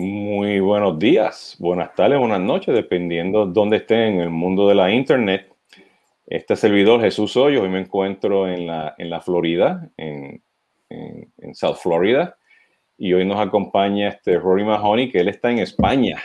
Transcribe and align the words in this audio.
Muy 0.00 0.60
buenos 0.60 0.98
días, 0.98 1.56
buenas 1.58 1.94
tardes, 1.94 2.18
buenas 2.18 2.40
noches, 2.40 2.74
dependiendo 2.74 3.44
dónde 3.44 3.76
estén 3.76 4.14
en 4.14 4.20
el 4.20 4.30
mundo 4.30 4.66
de 4.66 4.74
la 4.74 4.90
Internet. 4.90 5.52
Este 6.26 6.56
servidor 6.56 7.02
Jesús 7.02 7.36
Hoyo, 7.36 7.60
hoy 7.60 7.68
me 7.68 7.80
encuentro 7.80 8.48
en 8.48 8.66
la, 8.66 8.94
en 8.96 9.10
la 9.10 9.20
Florida, 9.20 9.90
en, 9.98 10.42
en, 10.88 11.54
South 11.54 11.76
Florida, 11.82 12.38
y 12.96 13.12
hoy 13.12 13.26
nos 13.26 13.38
acompaña 13.38 14.08
este 14.08 14.38
Rory 14.38 14.64
Mahoney, 14.64 15.10
que 15.10 15.20
él 15.20 15.28
está 15.28 15.50
en 15.50 15.58
España. 15.58 16.18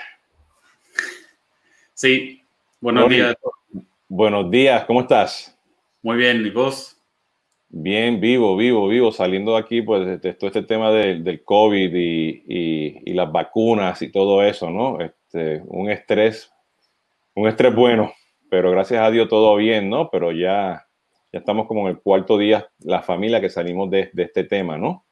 Sí, 1.93 2.41
buenos 2.79 3.09
días. 3.09 3.35
Buenos 4.07 4.49
días, 4.49 4.85
¿cómo 4.85 5.01
estás? 5.01 5.59
Muy 6.01 6.15
bien, 6.15 6.45
¿y 6.45 6.49
vos? 6.49 6.94
Bien, 7.77 8.21
vivo, 8.21 8.55
vivo, 8.55 8.87
vivo, 8.87 9.11
saliendo 9.11 9.51
de 9.51 9.57
aquí, 9.57 9.81
pues, 9.81 10.21
de 10.21 10.33
todo 10.35 10.47
este 10.47 10.63
tema 10.63 10.91
del 10.91 11.43
COVID 11.43 11.91
y, 11.93 13.13
las 13.13 13.29
vacunas 13.29 14.01
y 14.01 14.09
todo 14.13 14.41
eso, 14.43 14.69
¿no? 14.69 15.01
Este, 15.01 15.61
un 15.65 15.89
estrés, 15.89 16.53
un 17.33 17.49
estrés 17.49 17.75
bueno, 17.75 18.13
pero 18.49 18.71
gracias 18.71 19.01
a 19.01 19.11
Dios 19.11 19.27
todo 19.27 19.57
bien, 19.57 19.89
¿no? 19.89 20.09
Pero 20.09 20.31
ya, 20.31 20.87
ya 21.33 21.39
estamos 21.39 21.67
como 21.67 21.81
en 21.81 21.95
el 21.95 22.01
cuarto 22.01 22.37
día, 22.37 22.65
la 22.79 23.01
familia 23.01 23.41
que 23.41 23.49
salimos 23.49 23.89
de, 23.89 24.09
de 24.13 24.23
este 24.23 24.45
tema, 24.45 24.77
¿no? 24.77 25.05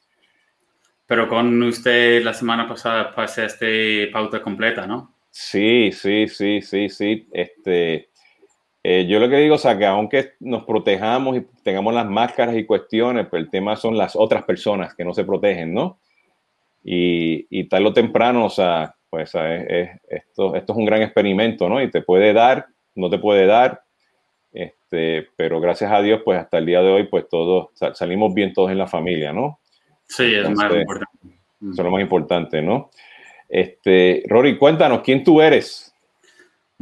Pero 1.06 1.28
con 1.28 1.62
usted 1.64 2.24
la 2.24 2.34
semana 2.34 2.66
pasada 2.66 3.14
pasé 3.14 3.44
este 3.44 4.08
pauta 4.08 4.42
completa, 4.42 4.88
¿no? 4.88 5.18
Sí, 5.32 5.92
sí, 5.92 6.30
sí, 6.30 6.62
sí, 6.62 6.88
sí. 6.88 7.28
Este, 7.34 8.10
eh, 8.84 9.06
yo 9.08 9.20
lo 9.20 9.30
que 9.30 9.38
digo, 9.38 9.56
o 9.56 9.58
sea, 9.58 9.78
que 9.78 9.86
aunque 9.86 10.34
nos 10.42 10.66
protejamos 10.66 11.38
y 11.38 11.48
tengamos 11.64 11.94
las 11.94 12.06
máscaras 12.06 12.56
y 12.56 12.66
cuestiones, 12.66 13.28
pues 13.30 13.44
el 13.44 13.50
tema 13.50 13.76
son 13.76 13.98
las 13.98 14.16
otras 14.16 14.44
personas 14.44 14.94
que 14.94 15.06
no 15.06 15.14
se 15.14 15.24
protegen, 15.24 15.74
¿no? 15.74 16.00
Y, 16.84 17.48
y 17.50 17.64
tarde 17.70 17.86
o 17.86 17.94
temprano, 17.94 18.46
o 18.46 18.50
sea, 18.50 18.94
pues 19.10 19.32
esto, 19.36 20.56
esto 20.56 20.74
es 20.74 20.78
un 20.78 20.86
gran 20.86 21.02
experimento, 21.02 21.70
¿no? 21.70 21.82
Y 21.82 21.90
te 21.90 22.02
puede 22.02 22.34
dar, 22.34 22.66
no 22.96 23.10
te 23.10 23.20
puede 23.20 23.46
dar, 23.46 23.84
este, 24.52 25.28
pero 25.36 25.60
gracias 25.60 25.92
a 25.92 26.02
Dios, 26.02 26.22
pues 26.24 26.40
hasta 26.40 26.60
el 26.60 26.66
día 26.66 26.82
de 26.82 26.92
hoy, 26.92 27.04
pues 27.08 27.28
todos 27.28 27.70
salimos 27.94 28.34
bien 28.34 28.54
todos 28.54 28.72
en 28.72 28.78
la 28.78 28.88
familia, 28.88 29.34
¿no? 29.34 29.60
Sí, 30.08 30.36
es 30.36 30.50
más 30.52 30.72
importante. 30.74 31.28
Eso 31.62 31.72
es 31.72 31.78
lo 31.78 31.92
más 31.92 32.02
importante, 32.02 32.62
¿no? 32.62 32.92
Este, 33.50 34.24
Rory, 34.28 34.58
cuéntanos, 34.58 35.02
¿quién 35.02 35.24
tú 35.24 35.42
eres? 35.42 35.93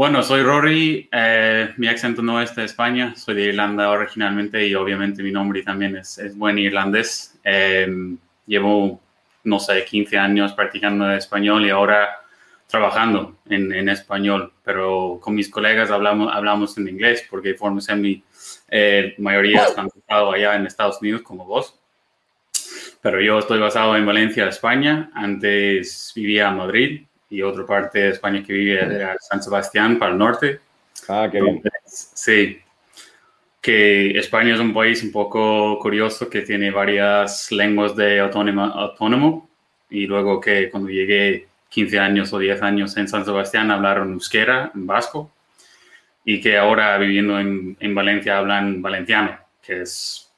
Bueno, 0.02 0.24
soy 0.24 0.42
Rory, 0.42 1.08
eh, 1.12 1.76
mi 1.78 1.88
acento 1.88 2.24
no 2.24 2.42
es 2.42 2.56
de 2.56 2.66
España, 2.66 3.14
soy 3.16 3.36
de 3.36 3.44
Irlanda 3.50 3.88
originalmente 3.92 4.66
y 4.66 4.74
obviamente 4.74 5.22
mi 5.22 5.32
nombre 5.32 5.62
también 5.62 5.96
es, 5.96 6.18
es 6.18 6.36
buen 6.36 6.58
irlandés. 6.58 7.40
Em, 7.44 8.18
llevo, 8.48 9.00
no 9.44 9.60
sé, 9.60 9.86
15 9.86 10.18
años 10.18 10.54
practicando 10.54 11.12
español 11.12 11.68
y 11.68 11.70
ahora 11.70 12.10
trabajando 12.66 13.38
en, 13.48 13.72
en, 13.72 13.90
español, 13.90 14.52
pero 14.64 15.20
con 15.22 15.36
mis 15.36 15.52
colegas 15.52 15.92
hablamos, 15.92 16.34
hablamos 16.34 16.76
en 16.80 16.88
inglés 16.88 17.28
porque 17.30 17.54
formos 17.54 17.88
en 17.90 18.02
mi 18.02 18.24
eh, 18.70 19.14
mayoría 19.20 19.66
están 19.66 19.86
estado 19.86 20.32
allá 20.32 20.56
en 20.56 20.66
Estados 20.66 21.00
Unidos 21.00 21.22
como 21.22 21.46
vos. 21.46 21.80
Pero 23.04 23.22
yo 23.22 23.38
estoy 23.38 23.60
basado 23.60 23.96
en 23.96 24.08
Valencia, 24.08 24.48
España. 24.48 25.12
Antes 25.14 26.12
vivía 26.16 26.50
en 26.50 26.58
Madrid 26.58 27.02
y 27.32 27.42
otra 27.42 27.66
parte 27.66 28.00
de 28.00 28.10
España 28.10 28.44
que 28.46 28.54
vive 28.54 28.84
era 28.84 29.16
San 29.20 29.42
Sebastián 29.42 29.98
para 29.98 30.12
el 30.12 30.18
norte. 30.18 30.60
Ah, 31.08 31.30
qué 31.32 31.42
bien. 31.42 31.64
Sí, 31.86 32.60
que 33.62 34.12
España 34.20 34.54
es 34.54 34.60
un 34.60 34.74
país 34.74 35.02
un 35.02 35.14
poco 35.14 35.80
curioso 35.80 36.30
que 36.30 36.42
tiene 36.42 36.72
varias 36.72 37.50
lenguas 37.52 37.96
de 37.96 38.20
autónomo, 38.20 38.64
autónomo 38.66 39.50
y 39.90 40.08
luego 40.08 40.42
que 40.42 40.70
cuando 40.70 40.90
llegué 40.90 41.48
15 41.70 42.00
años 42.00 42.34
o 42.34 42.40
10 42.40 42.62
años 42.64 42.98
en 42.98 43.08
San 43.08 43.24
Sebastián 43.24 43.72
hablaron 43.72 44.12
euskera, 44.12 44.72
en 44.76 44.86
vasco, 44.86 45.32
y 46.26 46.42
que 46.42 46.58
ahora 46.58 46.98
viviendo 46.98 47.40
en, 47.40 47.78
en 47.80 47.96
Valencia 47.96 48.38
hablan 48.38 48.82
valenciano, 48.82 49.38
que 49.62 49.84
es, 49.84 50.30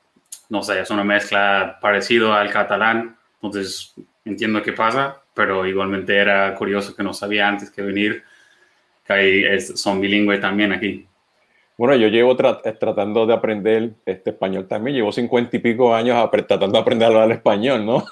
no 0.50 0.62
sé, 0.62 0.81
es 0.81 0.91
una 0.91 1.03
mezcla 1.03 1.79
parecido 1.81 2.34
al 2.34 2.51
catalán, 2.51 3.17
entonces 3.41 3.96
entiendo 4.25 4.62
qué 4.62 4.73
pasa, 4.73 5.22
pero 5.33 5.66
igualmente 5.66 6.16
era 6.16 6.53
curioso 6.55 6.95
que 6.95 7.03
no 7.03 7.13
sabía 7.13 7.47
antes 7.47 7.71
que 7.71 7.81
venir, 7.81 8.23
que 9.05 9.13
hay, 9.13 9.59
son 9.61 9.99
bilingües 9.99 10.39
también 10.39 10.71
aquí. 10.71 11.07
Bueno, 11.77 11.95
yo 11.95 12.07
llevo 12.07 12.33
eh, 12.33 12.73
tratando 12.79 13.25
de 13.25 13.33
aprender 13.33 13.93
este 14.05 14.29
español 14.29 14.67
también, 14.67 14.95
llevo 14.95 15.11
cincuenta 15.11 15.57
y 15.57 15.59
pico 15.59 15.93
años 15.93 16.29
tratando 16.31 16.73
de 16.73 16.79
aprender 16.79 17.05
a 17.05 17.11
hablar 17.11 17.31
español, 17.31 17.85
¿no? 17.85 18.05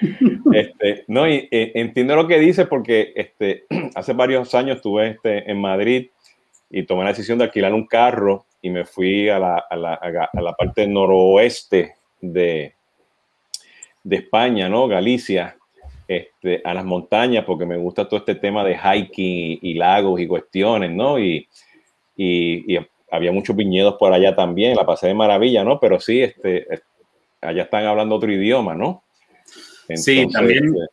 este, 0.52 1.04
no, 1.06 1.28
y, 1.28 1.48
eh, 1.50 1.72
entiendo 1.76 2.16
lo 2.16 2.26
que 2.26 2.40
dice 2.40 2.66
porque 2.66 3.12
este, 3.14 3.64
hace 3.94 4.12
varios 4.12 4.54
años 4.54 4.76
estuve 4.76 5.10
este, 5.10 5.50
en 5.50 5.60
Madrid 5.60 6.08
y 6.68 6.82
tomé 6.82 7.04
la 7.04 7.10
decisión 7.10 7.38
de 7.38 7.44
alquilar 7.44 7.72
un 7.72 7.86
carro 7.86 8.44
y 8.60 8.70
me 8.70 8.84
fui 8.84 9.28
a 9.28 9.38
la, 9.38 9.64
a 9.70 9.76
la, 9.76 9.94
a 9.94 10.40
la 10.40 10.52
parte 10.54 10.88
noroeste 10.88 11.94
de, 12.20 12.74
de 14.02 14.16
España, 14.16 14.68
¿no? 14.68 14.88
Galicia, 14.88 15.56
este, 16.06 16.60
a 16.64 16.74
las 16.74 16.84
montañas, 16.84 17.44
porque 17.44 17.66
me 17.66 17.76
gusta 17.76 18.06
todo 18.06 18.18
este 18.18 18.34
tema 18.34 18.64
de 18.64 18.76
hiking 18.76 19.58
y, 19.62 19.74
lagos 19.74 20.20
y 20.20 20.26
cuestiones, 20.26 20.90
¿no? 20.90 21.18
Y, 21.18 21.48
y, 22.16 22.76
había 23.10 23.30
muchos 23.30 23.54
viñedos 23.54 23.94
por 23.94 24.12
allá 24.12 24.34
también, 24.34 24.74
la 24.74 24.84
pasé 24.84 25.06
de 25.06 25.14
maravilla, 25.14 25.62
¿no? 25.62 25.78
Pero 25.78 26.00
sí, 26.00 26.20
este, 26.20 26.66
allá 27.40 27.62
están 27.62 27.86
hablando 27.86 28.16
otro 28.16 28.32
idioma, 28.32 28.74
¿no? 28.74 29.04
sí, 29.94 30.26
también. 30.32 30.64
Este, 30.64 30.86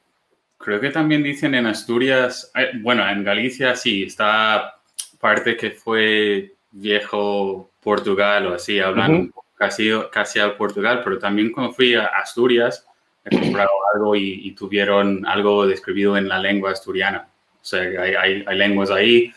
creo 0.58 0.80
que 0.80 0.92
también 0.92 1.24
dicen 1.24 1.56
en 1.56 1.66
Asturias, 1.66 2.52
eh, 2.56 2.72
bueno, 2.82 3.08
en 3.10 3.24
Galicia 3.24 3.76
sí, 3.76 4.04
está 4.04 4.76
parte 5.20 5.58
que 5.58 5.72
fue 5.72 6.54
viejo 6.72 7.72
Portugal 7.82 8.48
o 8.48 8.54
así, 8.54 8.80
hablan 8.80 9.32
casi, 9.58 9.90
casi 10.12 10.40
al 10.40 10.56
Portugal, 10.56 11.02
pero 11.04 11.20
también 11.20 11.52
cuando 11.52 11.74
fui 11.74 11.96
a 11.96 12.06
Asturias, 12.06 12.88
he 13.26 13.40
comprado 13.40 13.70
algo 13.94 14.16
y, 14.16 14.52
tuvieron 14.52 15.26
algo 15.26 15.68
describido 15.68 16.18
en 16.18 16.28
la 16.28 16.40
lengua 16.40 16.72
asturiana. 16.72 17.28
O 17.62 17.66
sea, 17.66 17.82
hay, 17.82 18.14
hay, 18.16 18.44
hay 18.46 18.58
lenguas 18.58 18.90
ahí, 18.90 19.32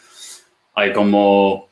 hay 0.75 0.93
como 0.93 1.69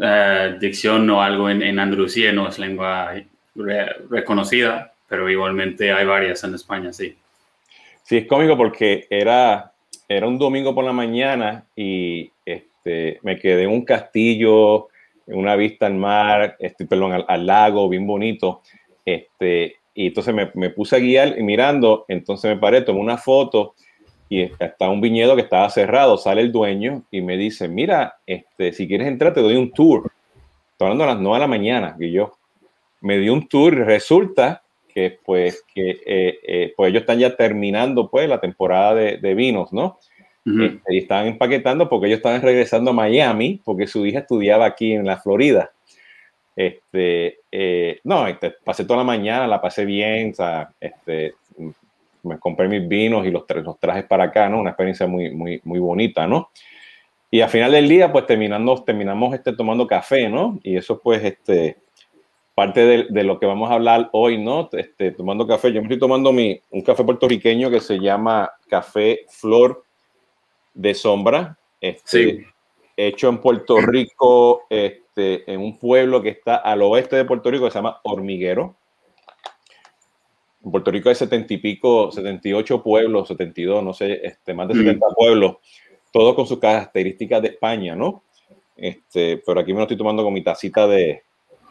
eh, 0.00 0.56
dicción 0.60 1.08
o 1.10 1.22
algo 1.22 1.50
en, 1.50 1.62
en, 1.62 1.78
Andalucía, 1.78 2.32
no 2.32 2.48
es 2.48 2.58
lengua 2.58 3.14
reconocida, 4.08 4.94
pero 5.08 5.28
igualmente 5.28 5.92
hay 5.92 6.06
varias 6.06 6.42
en 6.44 6.54
España, 6.54 6.92
sí. 6.92 7.16
Sí, 8.02 8.16
es 8.18 8.26
cómico 8.26 8.56
porque 8.56 9.06
era, 9.10 9.72
era 10.08 10.26
un 10.26 10.38
domingo 10.38 10.74
por 10.74 10.84
la 10.84 10.92
mañana 10.92 11.64
y 11.76 12.30
este, 12.44 13.20
me 13.22 13.38
quedé 13.38 13.64
en 13.64 13.70
un 13.70 13.84
castillo, 13.84 14.88
en 15.26 15.38
una 15.38 15.54
vista 15.54 15.86
al 15.86 15.94
mar, 15.94 16.56
este, 16.58 16.86
perdón, 16.86 17.12
al, 17.12 17.24
al 17.28 17.46
lago, 17.46 17.88
bien 17.88 18.06
bonito. 18.06 18.62
Este, 19.04 19.76
y 19.94 20.08
entonces 20.08 20.34
me, 20.34 20.50
me, 20.54 20.70
puse 20.70 20.96
a 20.96 20.98
guiar 20.98 21.38
y 21.38 21.42
mirando, 21.42 22.04
entonces 22.08 22.50
me 22.50 22.60
paré, 22.60 22.82
tomé 22.82 23.00
una 23.00 23.18
foto 23.18 23.74
y 24.28 24.50
está 24.58 24.88
un 24.88 25.00
viñedo 25.00 25.36
que 25.36 25.42
estaba 25.42 25.68
cerrado, 25.68 26.16
sale 26.16 26.40
el 26.40 26.52
dueño 26.52 27.02
y 27.10 27.20
me 27.20 27.36
dice, 27.36 27.68
mira, 27.68 28.16
este, 28.26 28.72
si 28.72 28.88
quieres 28.88 29.08
entrar 29.08 29.34
te 29.34 29.42
doy 29.42 29.56
un 29.56 29.72
tour. 29.72 30.10
Estoy 30.72 30.86
hablando 30.86 31.04
a 31.04 31.08
las 31.08 31.20
9 31.20 31.36
de 31.36 31.40
la 31.40 31.46
mañana 31.46 31.96
y 32.00 32.12
yo 32.12 32.32
me 33.02 33.18
dio 33.18 33.34
un 33.34 33.46
tour 33.46 33.74
y 33.74 33.82
resulta 33.82 34.62
que 34.88 35.18
pues, 35.22 35.62
que, 35.74 35.90
eh, 36.06 36.38
eh, 36.46 36.74
pues 36.76 36.90
ellos 36.90 37.02
están 37.02 37.18
ya 37.18 37.36
terminando 37.36 38.08
pues 38.08 38.28
la 38.28 38.40
temporada 38.40 38.94
de, 38.94 39.18
de 39.18 39.34
vinos, 39.34 39.72
¿no? 39.72 39.98
Este, 40.44 40.94
y 40.94 40.98
estaban 40.98 41.28
empaquetando 41.28 41.88
porque 41.88 42.08
ellos 42.08 42.16
estaban 42.16 42.42
regresando 42.42 42.90
a 42.90 42.94
Miami 42.94 43.60
porque 43.62 43.86
su 43.86 44.04
hija 44.04 44.20
estudiaba 44.20 44.66
aquí 44.66 44.92
en 44.92 45.06
la 45.06 45.18
Florida. 45.18 45.70
Este, 46.56 47.38
eh, 47.54 48.00
no, 48.04 48.26
este, 48.26 48.50
pasé 48.64 48.86
toda 48.86 48.98
la 48.98 49.04
mañana, 49.04 49.46
la 49.46 49.60
pasé 49.60 49.84
bien, 49.84 50.30
o 50.30 50.34
sea, 50.34 50.70
este, 50.80 51.34
me 52.22 52.38
compré 52.38 52.66
mis 52.66 52.88
vinos 52.88 53.26
y 53.26 53.30
los, 53.30 53.44
los 53.62 53.78
trajes 53.78 54.04
para 54.04 54.24
acá, 54.24 54.48
¿no? 54.48 54.60
Una 54.60 54.70
experiencia 54.70 55.06
muy, 55.06 55.30
muy, 55.30 55.60
muy 55.64 55.78
bonita, 55.78 56.26
¿no? 56.26 56.50
Y 57.30 57.42
al 57.42 57.50
final 57.50 57.72
del 57.72 57.88
día, 57.88 58.10
pues 58.10 58.26
terminando, 58.26 58.82
terminamos 58.82 59.34
este, 59.34 59.52
tomando 59.52 59.86
café, 59.86 60.30
¿no? 60.30 60.58
Y 60.62 60.76
eso, 60.76 60.98
pues, 60.98 61.22
este, 61.22 61.76
parte 62.54 62.86
de, 62.86 63.06
de, 63.10 63.22
lo 63.22 63.38
que 63.38 63.46
vamos 63.46 63.70
a 63.70 63.74
hablar 63.74 64.08
hoy, 64.12 64.38
¿no? 64.38 64.70
Este, 64.72 65.10
tomando 65.12 65.46
café. 65.46 65.72
Yo 65.72 65.82
me 65.82 65.88
estoy 65.88 65.98
tomando 65.98 66.32
mi, 66.32 66.58
un 66.70 66.80
café 66.80 67.04
puertorriqueño 67.04 67.70
que 67.70 67.80
se 67.80 67.98
llama 67.98 68.50
Café 68.66 69.26
Flor 69.28 69.84
de 70.72 70.94
Sombra. 70.94 71.58
Este, 71.80 72.30
sí. 72.30 72.44
Hecho 72.96 73.28
en 73.28 73.38
Puerto 73.38 73.78
Rico, 73.80 74.64
este, 75.14 75.52
en 75.52 75.60
un 75.60 75.78
pueblo 75.78 76.22
que 76.22 76.30
está 76.30 76.56
al 76.56 76.80
oeste 76.80 77.16
de 77.16 77.26
Puerto 77.26 77.50
Rico 77.50 77.66
que 77.66 77.70
se 77.70 77.78
llama 77.78 78.00
Hormiguero. 78.02 78.74
En 80.64 80.70
Puerto 80.70 80.90
Rico 80.90 81.10
hay 81.10 81.14
setenta 81.14 81.52
y 81.52 81.58
pico, 81.58 82.10
78 82.10 82.82
pueblos, 82.82 83.28
72, 83.28 83.84
no 83.84 83.92
sé, 83.92 84.20
este, 84.24 84.54
más 84.54 84.68
de 84.68 84.74
70 84.74 85.06
mm. 85.06 85.14
pueblos, 85.14 85.56
todos 86.12 86.34
con 86.34 86.46
sus 86.46 86.58
características 86.58 87.42
de 87.42 87.48
España, 87.48 87.94
¿no? 87.94 88.22
Este, 88.74 89.42
pero 89.44 89.60
aquí 89.60 89.72
me 89.72 89.78
lo 89.78 89.82
estoy 89.82 89.98
tomando 89.98 90.24
con 90.24 90.32
mi 90.32 90.42
tacita 90.42 90.86
de, 90.86 91.22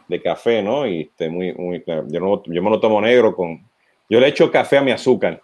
de 0.06 0.22
café, 0.22 0.62
¿no? 0.62 0.86
Y 0.86 1.02
este, 1.02 1.28
muy, 1.28 1.52
muy, 1.52 1.82
yo, 1.86 2.20
no, 2.20 2.42
yo 2.44 2.62
me 2.62 2.70
lo 2.70 2.78
tomo 2.78 3.00
negro 3.00 3.34
con... 3.34 3.60
Yo 4.08 4.20
le 4.20 4.28
echo 4.28 4.52
café 4.52 4.78
a 4.78 4.82
mi 4.82 4.92
azúcar. 4.92 5.40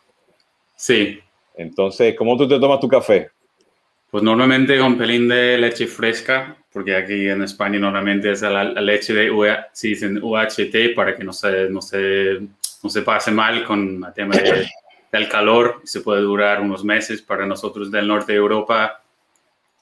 Sí. 0.77 1.19
Entonces, 1.57 2.15
¿cómo 2.17 2.37
tú 2.37 2.47
te 2.47 2.61
tomas 2.61 2.79
tu 2.79 2.87
café? 2.87 3.31
Pues 4.11 4.23
normalmente 4.23 4.79
con 4.79 4.97
pelín 4.97 5.27
de 5.27 5.59
leche 5.59 5.87
fresca, 5.87 6.59
porque 6.79 6.95
aquí 6.95 7.29
en 7.29 7.43
España 7.43 7.77
normalmente 7.81 8.31
es 8.31 8.41
la, 8.43 8.63
leche 8.63 9.13
de 9.13 9.33
UHT 9.33 10.95
para 10.95 11.17
que 11.17 11.25
no 11.25 11.33
se, 11.33 11.69
no 11.69 11.83
se, 11.83 12.39
no 12.85 12.89
se 12.89 13.03
pase 13.03 13.33
mal 13.33 13.65
con 13.65 14.05
el 14.05 14.13
tema 14.15 14.37
del 15.13 15.29
calor. 15.29 15.81
Se 15.83 16.03
puede 16.03 16.21
durar 16.21 16.61
unos 16.61 16.85
meses. 16.85 17.21
Para 17.21 17.47
nosotros 17.47 17.91
del 17.91 18.07
norte 18.07 18.31
de 18.31 18.39
Europa 18.39 19.03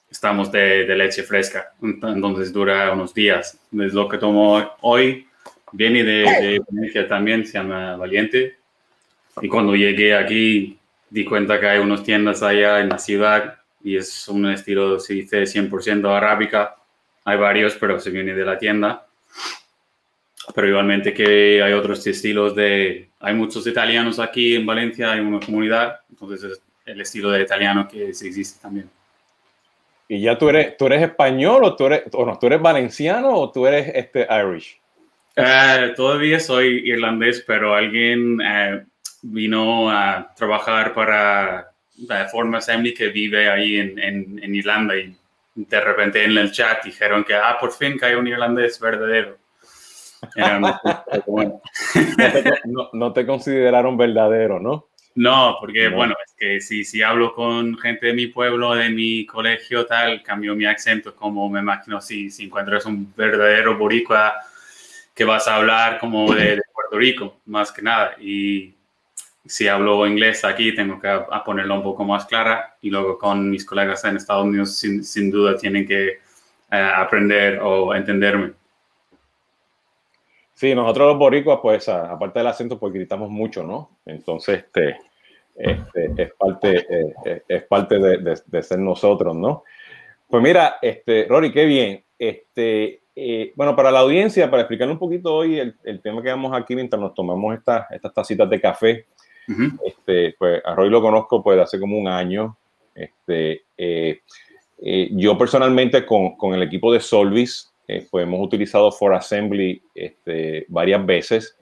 estamos 0.09 0.51
de, 0.51 0.87
de 0.87 0.95
leche 0.95 1.21
fresca, 1.21 1.73
entonces 1.79 2.51
dura 2.51 2.91
unos 2.91 3.13
días. 3.13 3.59
Es 3.79 3.93
lo 3.93 4.09
que 4.09 4.17
tomo 4.17 4.59
hoy. 4.81 5.27
Viene 5.71 6.03
de, 6.03 6.59
de 6.67 7.03
también, 7.03 7.45
se 7.45 7.59
llama 7.59 7.95
Valiente. 7.95 8.55
Y 9.39 9.47
cuando 9.47 9.75
llegué 9.75 10.15
aquí 10.15 10.79
di 11.11 11.23
cuenta 11.25 11.59
que 11.59 11.67
hay 11.67 11.77
unas 11.77 12.01
tiendas 12.01 12.41
allá 12.41 12.79
en 12.79 12.89
la 12.89 12.97
ciudad 12.97 13.59
y 13.83 13.97
es 13.97 14.27
un 14.29 14.49
estilo, 14.49 14.99
se 14.99 15.13
dice 15.13 15.43
100% 15.43 16.09
arábica. 16.09 16.76
Hay 17.27 17.37
varios, 17.37 17.75
pero 17.75 17.99
se 17.99 18.09
viene 18.09 18.33
de 18.33 18.45
la 18.45 18.57
tienda. 18.57 19.05
Pero 20.55 20.69
igualmente 20.69 21.13
que 21.13 21.61
hay 21.61 21.73
otros 21.73 22.07
estilos 22.07 22.55
de... 22.55 23.09
Hay 23.19 23.33
muchos 23.33 23.67
italianos 23.67 24.17
aquí 24.17 24.55
en 24.55 24.65
Valencia, 24.65 25.11
hay 25.11 25.19
una 25.19 25.41
comunidad, 25.41 25.99
entonces 26.09 26.51
es 26.51 26.61
el 26.85 27.01
estilo 27.01 27.29
de 27.31 27.41
italiano 27.41 27.85
que 27.85 28.07
existe 28.07 28.61
también. 28.61 28.89
¿Y 30.07 30.21
ya 30.21 30.37
tú 30.37 30.47
eres, 30.47 30.77
tú 30.77 30.85
eres 30.85 31.01
español 31.01 31.65
o 31.65 31.75
tú 31.75 31.87
eres, 31.87 32.03
o 32.13 32.25
no, 32.25 32.39
tú 32.39 32.47
eres 32.47 32.61
valenciano 32.61 33.35
o 33.35 33.51
tú 33.51 33.67
eres 33.67 33.91
este 33.93 34.25
Irish? 34.31 34.79
Eh, 35.35 35.91
todavía 35.97 36.39
soy 36.39 36.89
irlandés, 36.89 37.43
pero 37.45 37.75
alguien 37.75 38.39
eh, 38.39 38.85
vino 39.21 39.91
a 39.91 40.33
trabajar 40.33 40.93
para 40.93 41.71
de 41.97 42.25
forma 42.29 42.59
Assembly 42.59 42.93
que 42.93 43.09
vive 43.09 43.49
ahí 43.49 43.75
en, 43.75 43.99
en, 43.99 44.55
Irlanda 44.55 44.95
y 44.95 45.13
de 45.57 45.81
repente 45.81 46.23
en 46.23 46.37
el 46.37 46.51
chat 46.51 46.83
dijeron 46.83 47.23
que, 47.23 47.33
ah, 47.33 47.57
por 47.59 47.71
fin 47.71 47.97
hay 48.01 48.13
un 48.13 48.27
irlandés 48.27 48.79
verdadero. 48.79 49.37
no, 52.93 53.13
te, 53.13 53.25
consideraron 53.25 53.97
verdadero, 53.97 54.59
¿no? 54.59 54.87
No, 55.15 55.57
porque 55.59 55.89
bueno, 55.89 56.13
es 56.25 56.35
que 56.37 56.61
si, 56.61 56.83
si 56.83 57.01
hablo 57.01 57.33
con 57.33 57.75
gente 57.77 58.07
de 58.07 58.13
mi 58.13 58.27
pueblo, 58.27 58.75
de 58.75 58.89
mi 58.89 59.25
colegio, 59.25 59.85
tal, 59.87 60.21
cambio 60.21 60.55
mi 60.55 60.65
acento, 60.65 61.15
como 61.15 61.49
me 61.49 61.59
imagino 61.59 61.99
si, 62.01 62.29
si 62.29 62.45
encuentras 62.45 62.85
un 62.85 63.13
verdadero 63.15 63.77
boricua 63.77 64.35
que 65.15 65.25
vas 65.25 65.47
a 65.47 65.55
hablar 65.55 65.99
como 65.99 66.31
de, 66.33 66.57
de 66.57 66.61
Puerto 66.71 66.97
Rico, 66.97 67.37
más 67.45 67.71
que 67.71 67.81
nada. 67.81 68.15
Y 68.19 68.75
si 69.47 69.67
hablo 69.67 70.05
inglés 70.07 70.43
aquí, 70.43 70.73
tengo 70.75 70.99
que 70.99 71.09
ponerlo 71.45 71.75
un 71.75 71.83
poco 71.83 72.03
más 72.03 72.25
clara 72.25 72.77
y 72.81 72.89
luego 72.89 73.17
con 73.17 73.49
mis 73.49 73.65
colegas 73.65 74.03
en 74.05 74.17
Estados 74.17 74.45
Unidos, 74.45 74.77
sin, 74.77 75.31
duda, 75.31 75.57
tienen 75.57 75.87
que 75.87 76.07
eh, 76.07 76.17
aprender 76.69 77.59
o 77.59 77.93
entenderme. 77.95 78.53
Sí, 80.53 80.73
nosotros 80.73 81.09
los 81.09 81.17
boricuas, 81.17 81.59
pues, 81.61 81.87
aparte 81.87 82.39
del 82.39 82.47
acento, 82.47 82.79
pues 82.79 82.93
gritamos 82.93 83.29
mucho, 83.29 83.63
¿no? 83.63 83.99
Entonces, 84.05 84.65
este, 84.65 84.97
este 85.55 86.23
es 86.23 86.33
parte, 86.33 86.77
eh, 86.77 87.13
eh, 87.25 87.43
es 87.47 87.63
parte 87.63 87.99
de, 87.99 88.63
ser 88.63 88.79
nosotros, 88.79 89.35
¿no? 89.35 89.63
Pues 90.27 90.41
mira, 90.41 90.77
este, 90.81 91.25
Rory, 91.29 91.51
qué 91.51 91.65
bien. 91.65 92.03
Este, 92.17 93.01
bueno, 93.55 93.75
para 93.75 93.91
la 93.91 93.99
audiencia, 93.99 94.49
para 94.49 94.63
explicar 94.63 94.89
un 94.89 94.97
poquito 94.97 95.33
hoy 95.33 95.59
el, 95.59 96.01
tema 96.01 96.21
que 96.21 96.29
vamos 96.29 96.51
aquí 96.55 96.75
mientras 96.75 96.99
nos 96.99 97.13
tomamos 97.13 97.55
esta, 97.55 97.87
estas 97.91 98.13
tacitas 98.13 98.49
de 98.49 98.59
café, 98.59 99.05
este, 99.85 100.35
pues 100.37 100.61
a 100.65 100.75
Roy 100.75 100.89
lo 100.89 101.01
conozco 101.01 101.43
pues 101.43 101.59
hace 101.59 101.79
como 101.79 101.97
un 101.97 102.07
año. 102.07 102.57
Este, 102.93 103.63
eh, 103.77 104.21
eh, 104.79 105.09
yo 105.11 105.37
personalmente 105.37 106.05
con, 106.05 106.35
el 106.53 106.63
equipo 106.63 106.91
de 106.91 106.99
Solvis, 106.99 107.71
eh, 107.87 108.07
pues 108.09 108.23
hemos 108.23 108.43
utilizado 108.43 108.91
For 108.91 109.13
Assembly 109.13 109.81
este, 109.93 110.65
varias 110.67 111.05
veces 111.05 111.57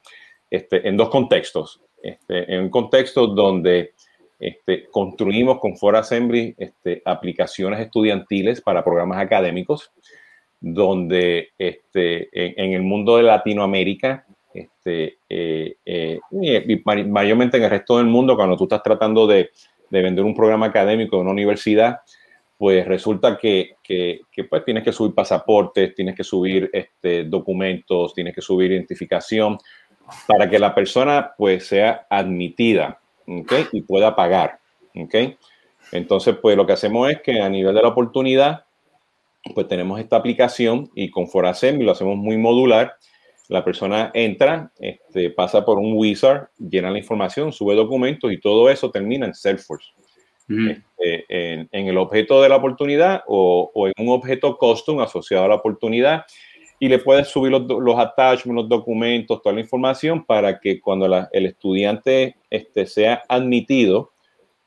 en 0.50 0.96
dos 0.96 1.10
contextos. 1.10 1.82
En 2.30 2.62
un 2.62 2.70
contexto 2.70 3.26
donde 3.28 3.94
construimos 4.92 5.60
con 5.60 5.76
For 5.76 5.96
Assembly 5.96 6.56
aplicaciones 7.04 7.80
estudiantiles 7.80 8.62
para 8.62 8.84
programas 8.84 9.18
académicos, 9.18 9.92
donde 10.62 11.50
en 11.58 12.74
el 12.74 12.84
mundo 12.84 13.18
de 13.18 13.24
Latinoamérica 13.24 14.26
este, 14.56 15.20
eh, 15.30 15.76
eh, 15.86 16.20
y 16.32 16.84
mayormente 17.06 17.58
en 17.58 17.64
el 17.64 17.70
resto 17.70 17.98
del 17.98 18.08
mundo, 18.08 18.36
cuando 18.36 18.56
tú 18.56 18.64
estás 18.64 18.82
tratando 18.84 19.28
de, 19.28 19.52
de 19.90 20.02
vender 20.02 20.24
un 20.24 20.36
programa 20.36 20.68
académico 20.68 21.18
en 21.18 21.24
una 21.24 21.32
universidad, 21.32 22.00
pues 22.58 22.86
resulta 22.88 23.38
que, 23.38 23.76
que, 23.84 24.22
pues 24.50 24.64
tienes 24.64 24.84
que 24.84 24.94
subir 24.94 25.14
pasaportes, 25.14 25.94
tienes 25.94 26.16
que 26.16 26.24
subir 26.24 26.70
este, 26.72 27.26
documentos, 27.26 28.14
tienes 28.14 28.34
que 28.34 28.42
subir 28.42 28.72
identificación 28.72 29.58
para 30.28 30.50
que 30.50 30.60
la 30.60 30.74
persona 30.74 31.34
pues 31.38 31.68
sea 31.68 32.08
admitida 32.10 33.00
¿okay? 33.28 33.66
y 33.72 33.82
pueda 33.82 34.16
pagar. 34.16 34.60
¿okay? 34.96 35.38
Entonces, 35.92 36.38
pues 36.42 36.56
lo 36.56 36.66
que 36.66 36.74
hacemos 36.74 37.10
es 37.10 37.22
que 37.22 37.42
a 37.42 37.50
nivel 37.50 37.76
de 37.76 37.82
la 37.82 37.90
oportunidad, 37.90 38.66
pues 39.54 39.68
tenemos 39.68 40.00
esta 40.00 40.16
aplicación 40.16 40.90
y 40.96 41.12
con 41.12 41.28
Forasem 41.28 41.80
lo 41.82 41.92
hacemos 41.92 42.16
muy 42.16 42.38
modular 42.38 42.96
la 43.50 43.64
persona 43.64 44.12
entra, 44.14 44.72
este, 44.80 45.30
pasa 45.30 45.64
por 45.66 45.78
un 45.78 45.94
wizard, 45.94 46.48
llena 46.58 46.92
la 46.92 46.98
información, 46.98 47.52
sube 47.52 47.76
documentos 47.76 48.32
y 48.32 48.40
todo 48.40 48.70
eso 48.70 48.92
termina 48.92 49.26
en 49.26 49.34
Salesforce. 49.34 49.92
Este, 50.48 51.26
en, 51.72 51.88
el 51.88 51.98
objeto 51.98 52.40
de 52.42 52.50
la 52.50 52.58
oportunidad 52.58 53.24
o, 53.26 53.72
en 53.88 54.08
un 54.08 54.14
objeto 54.14 54.58
custom 54.58 55.00
asociado 55.00 55.46
a 55.46 55.48
la 55.48 55.56
oportunidad 55.56 56.24
y 56.80 56.88
le 56.88 57.00
puedes 57.00 57.30
subir 57.30 57.52
los, 57.52 57.64
los 57.68 57.98
attachments, 57.98 58.62
los 58.62 58.70
documentos, 58.70 59.42
toda 59.42 59.56
la 59.56 59.62
información 59.62 60.24
para 60.24 60.60
que 60.60 60.80
cuando 60.80 61.08
el 61.32 61.46
estudiante 61.48 62.36
este, 62.50 62.86
sea 62.86 63.24
admitido, 63.28 64.12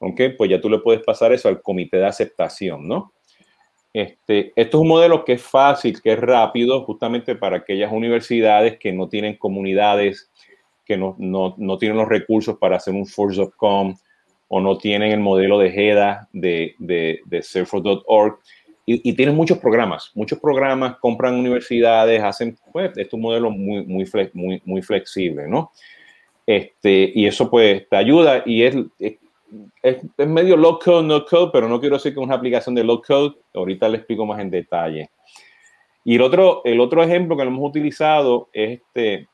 okay, 0.01 0.31
pues 0.31 0.51
ya 0.51 0.61
tú 0.61 0.69
le 0.69 0.79
puedes 0.79 1.03
pasar 1.03 1.33
eso 1.33 1.49
al 1.49 1.63
comité 1.63 1.99
de 1.99 2.07
aceptación, 2.07 2.89
¿no? 2.89 3.13
Este, 3.93 4.53
esto 4.55 4.79
es 4.79 4.83
un 4.83 4.89
modelo 4.89 5.25
que 5.25 5.35
es 5.35 5.43
fácil, 5.43 6.01
que 6.03 6.13
es 6.13 6.19
rápido, 6.19 6.85
justamente 6.85 7.35
para 7.35 7.59
aquellas 7.59 7.93
universidades 7.93 8.79
que 8.79 8.93
no 8.93 9.09
tienen 9.09 9.37
comunidades, 9.37 10.31
que 10.85 10.97
no, 10.97 11.17
no, 11.19 11.55
no 11.59 11.79
tienen 11.79 11.97
los 11.97 12.09
recursos 12.09 12.59
para 12.59 12.77
hacer 12.77 12.95
un 12.95 13.07
Force.com 13.07 13.97
o 14.49 14.61
no 14.61 14.79
tienen 14.79 15.13
el 15.13 15.21
modelo 15.21 15.59
de 15.59 15.69
HEDA 15.69 16.29
de, 16.33 16.75
de, 16.79 17.21
de 17.27 17.43
Salesforce.org. 17.43 18.39
Y, 18.87 19.11
y, 19.11 19.13
tienen 19.13 19.35
muchos 19.35 19.59
programas, 19.59 20.11
muchos 20.15 20.39
programas, 20.39 20.97
compran 20.97 21.35
universidades, 21.35 22.23
hacen, 22.23 22.57
pues, 22.73 22.89
esto 22.89 23.01
es 23.01 23.13
un 23.13 23.21
modelo 23.21 23.51
muy, 23.51 23.85
muy, 23.85 24.07
muy, 24.33 24.63
muy 24.65 24.81
flexible, 24.81 25.47
¿no? 25.47 25.73
Este, 26.49 27.13
y 27.15 27.27
eso 27.27 27.51
pues 27.51 27.87
te 27.91 27.97
ayuda 27.97 28.43
y 28.47 28.63
es 28.63 28.75
es, 29.83 29.99
medio 30.19 30.57
low 30.57 30.79
code, 30.79 31.07
no 31.07 31.25
code, 31.25 31.51
pero 31.53 31.69
no 31.69 31.81
quiero 31.81 31.97
decir 31.97 32.13
que 32.13 32.21
es 32.21 32.27
una 32.27 32.35
aplicación 32.35 32.75
de 32.75 32.85
low 32.85 33.03
code. 33.03 33.37
Ahorita 33.55 33.89
le 33.89 33.99
explico 33.99 34.27
más 34.27 34.41
en 34.41 34.51
detalle. 34.51 35.11
Y 36.05 36.17
el 36.17 36.23
otro, 36.23 36.63
el 36.65 36.81
otro 36.81 37.03
ejemplo 37.03 37.37
que 37.37 37.45
lo 37.45 37.51
hemos 37.51 37.69
utilizado 37.69 38.49
es 38.53 38.81
este, 38.81 39.29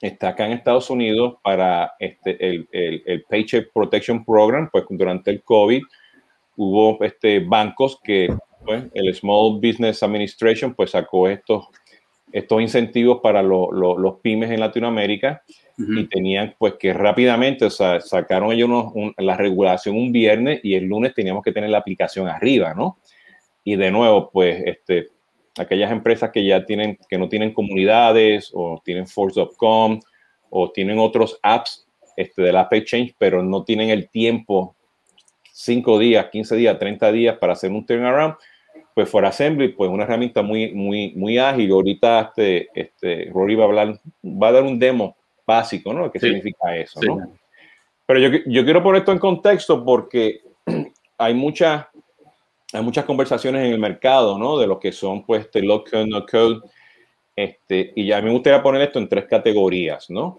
está 0.00 0.28
acá 0.28 0.46
en 0.46 0.52
Estados 0.52 0.90
Unidos 0.90 1.36
para 1.42 1.92
este, 1.98 2.36
el, 2.46 2.68
el, 2.72 3.02
el, 3.04 3.22
Paycheck 3.24 3.72
Protection 3.72 4.24
Program, 4.24 4.68
pues 4.70 4.84
durante 4.88 5.30
el 5.30 5.42
COVID 5.42 5.82
hubo 6.56 7.02
este, 7.04 7.40
bancos 7.40 8.00
que 8.02 8.28
pues, 8.64 8.84
el 8.94 9.14
Small 9.14 9.60
Business 9.60 10.02
Administration 10.02 10.74
pues 10.74 10.90
sacó 10.90 11.28
estos, 11.28 11.68
estos 12.32 12.60
incentivos 12.60 13.20
para 13.22 13.42
los 13.42 14.20
pymes 14.20 14.50
en 14.50 14.60
Latinoamérica 14.60 15.42
y 15.78 16.08
tenían 16.08 16.56
pues 16.58 16.74
que 16.74 16.92
rápidamente, 16.92 17.64
o 17.64 17.70
sea, 17.70 18.00
sacaron 18.00 18.50
ellos 18.50 18.68
la 19.16 19.36
regulación 19.36 19.96
un 19.96 20.10
viernes 20.10 20.60
y 20.64 20.74
el 20.74 20.84
lunes 20.84 21.14
teníamos 21.14 21.44
que 21.44 21.52
tener 21.52 21.70
la 21.70 21.78
aplicación 21.78 22.26
arriba, 22.26 22.74
¿no? 22.74 22.98
Y 23.62 23.76
de 23.76 23.90
nuevo, 23.92 24.30
pues, 24.30 24.60
este, 24.64 25.08
aquellas 25.56 25.92
empresas 25.92 26.30
que 26.30 26.44
ya 26.44 26.64
tienen, 26.64 26.98
que 27.08 27.18
no 27.18 27.28
tienen 27.28 27.52
comunidades 27.52 28.50
o 28.54 28.80
tienen 28.84 29.06
Force.com 29.06 30.00
o 30.50 30.70
tienen 30.72 30.98
otros 30.98 31.38
apps 31.42 31.86
este, 32.16 32.42
de 32.42 32.52
la 32.52 32.62
App 32.62 32.72
Exchange, 32.72 33.14
pero 33.16 33.42
no 33.42 33.62
tienen 33.62 33.90
el 33.90 34.08
tiempo, 34.08 34.74
5 35.52 35.98
días, 35.98 36.26
15 36.32 36.56
días, 36.56 36.78
30 36.78 37.12
días 37.12 37.36
para 37.38 37.52
hacer 37.52 37.70
un 37.70 37.86
turnaround, 37.86 38.34
pues 38.94 39.08
For 39.08 39.24
Assembly, 39.24 39.68
pues 39.68 39.90
una 39.90 40.02
herramienta 40.02 40.42
muy, 40.42 40.72
muy, 40.72 41.12
muy 41.14 41.38
ágil. 41.38 41.70
Ahorita 41.70 42.32
este, 42.36 42.68
este, 42.74 43.30
Rory 43.32 43.54
va 43.54 43.64
a 43.64 43.66
hablar, 43.66 44.00
va 44.24 44.48
a 44.48 44.52
dar 44.52 44.64
un 44.64 44.78
demo 44.78 45.17
básico, 45.48 45.94
¿no? 45.94 46.12
¿Qué 46.12 46.20
significa 46.20 46.76
eso, 46.76 47.00
no? 47.02 47.32
Pero 48.06 48.20
yo, 48.20 48.38
yo, 48.46 48.64
quiero 48.64 48.82
poner 48.82 49.00
esto 49.00 49.12
en 49.12 49.18
contexto 49.18 49.84
porque 49.84 50.42
hay, 51.18 51.34
muchas 51.34 51.86
hay 52.72 52.82
muchas 52.82 53.04
conversaciones 53.04 53.66
en 53.66 53.72
el 53.72 53.78
mercado, 53.78 54.38
¿no? 54.38 54.58
De 54.58 54.66
lo 54.66 54.78
que 54.78 54.92
son, 54.92 55.24
pues, 55.24 55.46
este 55.46 55.62
low 55.62 55.82
code, 55.84 56.06
no 56.06 56.24
code. 56.24 56.60
Este, 57.34 57.92
y 57.96 58.06
ya 58.06 58.20
me 58.20 58.30
gustaría 58.30 58.62
poner 58.62 58.82
esto 58.82 58.98
en 58.98 59.08
tres 59.08 59.26
categorías, 59.26 60.10
¿no? 60.10 60.38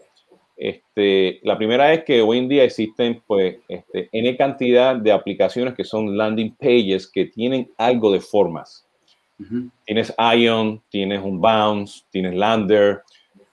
Este, 0.56 1.40
la 1.44 1.58
primera 1.58 1.94
es 1.94 2.04
que 2.04 2.22
hoy 2.22 2.38
en 2.38 2.50
día 2.50 2.66
existen 2.66 3.24
pues 3.26 3.60
este, 3.70 4.10
N 4.12 4.36
cantidad 4.36 4.94
de 4.94 5.14
aplicaciones 5.14 5.74
que 5.74 5.86
son 5.86 6.18
landing 6.18 6.54
pages 6.56 7.08
que 7.08 7.26
tienen 7.26 7.72
algo 7.78 8.12
de 8.12 8.20
formas. 8.20 8.86
Tienes 9.86 10.14
Ion, 10.36 10.82
tienes 10.90 11.22
un 11.22 11.40
Bounce, 11.40 12.04
tienes 12.10 12.36
Lander, 12.36 13.04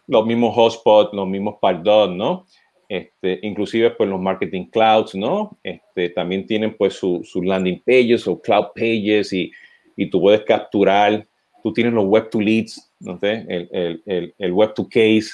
los 0.06 0.26
mismos 0.26 0.54
hotspot, 0.54 1.12
los 1.12 1.26
mismos 1.26 1.56
Pardot, 1.60 2.10
¿no? 2.10 2.46
Este, 2.88 3.40
inclusive 3.42 3.90
pues 3.90 4.08
los 4.08 4.20
marketing 4.20 4.66
clouds, 4.66 5.14
¿no? 5.14 5.58
Este, 5.62 6.10
también 6.10 6.46
tienen 6.46 6.76
pues 6.76 6.94
sus 6.94 7.34
landing 7.34 7.82
pages 7.84 8.28
o 8.28 8.40
cloud 8.40 8.66
pages 8.74 9.32
y, 9.32 9.50
y, 9.96 10.08
tú 10.08 10.20
puedes 10.20 10.42
capturar, 10.42 11.26
tú 11.62 11.72
tienes 11.72 11.92
los 11.92 12.04
web 12.04 12.30
to 12.30 12.40
leads, 12.40 12.92
¿no? 13.00 13.18
el, 13.22 14.02
el, 14.06 14.34
el 14.38 14.52
web 14.52 14.72
to 14.74 14.88
case, 14.88 15.30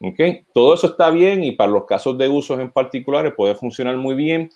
Okay. 0.00 0.44
Todo 0.54 0.74
eso 0.74 0.86
está 0.86 1.10
bien 1.10 1.42
y 1.42 1.52
para 1.52 1.72
los 1.72 1.84
casos 1.84 2.16
de 2.16 2.28
usos 2.28 2.60
en 2.60 2.70
particulares 2.70 3.32
puede 3.36 3.56
funcionar 3.56 3.96
muy 3.96 4.14
bien, 4.14 4.50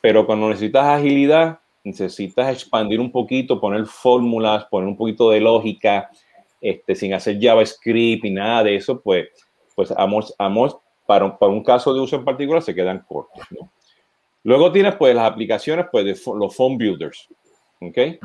pero 0.00 0.26
cuando 0.26 0.48
necesitas 0.48 0.84
agilidad, 0.84 1.60
necesitas 1.84 2.52
expandir 2.52 2.98
un 2.98 3.12
poquito, 3.12 3.60
poner 3.60 3.86
fórmulas, 3.86 4.64
poner 4.64 4.88
un 4.88 4.96
poquito 4.96 5.30
de 5.30 5.40
lógica, 5.40 6.10
este, 6.62 6.94
sin 6.94 7.12
hacer 7.12 7.38
JavaScript 7.40 8.24
y 8.24 8.30
nada 8.30 8.64
de 8.64 8.76
eso, 8.76 9.00
pues, 9.00 9.28
pues 9.74 9.92
amos, 9.96 10.34
amos, 10.38 10.76
para, 11.06 11.36
para 11.36 11.52
un 11.52 11.62
caso 11.62 11.92
de 11.92 12.00
uso 12.00 12.16
en 12.16 12.24
particular 12.24 12.62
se 12.62 12.74
quedan 12.74 13.04
cortos. 13.06 13.44
¿no? 13.50 13.70
Luego 14.44 14.72
tienes 14.72 14.94
pues 14.96 15.14
las 15.14 15.30
aplicaciones 15.30 15.86
pues, 15.92 16.04
de 16.04 16.32
los 16.34 16.56
phone 16.56 16.78
builders. 16.78 17.28
¿okay? 17.80 18.18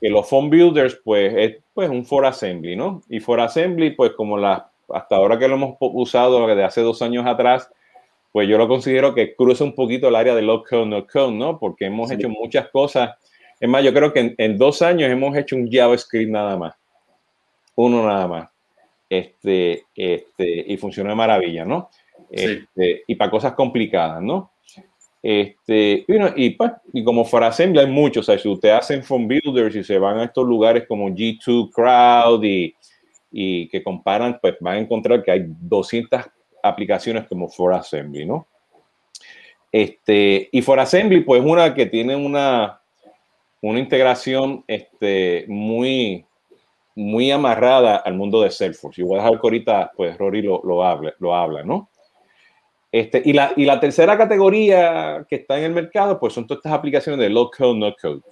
Que 0.00 0.08
los 0.08 0.28
phone 0.28 0.50
builders 0.50 0.98
pues 1.04 1.34
es 1.36 1.56
pues, 1.74 1.88
un 1.88 2.04
for 2.04 2.26
assembly, 2.26 2.74
¿no? 2.74 3.02
Y 3.08 3.20
for 3.20 3.40
assembly 3.40 3.90
pues 3.90 4.12
como 4.12 4.36
las 4.36 4.62
hasta 4.88 5.16
ahora 5.16 5.38
que 5.38 5.48
lo 5.48 5.54
hemos 5.54 5.76
usado 5.80 6.46
desde 6.46 6.64
hace 6.64 6.80
dos 6.80 7.02
años 7.02 7.26
atrás, 7.26 7.70
pues 8.32 8.48
yo 8.48 8.58
lo 8.58 8.68
considero 8.68 9.14
que 9.14 9.34
cruza 9.34 9.64
un 9.64 9.74
poquito 9.74 10.08
el 10.08 10.16
área 10.16 10.34
de 10.34 10.42
low 10.42 10.64
code, 10.68 10.86
no 10.86 11.06
code, 11.06 11.32
¿no? 11.32 11.58
Porque 11.58 11.86
hemos 11.86 12.10
hecho 12.10 12.28
muchas 12.28 12.68
cosas. 12.68 13.10
Es 13.58 13.68
más, 13.68 13.82
yo 13.82 13.92
creo 13.92 14.12
que 14.12 14.34
en, 14.36 14.58
dos 14.58 14.82
años 14.82 15.10
hemos 15.10 15.36
hecho 15.36 15.56
un 15.56 15.70
JavaScript 15.70 16.30
nada 16.30 16.56
más. 16.56 16.74
Uno 17.78 18.04
nada 18.04 18.26
más. 18.26 18.50
Este, 19.08 19.84
este, 19.94 20.64
y 20.66 20.76
funciona 20.76 21.10
de 21.10 21.16
maravilla, 21.16 21.64
¿no? 21.64 21.88
Este, 22.28 23.04
y 23.06 23.14
para 23.14 23.30
cosas 23.30 23.52
complicadas, 23.52 24.20
¿no? 24.20 24.50
Este, 25.22 26.04
y, 26.08 26.44
y, 26.44 26.50
pues, 26.50 26.72
y 26.92 27.04
como 27.04 27.24
para 27.28 27.46
Assembly 27.46 27.78
hay 27.78 27.86
muchos, 27.86 28.28
o 28.28 28.32
sea, 28.32 28.38
si 28.38 28.48
ustedes 28.48 28.74
hacen 28.74 29.04
phone 29.04 29.28
builders 29.28 29.76
y 29.76 29.84
se 29.84 29.96
van 29.96 30.18
a 30.18 30.24
estos 30.24 30.44
lugares 30.44 30.86
como 30.88 31.08
G2 31.08 31.70
Crowd 31.70 32.42
y, 32.42 32.74
y 33.30 33.68
que 33.68 33.82
comparan, 33.82 34.38
pues 34.42 34.56
van 34.60 34.74
a 34.74 34.80
encontrar 34.80 35.22
que 35.22 35.30
hay 35.30 35.44
200 35.46 36.22
aplicaciones 36.62 37.28
como 37.28 37.48
For 37.48 37.74
Assembly, 37.74 38.26
¿no? 38.26 38.48
Este, 39.70 40.48
y 40.50 40.62
For 40.62 40.80
Assembly, 40.80 41.20
pues 41.20 41.42
una 41.44 41.72
que 41.74 41.86
tiene 41.86 42.16
una, 42.16 42.80
una 43.60 43.78
integración 43.78 44.64
este, 44.66 45.44
muy, 45.46 46.24
muy 46.98 47.30
amarrada 47.30 47.96
al 47.96 48.14
mundo 48.14 48.42
de 48.42 48.50
Salesforce. 48.50 49.00
Y 49.00 49.04
voy 49.04 49.18
a 49.18 49.22
dejar 49.22 49.40
que 49.40 49.46
ahorita, 49.46 49.92
pues 49.96 50.18
Rory 50.18 50.42
lo, 50.42 50.60
lo, 50.64 50.82
habla, 50.84 51.14
lo 51.20 51.32
habla, 51.32 51.62
¿no? 51.62 51.90
Este, 52.90 53.22
y, 53.24 53.32
la, 53.32 53.52
y 53.54 53.64
la 53.64 53.78
tercera 53.78 54.18
categoría 54.18 55.24
que 55.28 55.36
está 55.36 55.58
en 55.58 55.64
el 55.64 55.72
mercado, 55.74 56.18
pues 56.18 56.32
son 56.32 56.46
todas 56.46 56.58
estas 56.58 56.72
aplicaciones 56.72 57.20
de 57.20 57.30
low 57.30 57.50
code, 57.56 57.78
no 57.78 57.94
code. 57.94 58.22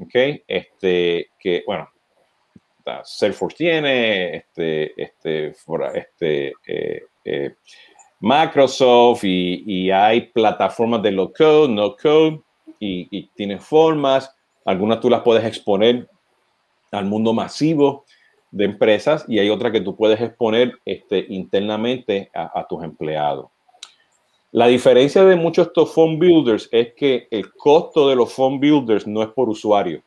¿Ok? 0.00 0.42
Este, 0.46 1.30
que, 1.38 1.64
bueno, 1.66 1.90
Salesforce 3.02 3.56
tiene, 3.56 4.36
este, 4.36 5.02
este, 5.02 5.52
este, 5.94 6.54
eh, 6.68 7.02
eh, 7.24 7.54
Microsoft 8.20 9.24
y, 9.24 9.90
hay 9.90 10.20
plataformas 10.20 11.02
de 11.02 11.10
low 11.10 11.32
code, 11.32 11.72
no 11.72 11.96
code 11.96 12.40
y, 12.78 13.08
y 13.10 13.26
tiene 13.34 13.58
formas. 13.58 14.32
Algunas 14.64 15.00
tú 15.00 15.10
las 15.10 15.22
puedes 15.22 15.44
exponer 15.44 16.08
al 16.90 17.04
mundo 17.04 17.32
masivo 17.32 18.04
de 18.50 18.64
empresas 18.64 19.24
y 19.28 19.38
hay 19.38 19.50
otras 19.50 19.72
que 19.72 19.80
tú 19.80 19.96
puedes 19.96 20.20
exponer 20.20 20.78
este, 20.84 21.24
internamente 21.28 22.30
a, 22.34 22.66
tus 22.68 22.82
empleados. 22.82 23.46
La 24.52 24.68
diferencia 24.68 25.24
de 25.24 25.36
muchos 25.36 25.66
de 25.66 25.70
estos 25.70 25.92
phone 25.92 26.18
builders 26.18 26.68
es 26.72 26.94
que 26.94 27.28
el 27.30 27.52
costo 27.54 28.08
de 28.08 28.16
los 28.16 28.32
phone 28.32 28.58
builders 28.60 29.06
no 29.06 29.22
es 29.22 29.28
por 29.28 29.48
usuario. 29.48 30.02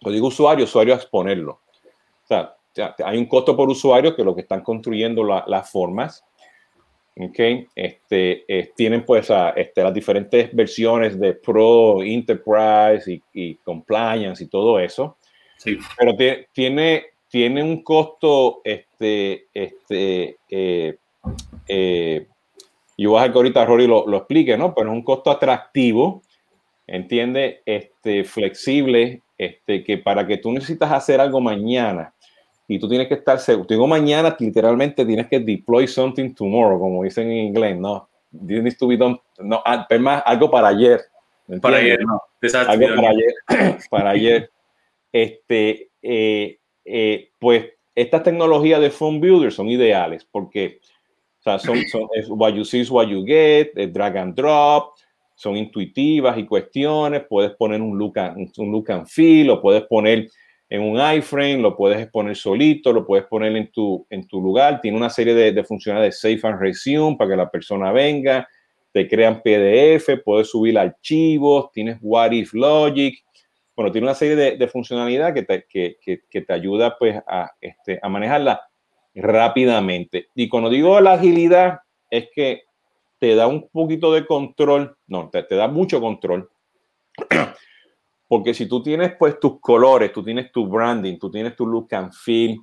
Lo 0.00 0.12
digo 0.12 0.28
usuario, 0.28 0.64
usuario 0.64 0.94
exponerlo 0.94 1.62
sea, 2.32 2.96
hay 3.04 3.18
un 3.18 3.26
costo 3.26 3.56
por 3.56 3.68
usuario 3.68 4.14
que 4.14 4.24
lo 4.24 4.34
que 4.34 4.42
están 4.42 4.62
construyendo 4.62 5.24
las 5.24 5.70
formas. 5.70 6.24
Okay. 7.14 7.66
Este, 7.74 8.46
tienen 8.74 9.04
pues 9.04 9.30
este, 9.54 9.82
las 9.82 9.92
diferentes 9.92 10.54
versiones 10.54 11.20
de 11.20 11.34
Pro, 11.34 12.02
Enterprise 12.02 13.20
y, 13.34 13.54
Compliance 13.56 14.42
y 14.42 14.46
todo 14.46 14.78
eso. 14.78 15.18
Sí. 15.62 15.78
Pero 15.96 16.16
tiene, 16.52 17.06
tiene 17.28 17.62
un 17.62 17.82
costo, 17.82 18.60
este, 18.64 19.46
este, 19.54 20.36
eh, 20.50 20.96
eh, 21.68 22.26
yo 22.98 23.10
voy 23.10 23.22
a 23.22 23.30
que 23.30 23.38
ahorita 23.38 23.64
Rory 23.64 23.86
lo, 23.86 24.06
lo, 24.06 24.16
explique, 24.18 24.56
¿no? 24.56 24.74
Pero 24.74 24.90
es 24.90 24.94
un 24.94 25.04
costo 25.04 25.30
atractivo, 25.30 26.22
entiende, 26.86 27.62
este, 27.64 28.24
flexible, 28.24 29.22
este, 29.38 29.84
que 29.84 29.98
para 29.98 30.26
que 30.26 30.38
tú 30.38 30.52
necesitas 30.52 30.90
hacer 30.90 31.20
algo 31.20 31.40
mañana, 31.40 32.12
y 32.66 32.78
tú 32.78 32.88
tienes 32.88 33.08
que 33.08 33.14
estar 33.14 33.38
seguro. 33.38 33.66
Digo 33.68 33.86
mañana, 33.86 34.34
literalmente 34.38 35.04
tienes 35.04 35.28
que 35.28 35.38
deploy 35.40 35.86
something 35.86 36.34
tomorrow, 36.34 36.78
como 36.80 37.04
dicen 37.04 37.30
en 37.30 37.46
inglés, 37.46 37.76
¿no? 37.76 38.08
Needs 38.32 38.78
to 38.78 38.88
be 38.88 38.96
done, 38.96 39.20
no, 39.38 39.62
ah, 39.64 39.86
más, 40.00 40.22
algo 40.24 40.50
para 40.50 40.68
ayer. 40.68 41.02
Para 41.60 41.76
ayer, 41.76 42.00
no. 42.02 42.20
Algo 42.66 42.86
para 42.96 43.08
ayer, 43.10 43.34
para 43.90 44.10
ayer. 44.10 44.50
Este, 45.12 45.90
eh, 46.00 46.58
eh, 46.84 47.28
pues 47.38 47.66
estas 47.94 48.22
tecnologías 48.22 48.80
de 48.80 48.90
phone 48.90 49.20
builder 49.20 49.52
son 49.52 49.68
ideales 49.68 50.26
porque 50.30 50.80
son, 51.40 51.60
son 51.60 52.08
es 52.14 52.28
what 52.30 52.54
you 52.54 52.64
see 52.64 52.80
is 52.80 52.90
what 52.90 53.08
you 53.08 53.24
get, 53.24 53.74
drag 53.92 54.16
and 54.16 54.34
drop, 54.34 54.94
son 55.34 55.56
intuitivas 55.56 56.38
y 56.38 56.46
cuestiones, 56.46 57.24
puedes 57.28 57.52
poner 57.52 57.82
un 57.82 57.98
look 57.98 58.18
and, 58.18 58.50
un 58.56 58.72
look 58.72 58.90
and 58.90 59.06
feel 59.06 59.50
o 59.50 59.60
puedes 59.60 59.82
poner 59.82 60.28
en 60.72 60.80
un 60.80 60.98
iframe, 60.98 61.58
lo 61.58 61.76
puedes 61.76 62.06
poner 62.08 62.34
solito, 62.34 62.94
lo 62.94 63.04
puedes 63.04 63.26
poner 63.26 63.54
en 63.56 63.70
tu, 63.70 64.06
en 64.08 64.26
tu 64.26 64.40
lugar. 64.40 64.80
Tiene 64.80 64.96
una 64.96 65.10
serie 65.10 65.34
de, 65.34 65.52
de 65.52 65.64
funcionalidades 65.64 66.18
de 66.22 66.36
Safe 66.36 66.48
and 66.48 66.58
Resume 66.58 67.14
para 67.18 67.30
que 67.30 67.36
la 67.36 67.50
persona 67.50 67.92
venga. 67.92 68.48
Te 68.90 69.06
crean 69.06 69.42
PDF, 69.42 70.22
puedes 70.24 70.48
subir 70.48 70.78
archivos, 70.78 71.70
tienes 71.72 71.98
What 72.00 72.32
If 72.32 72.54
Logic. 72.54 73.22
Bueno, 73.74 73.90
tiene 73.90 74.06
una 74.06 74.14
serie 74.14 74.36
de, 74.36 74.56
de 74.56 74.68
funcionalidades 74.68 75.34
que 75.34 75.42
te, 75.42 75.66
que, 75.68 76.20
que, 76.28 76.40
te 76.40 76.52
ayuda 76.52 76.96
pues 76.98 77.20
a, 77.26 77.52
este, 77.60 77.98
a 78.02 78.08
manejarla 78.08 78.60
rápidamente. 79.14 80.28
Y 80.34 80.48
cuando 80.48 80.68
digo 80.68 81.00
la 81.00 81.14
agilidad, 81.14 81.80
es 82.10 82.28
que 82.34 82.64
te 83.18 83.34
da 83.34 83.46
un 83.46 83.68
poquito 83.68 84.12
de 84.12 84.26
control, 84.26 84.96
no, 85.06 85.30
te, 85.30 85.42
te 85.44 85.54
da 85.54 85.68
mucho 85.68 86.00
control 86.00 86.50
Porque 88.28 88.54
si 88.54 88.66
tú 88.66 88.82
tienes 88.82 89.12
pues 89.18 89.38
tus 89.38 89.60
colores, 89.60 90.12
tú 90.12 90.24
tienes 90.24 90.50
tu 90.50 90.66
branding, 90.66 91.18
tú 91.18 91.30
tienes 91.30 91.54
tu 91.54 91.66
look 91.66 91.94
and 91.94 92.12
feel, 92.12 92.58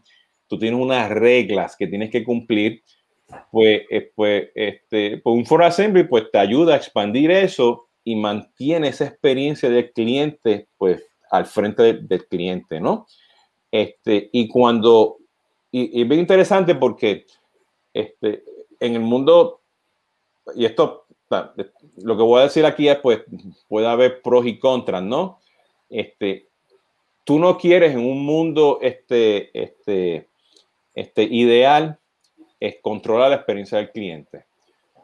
tú 0.48 0.58
tienes 0.58 0.80
unas 0.80 1.10
reglas 1.12 1.76
que 1.78 1.86
tienes 1.86 2.10
que 2.10 2.24
cumplir, 2.24 2.82
pues, 3.52 3.82
eh, 3.90 4.12
pues, 4.16 4.50
este, 4.56 5.18
pues 5.20 5.36
un 5.36 5.46
for 5.46 5.64
assembly 5.64 6.06
pues 6.06 6.32
te 6.32 6.40
ayuda 6.40 6.74
a 6.74 6.78
expandir 6.78 7.30
eso 7.30 7.89
y 8.04 8.16
mantiene 8.16 8.90
esa 8.90 9.06
experiencia 9.06 9.70
del 9.70 9.92
cliente 9.92 10.68
pues 10.78 11.04
al 11.32 11.46
frente 11.46 11.94
del, 11.94 12.28
cliente, 12.28 12.80
¿no? 12.80 13.06
Este, 13.72 14.30
y 14.32 14.48
cuando, 14.48 15.18
y, 15.72 16.02
es 16.02 16.08
bien 16.08 16.22
interesante 16.22 16.74
porque 16.76 17.28
este, 17.94 18.44
en 18.80 18.96
el 18.96 19.02
mundo, 19.02 19.62
y 20.56 20.66
esto, 20.66 21.06
lo 21.98 22.18
que 22.18 22.24
voy 22.24 22.40
a 22.40 22.44
decir 22.44 22.66
aquí 22.66 22.88
es 22.88 22.98
pues 22.98 23.20
puede 23.68 23.88
haber 23.88 24.22
pros 24.22 24.48
y 24.48 24.58
contras, 24.58 25.04
¿no? 25.04 25.40
este, 25.90 26.48
tú 27.24 27.40
no 27.40 27.58
quieres 27.58 27.94
en 27.94 28.00
un 28.00 28.24
mundo 28.24 28.80
este, 28.82 29.50
este, 29.60 30.28
este 30.94 31.24
ideal 31.24 32.00
es 32.60 32.78
controlar 32.82 33.30
la 33.30 33.38
experiencia 33.38 33.78
del 33.78 33.92
cliente. 33.92 34.46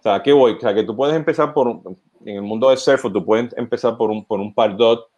O 0.05 0.07
sea, 0.07 0.21
¿qué 0.21 0.33
voy? 0.33 0.51
O 0.51 0.59
sea, 0.59 0.71
que 0.75 0.83
tú 0.83 0.95
puedes 0.95 1.15
empezar 1.15 1.51
por, 1.51 1.81
en 2.25 2.35
el 2.35 2.43
mundo 2.43 2.69
de 2.69 2.77
Surfer, 2.77 3.11
tú 3.11 3.25
puedes 3.25 3.57
empezar 3.57 3.97
por 3.97 4.11
un, 4.11 4.23
por 4.23 4.39
un 4.39 4.53
dot, 4.77 5.09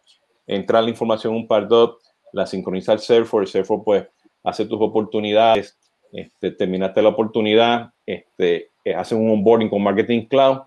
entrar 0.46 0.82
la 0.82 0.88
información 0.88 1.34
en 1.34 1.40
un 1.40 1.46
pardot, 1.46 1.98
la 2.32 2.46
sincronizar 2.46 2.94
el 2.94 3.00
Surfer, 3.00 3.40
el 3.40 3.46
Surfer 3.46 3.78
pues 3.84 4.06
hace 4.42 4.64
tus 4.64 4.80
oportunidades, 4.80 5.78
este, 6.10 6.52
terminaste 6.52 7.02
la 7.02 7.10
oportunidad, 7.10 7.90
este, 8.06 8.70
eh, 8.82 8.94
hace 8.94 9.14
un 9.14 9.30
onboarding 9.30 9.68
con 9.68 9.82
Marketing 9.82 10.24
Cloud 10.24 10.60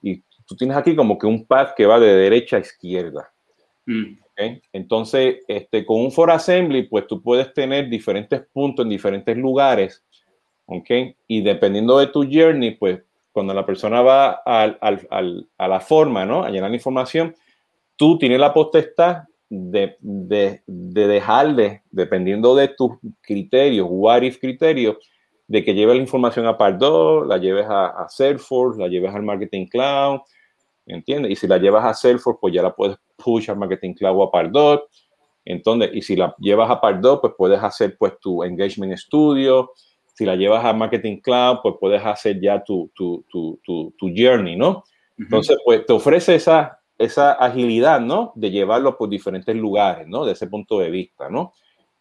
y 0.00 0.22
tú 0.46 0.56
tienes 0.56 0.74
aquí 0.74 0.96
como 0.96 1.18
que 1.18 1.26
un 1.26 1.44
path 1.44 1.74
que 1.76 1.84
va 1.84 2.00
de 2.00 2.14
derecha 2.16 2.56
a 2.56 2.60
izquierda. 2.60 3.30
Mm. 3.84 4.16
Entonces, 4.72 5.44
este, 5.48 5.84
con 5.84 6.00
un 6.00 6.10
for 6.10 6.30
assembly, 6.30 6.84
pues 6.84 7.06
tú 7.06 7.22
puedes 7.22 7.52
tener 7.52 7.90
diferentes 7.90 8.40
puntos 8.54 8.84
en 8.84 8.88
diferentes 8.88 9.36
lugares 9.36 10.02
¿ok? 10.66 10.90
Y 11.26 11.42
dependiendo 11.42 11.98
de 11.98 12.08
tu 12.08 12.24
journey, 12.30 12.72
pues 12.72 13.00
cuando 13.36 13.52
la 13.52 13.66
persona 13.66 14.00
va 14.00 14.40
a 14.46 15.68
la 15.68 15.80
forma, 15.80 16.24
¿no? 16.24 16.42
A 16.42 16.48
llenar 16.48 16.70
la 16.70 16.76
información, 16.76 17.36
tú 17.94 18.16
tienes 18.16 18.40
la 18.40 18.54
potestad 18.54 19.24
de, 19.50 19.98
de, 20.00 20.62
de 20.66 21.06
dejarle, 21.06 21.82
dependiendo 21.90 22.56
de 22.56 22.68
tus 22.68 22.92
criterios, 23.20 23.86
what 23.90 24.22
if 24.22 24.38
criterios, 24.38 24.96
de 25.46 25.62
que 25.62 25.74
lleves 25.74 25.96
la 25.96 26.00
información 26.00 26.46
a 26.46 26.56
Pardot, 26.56 27.26
la 27.26 27.36
lleves 27.36 27.66
a, 27.66 27.88
a, 27.88 28.08
Salesforce, 28.08 28.80
la 28.80 28.88
lleves 28.88 29.14
al 29.14 29.22
Marketing 29.22 29.66
Cloud, 29.66 30.20
¿entiendes? 30.86 31.32
Y 31.32 31.36
si 31.36 31.46
la 31.46 31.58
llevas 31.58 31.84
a 31.84 31.92
Salesforce, 31.92 32.38
pues 32.40 32.54
ya 32.54 32.62
la 32.62 32.74
puedes 32.74 32.96
push 33.16 33.50
al 33.50 33.58
Marketing 33.58 33.92
Cloud 33.92 34.16
o 34.16 34.22
a 34.22 34.30
Pardot. 34.30 34.88
Entonces, 35.44 35.90
y 35.92 36.00
si 36.00 36.16
la 36.16 36.34
llevas 36.38 36.70
a 36.70 36.80
Pardot, 36.80 37.20
pues 37.20 37.34
puedes 37.36 37.62
hacer 37.62 37.98
pues 37.98 38.18
tu 38.18 38.42
Engagement 38.42 38.96
Studio. 38.96 39.72
Si 40.16 40.24
la 40.24 40.34
llevas 40.34 40.64
a 40.64 40.72
Marketing 40.72 41.18
Cloud, 41.18 41.58
pues 41.62 41.74
puedes 41.78 42.02
hacer 42.02 42.40
ya 42.40 42.64
tu, 42.64 42.90
tu, 42.94 43.22
tu, 43.28 43.60
tu, 43.62 43.94
tu 43.98 44.10
journey, 44.16 44.56
¿no? 44.56 44.82
Entonces, 45.18 45.58
pues 45.62 45.84
te 45.84 45.92
ofrece 45.92 46.36
esa, 46.36 46.80
esa 46.96 47.32
agilidad, 47.32 48.00
¿no? 48.00 48.32
De 48.34 48.50
llevarlo 48.50 48.96
por 48.96 49.10
diferentes 49.10 49.54
lugares, 49.54 50.08
¿no? 50.08 50.24
De 50.24 50.32
ese 50.32 50.46
punto 50.46 50.78
de 50.78 50.88
vista, 50.88 51.28
¿no? 51.28 51.52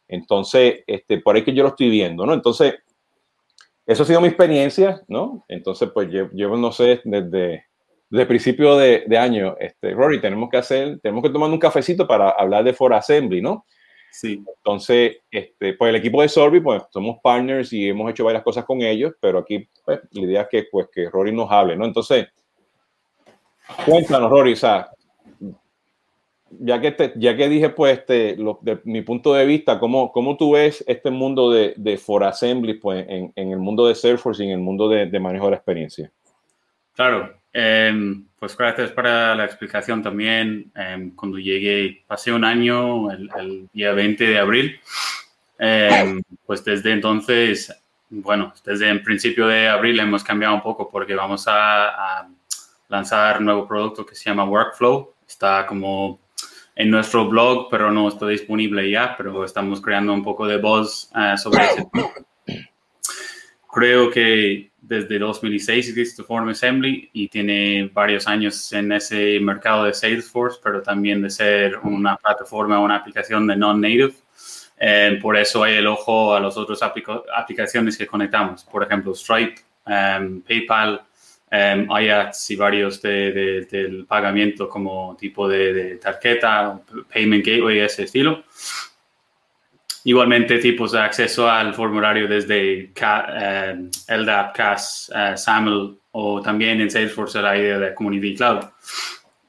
Entonces, 0.07 0.83
este, 0.87 1.19
por 1.19 1.35
ahí 1.35 1.43
que 1.43 1.53
yo 1.53 1.63
lo 1.63 1.69
estoy 1.69 1.89
viendo, 1.89 2.25
¿no? 2.25 2.33
Entonces, 2.33 2.75
eso 3.85 4.03
ha 4.03 4.05
sido 4.05 4.21
mi 4.21 4.27
experiencia, 4.27 5.01
¿no? 5.09 5.43
Entonces, 5.49 5.89
pues 5.93 6.09
llevo, 6.09 6.55
no 6.55 6.71
sé, 6.71 7.01
desde, 7.03 7.65
desde 8.09 8.25
principio 8.27 8.77
de, 8.77 9.03
de, 9.07 9.17
año, 9.17 9.57
este, 9.59 9.91
Rory, 9.91 10.21
tenemos 10.21 10.49
que 10.49 10.57
hacer, 10.57 11.01
tenemos 11.01 11.21
que 11.21 11.31
tomar 11.31 11.49
un 11.49 11.59
cafecito 11.59 12.07
para 12.07 12.29
hablar 12.29 12.63
de 12.63 12.71
For 12.71 12.93
Assembly, 12.93 13.41
¿no? 13.41 13.65
Sí. 14.17 14.41
Entonces, 14.57 15.17
este, 15.29 15.73
pues 15.73 15.89
el 15.89 15.97
equipo 15.97 16.21
de 16.21 16.29
Sorby, 16.29 16.61
pues 16.61 16.83
somos 16.89 17.17
partners 17.21 17.73
y 17.73 17.89
hemos 17.89 18.09
hecho 18.09 18.23
varias 18.23 18.43
cosas 18.43 18.63
con 18.63 18.81
ellos, 18.81 19.13
pero 19.19 19.39
aquí, 19.39 19.67
pues, 19.83 19.99
la 20.11 20.21
idea 20.21 20.41
es 20.43 20.47
que, 20.49 20.67
pues, 20.71 20.87
que 20.89 21.09
Rory 21.09 21.33
nos 21.33 21.51
hable, 21.51 21.75
¿no? 21.75 21.85
Entonces, 21.85 22.27
Cuéntanos, 23.85 24.29
Rory, 24.29 24.53
o 24.53 24.55
sea, 24.55 24.89
ya 26.49 26.79
que, 26.79 26.91
te, 26.91 27.13
ya 27.15 27.35
que 27.35 27.49
dije, 27.49 27.69
pues, 27.69 27.99
este, 27.99 28.37
lo, 28.37 28.59
de 28.61 28.79
mi 28.83 29.01
punto 29.01 29.33
de 29.33 29.45
vista, 29.45 29.79
¿cómo, 29.79 30.11
cómo 30.11 30.37
tú 30.37 30.51
ves 30.51 30.83
este 30.87 31.09
mundo 31.09 31.51
de, 31.51 31.73
de 31.75 31.97
For 31.97 32.23
Assembly 32.23 32.75
pues, 32.75 33.05
en, 33.09 33.33
en, 33.35 33.51
el 33.51 33.59
mundo 33.59 33.87
de 33.87 33.95
Salesforce 33.95 34.43
y 34.43 34.47
en 34.47 34.53
el 34.53 34.59
mundo 34.59 34.87
de, 34.87 35.07
de 35.07 35.19
manejo 35.19 35.45
de 35.45 35.51
la 35.51 35.57
experiencia? 35.57 36.11
Claro, 36.93 37.35
eh, 37.57 38.21
pues 38.37 38.57
gracias 38.57 38.91
para 38.91 39.33
la 39.33 39.45
explicación 39.45 40.03
también. 40.03 40.71
Eh, 40.75 41.11
cuando 41.15 41.37
llegué, 41.37 42.03
pasé 42.05 42.33
un 42.33 42.43
año, 42.43 43.09
el, 43.09 43.29
el 43.37 43.69
día 43.71 43.93
20 43.93 44.25
de 44.25 44.37
abril, 44.37 44.79
eh, 45.57 46.21
pues 46.45 46.65
desde 46.65 46.91
entonces, 46.91 47.73
bueno, 48.09 48.53
desde 48.65 48.89
el 48.89 49.01
principio 49.01 49.47
de 49.47 49.69
abril 49.69 50.01
hemos 50.01 50.21
cambiado 50.21 50.53
un 50.53 50.61
poco 50.61 50.89
porque 50.89 51.15
vamos 51.15 51.47
a, 51.47 52.19
a 52.19 52.29
lanzar 52.89 53.39
un 53.39 53.45
nuevo 53.45 53.65
producto 53.65 54.05
que 54.05 54.15
se 54.15 54.29
llama 54.29 54.43
Workflow. 54.43 55.13
Está 55.25 55.65
como 55.65 56.19
en 56.75 56.91
nuestro 56.91 57.29
blog, 57.29 57.69
pero 57.71 57.89
no 57.89 58.09
está 58.09 58.27
disponible 58.27 58.89
ya, 58.91 59.15
pero 59.15 59.45
estamos 59.45 59.79
creando 59.81 60.13
un 60.13 60.23
poco 60.23 60.45
de 60.45 60.57
voz 60.57 61.09
uh, 61.15 61.37
sobre 61.37 61.63
ese 61.63 61.87
Creo 63.73 64.09
que 64.09 64.71
desde 64.87 65.19
2006 65.19 65.89
existe 65.89 66.23
Form 66.23 66.49
Assembly 66.49 67.09
y 67.13 67.27
tiene 67.27 67.89
varios 67.93 68.27
años 68.27 68.71
en 68.73 68.91
ese 68.91 69.39
mercado 69.39 69.85
de 69.85 69.93
Salesforce, 69.93 70.59
pero 70.63 70.81
también 70.81 71.21
de 71.21 71.29
ser 71.29 71.77
una 71.83 72.15
plataforma, 72.17 72.79
una 72.79 72.97
aplicación 72.97 73.47
de 73.47 73.55
non-native. 73.55 74.13
Eh, 74.77 75.19
por 75.21 75.37
eso 75.37 75.63
hay 75.63 75.75
el 75.75 75.87
ojo 75.87 76.35
a 76.35 76.39
las 76.39 76.57
otras 76.57 76.83
aplica 76.83 77.21
aplicaciones 77.33 77.97
que 77.97 78.05
conectamos, 78.05 78.63
por 78.65 78.83
ejemplo, 78.83 79.15
Stripe, 79.15 79.55
um, 79.85 80.41
PayPal, 80.41 81.01
Um, 81.51 81.91
hay 81.91 82.09
y 82.49 82.55
varios 82.55 83.01
de, 83.01 83.31
de, 83.31 83.61
del 83.65 84.05
pagamiento 84.05 84.67
como 84.67 85.15
tipo 85.15 85.47
de, 85.47 85.73
de, 85.73 85.95
tarjeta, 85.97 86.81
payment 87.13 87.45
gateway, 87.45 87.79
ese 87.79 88.03
estilo. 88.03 88.43
Igualmente 90.05 90.59
tipos 90.59 90.93
de 90.93 90.99
acceso 90.99 91.49
al 91.49 91.73
formulario 91.73 92.27
desde 92.27 92.91
uh, 92.95 93.89
LDAP, 94.07 94.55
CAS, 94.55 95.11
uh, 95.13 95.37
SAML 95.37 95.97
o 96.11 96.41
también 96.41 96.79
en 96.79 96.89
Salesforce 96.89 97.41
la 97.41 97.57
idea 97.57 97.77
de 97.77 97.93
Community 97.93 98.35
Cloud. 98.35 98.63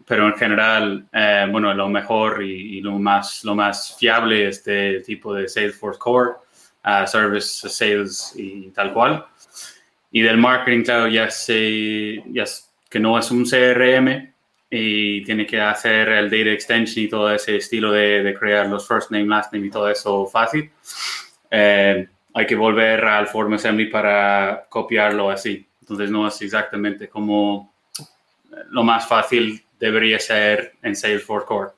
Pero 0.06 0.26
en 0.26 0.34
general, 0.34 1.06
uh, 1.12 1.50
bueno, 1.52 1.72
lo 1.72 1.88
mejor 1.88 2.42
y, 2.42 2.78
y, 2.78 2.80
lo, 2.80 2.98
más, 2.98 3.44
lo 3.44 3.54
más 3.54 3.96
fiable 3.98 4.48
es 4.48 4.58
este 4.58 5.00
tipo 5.00 5.32
de 5.32 5.48
Salesforce 5.48 5.98
Core, 5.98 6.32
Service 7.06 7.68
Sales 7.68 8.34
y 8.36 8.70
tal 8.70 8.92
cual 8.92 9.24
y 10.16 10.22
del 10.22 10.38
marketing, 10.38 10.82
claro, 10.82 11.08
ya 11.08 11.30
sé 11.30 12.22
ya 12.32 12.44
que 12.88 12.98
no 12.98 13.18
es 13.18 13.30
un 13.30 13.44
CRM 13.44 14.32
y 14.76 15.24
tiene 15.24 15.46
que 15.46 15.60
hacer 15.60 16.08
el 16.08 16.30
data 16.30 16.50
extension 16.50 17.04
y 17.04 17.08
todo 17.08 17.32
ese 17.32 17.56
estilo 17.56 17.92
de, 17.92 18.22
de 18.22 18.34
crear 18.34 18.66
los 18.66 18.86
first 18.86 19.10
name, 19.10 19.26
last 19.26 19.52
name 19.52 19.66
y 19.66 19.70
todo 19.70 19.88
eso 19.88 20.26
fácil. 20.26 20.70
Eh, 21.50 22.06
hay 22.34 22.46
que 22.46 22.54
volver 22.54 23.04
al 23.04 23.26
Form 23.28 23.54
Assembly 23.54 23.86
para 23.86 24.66
copiarlo 24.68 25.30
así. 25.30 25.66
Entonces 25.80 26.10
no 26.10 26.28
es 26.28 26.40
exactamente 26.42 27.08
como 27.08 27.72
lo 28.70 28.82
más 28.82 29.06
fácil 29.06 29.62
debería 29.78 30.18
ser 30.18 30.74
en 30.82 30.96
Salesforce 30.96 31.46
Core. 31.46 31.70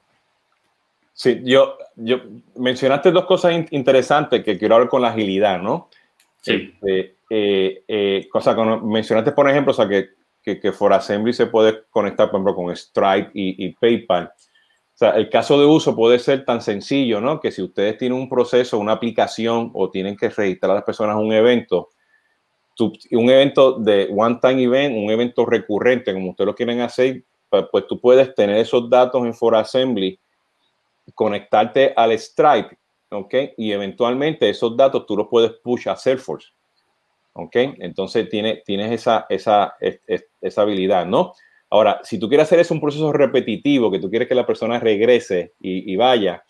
Sí, 1.13 1.41
yo, 1.45 1.79
yo 1.97 2.21
mencionaste 2.57 3.11
dos 3.11 3.27
cosas 3.27 3.53
in 3.53 3.67
interesantes 3.71 4.45
que 4.45 4.57
quiero 4.57 4.77
hablar 4.77 4.89
con 4.89 5.03
la 5.03 5.09
agilidad, 5.09 5.61
¿no? 5.61 5.91
Sí. 6.41 6.73
Este, 6.75 7.17
eh, 7.31 7.83
eh, 7.89 8.29
cosa 8.31 8.55
que 8.55 8.63
mencionaste, 8.63 9.33
por 9.33 9.51
ejemplo, 9.51 9.73
o 9.73 9.75
sea, 9.75 9.89
que, 9.89 10.11
que, 10.43 10.61
que 10.61 10.73
For 10.73 10.93
Assembly 10.93 11.33
se 11.33 11.47
puede 11.47 11.85
conectar, 11.91 12.31
por 12.31 12.41
ejemplo, 12.41 12.55
con 12.55 12.77
Stripe 12.77 13.31
y, 13.35 13.67
y, 13.67 13.75
PayPal. 13.75 14.25
O 14.27 14.99
sea, 14.99 15.11
el 15.11 15.31
caso 15.31 15.59
de 15.61 15.67
uso 15.67 15.95
puede 15.95 16.19
ser 16.19 16.45
tan 16.45 16.61
sencillo, 16.61 17.21
¿no? 17.21 17.41
Que 17.41 17.53
si 17.53 17.63
ustedes 17.63 17.99
tienen 17.99 18.19
un 18.19 18.29
proceso, 18.29 18.79
una 18.79 18.93
aplicación 18.93 19.71
o 19.75 19.91
tienen 19.91 20.17
que 20.17 20.29
registrar 20.29 20.73
a 20.73 20.75
las 20.75 20.85
personas 20.85 21.17
un 21.17 21.33
evento, 21.33 21.91
tu, 22.75 22.93
un 23.13 23.31
evento 23.31 23.79
de 23.79 24.09
one-time 24.11 24.63
event, 24.63 24.97
un 24.97 25.11
evento 25.11 25.47
recurrente, 25.47 26.13
como 26.13 26.31
ustedes 26.31 26.47
lo 26.47 26.55
quieren 26.55 26.81
hacer, 26.81 27.23
pues, 27.49 27.87
tú 27.87 28.01
puedes 28.01 28.35
tener 28.35 28.57
esos 28.59 28.89
datos 28.91 29.25
en 29.25 29.35
For 29.35 29.55
Assembly, 29.55 30.19
conectarte 31.15 31.93
al 31.97 32.17
Stripe, 32.19 32.79
¿ok? 33.11 33.35
Y 33.57 33.73
eventualmente 33.73 34.49
esos 34.49 34.77
datos 34.77 35.07
tú 35.07 35.17
los 35.17 35.29
puedes 35.29 35.53
push 35.53 35.89
a 35.89 35.97
Salesforce. 35.97 36.49
¿Ok? 37.39 37.57
Entonces 37.79 38.29
tiene, 38.29 38.63
tienes 38.67 38.91
esa, 38.93 39.27
esa, 39.29 39.75
esa 39.81 40.63
habilidad, 40.63 41.07
¿no? 41.07 41.33
Ahora, 41.71 42.01
si 42.03 42.19
tú 42.19 42.29
quieres 42.29 42.47
hacer 42.47 42.59
eso 42.59 42.75
un 42.75 42.81
proceso 42.81 43.13
repetitivo, 43.13 43.91
que 43.91 44.01
tú 44.01 44.11
quieres 44.11 44.27
que 44.27 44.35
la 44.35 44.47
persona 44.47 44.81
regrese 44.81 45.53
y, 45.61 45.93
y 45.93 45.97
vaya, 45.97 46.43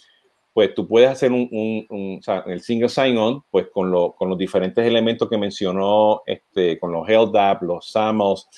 pues 0.54 0.74
tú 0.74 0.88
puedes 0.88 1.10
hacer 1.10 1.30
un, 1.30 1.48
un, 1.52 1.86
un 1.90 2.18
o 2.18 2.22
sea, 2.22 2.44
el 2.46 2.60
single 2.60 2.88
sign-on, 2.88 3.42
pues 3.50 3.66
con, 3.72 3.90
lo, 3.90 4.12
con, 4.12 4.30
los 4.30 4.38
diferentes 4.38 4.84
elementos 4.84 5.28
que 5.28 5.36
mencionó, 5.36 6.22
este, 6.24 6.78
con 6.78 6.92
los 6.92 7.06
App, 7.34 7.62
los 7.62 7.90
SAMLs, 7.90 8.48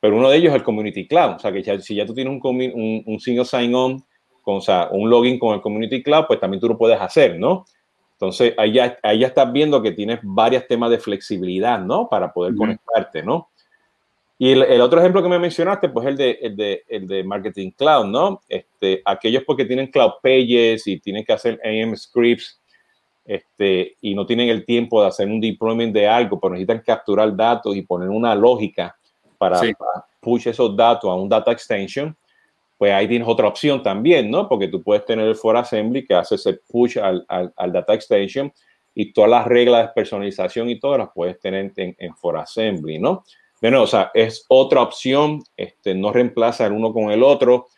pero 0.00 0.16
uno 0.16 0.28
de 0.28 0.38
ellos 0.38 0.50
es 0.50 0.56
el 0.56 0.64
Community 0.64 1.06
Cloud, 1.06 1.36
o 1.36 1.38
sea, 1.38 1.52
que 1.52 1.62
ya, 1.62 1.78
si 1.78 1.94
ya 1.94 2.04
tú 2.04 2.14
tienes 2.14 2.40
un, 2.42 3.02
un 3.06 3.20
single 3.20 3.44
sign-on, 3.44 4.02
con, 4.42 4.56
o 4.56 4.60
sea, 4.60 4.88
un 4.90 5.08
login 5.08 5.38
con 5.38 5.54
el 5.54 5.60
Community 5.60 6.02
Cloud, 6.02 6.24
pues 6.26 6.40
también 6.40 6.60
tú 6.60 6.68
lo 6.68 6.78
puedes 6.78 7.00
hacer, 7.00 7.38
¿no? 7.38 7.64
Entonces, 8.16 8.54
ahí 8.56 8.72
ya, 8.72 8.98
ahí 9.02 9.18
ya 9.20 9.26
estás 9.26 9.52
viendo 9.52 9.82
que 9.82 9.92
tienes 9.92 10.20
varios 10.22 10.66
temas 10.66 10.90
de 10.90 10.98
flexibilidad, 10.98 11.78
¿no? 11.78 12.08
Para 12.08 12.32
poder 12.32 12.52
uh 12.52 12.56
-huh. 12.56 12.58
conectarte, 12.58 13.22
¿no? 13.22 13.50
Y 14.38 14.52
el, 14.52 14.62
el, 14.62 14.80
otro 14.80 15.00
ejemplo 15.00 15.22
que 15.22 15.28
me 15.28 15.38
mencionaste, 15.38 15.90
pues 15.90 16.06
el 16.06 16.16
de, 16.16 16.30
el 16.42 16.56
de, 16.56 16.84
el 16.88 17.06
de 17.06 17.24
Marketing 17.24 17.70
Cloud, 17.70 18.06
¿no? 18.06 18.40
Este, 18.48 19.02
aquellos 19.04 19.44
porque 19.44 19.64
tienen 19.64 19.90
Cloud 19.90 20.12
Pages 20.22 20.86
y 20.86 20.98
tienen 20.98 21.24
que 21.24 21.32
hacer 21.32 21.60
AM 21.64 21.94
scripts 21.96 22.60
este, 23.24 23.96
y 24.00 24.14
no 24.14 24.24
tienen 24.24 24.48
el 24.48 24.64
tiempo 24.64 25.02
de 25.02 25.08
hacer 25.08 25.26
un 25.28 25.40
deployment 25.40 25.92
de 25.92 26.06
algo, 26.06 26.38
pero 26.38 26.52
necesitan 26.52 26.80
capturar 26.80 27.34
datos 27.34 27.74
y 27.76 27.82
poner 27.82 28.08
una 28.08 28.34
lógica 28.34 28.96
para, 29.38 29.58
sí. 29.58 29.72
para 29.74 30.06
push 30.20 30.48
esos 30.48 30.76
datos 30.76 31.10
a 31.10 31.14
un 31.14 31.28
data 31.28 31.52
extension 31.52 32.16
pues 32.78 32.92
ahí 32.92 33.08
tienes 33.08 33.26
otra 33.28 33.48
opción 33.48 33.82
también, 33.82 34.30
¿no? 34.30 34.48
Porque 34.48 34.68
tú 34.68 34.82
puedes 34.82 35.04
tener 35.04 35.26
el 35.26 35.34
for 35.34 35.56
assembly 35.56 36.04
que 36.04 36.14
hace 36.14 36.34
ese 36.34 36.58
push 36.68 36.98
al, 36.98 37.24
al, 37.28 37.52
al 37.56 37.72
data 37.72 37.94
extension 37.94 38.52
y 38.94 39.12
todas 39.12 39.30
las 39.30 39.46
reglas 39.46 39.88
de 39.88 39.92
personalización 39.94 40.70
y 40.70 40.78
todas 40.78 40.98
las 40.98 41.08
puedes 41.14 41.38
tener 41.38 41.72
en, 41.76 41.96
en 41.98 42.16
for 42.16 42.36
assembly, 42.36 42.98
¿no? 42.98 43.24
Bueno, 43.60 43.82
o 43.82 43.86
sea, 43.86 44.10
es 44.12 44.44
otra 44.48 44.82
opción, 44.82 45.42
este, 45.56 45.94
no 45.94 46.12
reemplaza 46.12 46.66
el 46.66 46.72
uno 46.72 46.92
con 46.92 47.10
el 47.10 47.22
otro, 47.22 47.68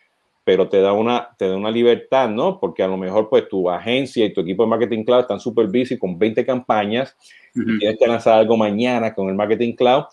pero 0.42 0.68
te 0.68 0.80
da 0.80 0.92
una, 0.92 1.28
te 1.38 1.48
da 1.48 1.56
una 1.56 1.70
libertad, 1.70 2.28
¿no? 2.28 2.58
Porque 2.58 2.82
a 2.82 2.88
lo 2.88 2.96
mejor 2.96 3.28
pues 3.28 3.48
tu 3.48 3.70
agencia 3.70 4.24
y 4.24 4.32
tu 4.32 4.40
equipo 4.40 4.64
de 4.64 4.70
marketing 4.70 5.04
cloud 5.04 5.20
están 5.20 5.38
súper 5.38 5.66
busy 5.66 5.98
con 5.98 6.18
20 6.18 6.44
campañas 6.44 7.16
uh 7.54 7.60
-huh. 7.60 7.76
y 7.76 7.78
tienes 7.78 7.98
que 7.98 8.06
lanzar 8.06 8.38
algo 8.38 8.56
mañana 8.56 9.14
con 9.14 9.28
el 9.28 9.34
marketing 9.34 9.74
cloud 9.74 10.04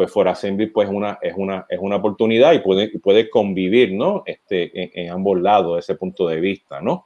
pues 0.00 0.10
For 0.10 0.26
Assembly 0.28 0.68
pues 0.68 0.88
una, 0.88 1.18
es, 1.20 1.34
una, 1.36 1.66
es 1.68 1.78
una 1.78 1.96
oportunidad 1.96 2.54
y 2.54 2.60
puede, 2.60 2.98
puede 3.00 3.28
convivir, 3.28 3.92
¿no? 3.92 4.22
Este, 4.24 4.98
en, 4.98 5.10
ambos 5.10 5.38
lados, 5.38 5.78
ese 5.78 5.94
punto 5.94 6.26
de 6.26 6.40
vista, 6.40 6.80
¿no? 6.80 7.04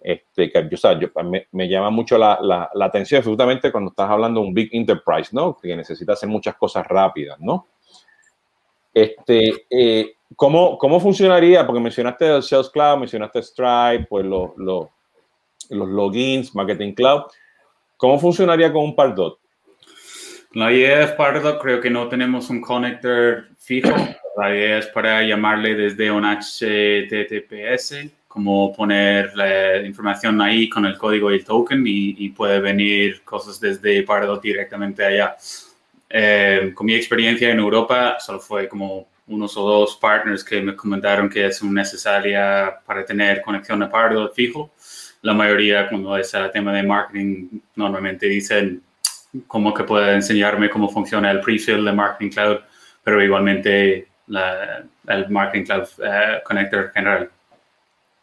este, 0.00 0.50
que 0.50 0.70
yo, 0.98 1.08
me, 1.52 1.68
llama 1.68 1.90
mucho 1.90 2.16
la, 2.16 2.38
la, 2.40 2.84
atención, 2.86 3.18
absolutamente 3.18 3.70
cuando 3.70 3.90
estás 3.90 4.08
hablando 4.08 4.40
de 4.40 4.46
un 4.46 4.54
big 4.54 4.70
enterprise, 4.72 5.28
¿no? 5.32 5.54
Que 5.54 5.76
necesita 5.76 6.14
hacer 6.14 6.30
muchas 6.30 6.54
cosas 6.56 6.86
rápidas, 6.86 7.38
¿no? 7.40 7.66
Este, 8.94 9.66
eh, 9.68 10.14
¿cómo, 10.34 10.78
¿Cómo 10.78 10.98
funcionaría? 10.98 11.66
Porque 11.66 11.80
mencionaste 11.82 12.36
el 12.36 12.42
Sales 12.42 12.70
Cloud, 12.70 13.00
mencionaste 13.00 13.42
Stripe, 13.42 14.06
pues 14.08 14.24
los, 14.24 14.56
los, 14.56 14.86
los 15.68 15.88
logins, 15.90 16.54
Marketing 16.54 16.94
Cloud. 16.94 17.24
¿Cómo 17.98 18.18
funcionaría 18.18 18.72
con 18.72 18.82
un 18.82 18.96
Pardot? 18.96 19.39
La 20.52 20.72
idea 20.72 21.04
es 21.04 21.12
Pardot, 21.12 21.62
creo 21.62 21.80
que 21.80 21.90
no 21.90 22.08
tenemos 22.08 22.50
un 22.50 22.60
connector 22.60 23.46
fijo. 23.56 23.94
La 24.36 24.50
idea 24.54 24.78
es 24.78 24.86
para 24.88 25.22
llamarle 25.22 25.76
desde 25.76 26.10
un 26.10 26.24
HTTPS 26.24 28.10
como 28.26 28.72
poner 28.74 29.36
la 29.36 29.78
información 29.78 30.40
ahí 30.40 30.68
con 30.68 30.86
el 30.86 30.98
código 30.98 31.30
y 31.30 31.36
el 31.36 31.44
token 31.44 31.84
y, 31.86 32.28
puede 32.30 32.58
venir 32.58 33.22
cosas 33.22 33.60
desde 33.60 34.02
Pardot 34.02 34.42
directamente 34.42 35.04
allá. 35.04 35.36
Eh, 36.08 36.72
con 36.74 36.86
mi 36.86 36.94
experiencia 36.94 37.50
en 37.50 37.60
Europa, 37.60 38.16
solo 38.18 38.40
fue 38.40 38.68
como 38.68 39.06
unos 39.28 39.56
o 39.56 39.62
dos 39.62 39.96
partners 39.96 40.42
que 40.42 40.60
me 40.60 40.74
comentaron 40.74 41.28
que 41.28 41.46
es 41.46 41.62
necesaria 41.62 42.76
para 42.84 43.04
tener 43.04 43.40
conexión 43.42 43.84
a 43.84 43.90
Pardot 43.90 44.34
fijo. 44.34 44.72
La 45.22 45.32
mayoría, 45.32 45.88
cuando 45.88 46.16
es 46.16 46.34
el 46.34 46.50
tema 46.50 46.72
de 46.72 46.82
marketing, 46.82 47.60
normalmente 47.76 48.26
dicen 48.26 48.82
cómo 49.46 49.72
que 49.74 49.84
puede 49.84 50.14
enseñarme 50.14 50.70
cómo 50.70 50.88
funciona 50.88 51.30
el 51.30 51.40
pre-fill 51.40 51.84
de 51.84 51.92
Marketing 51.92 52.30
Cloud, 52.30 52.58
pero 53.02 53.22
igualmente 53.22 54.08
el 55.08 55.28
Marketing 55.28 55.64
Cloud 55.64 55.88
uh, 55.98 56.44
Connector 56.44 56.90
general. 56.92 57.30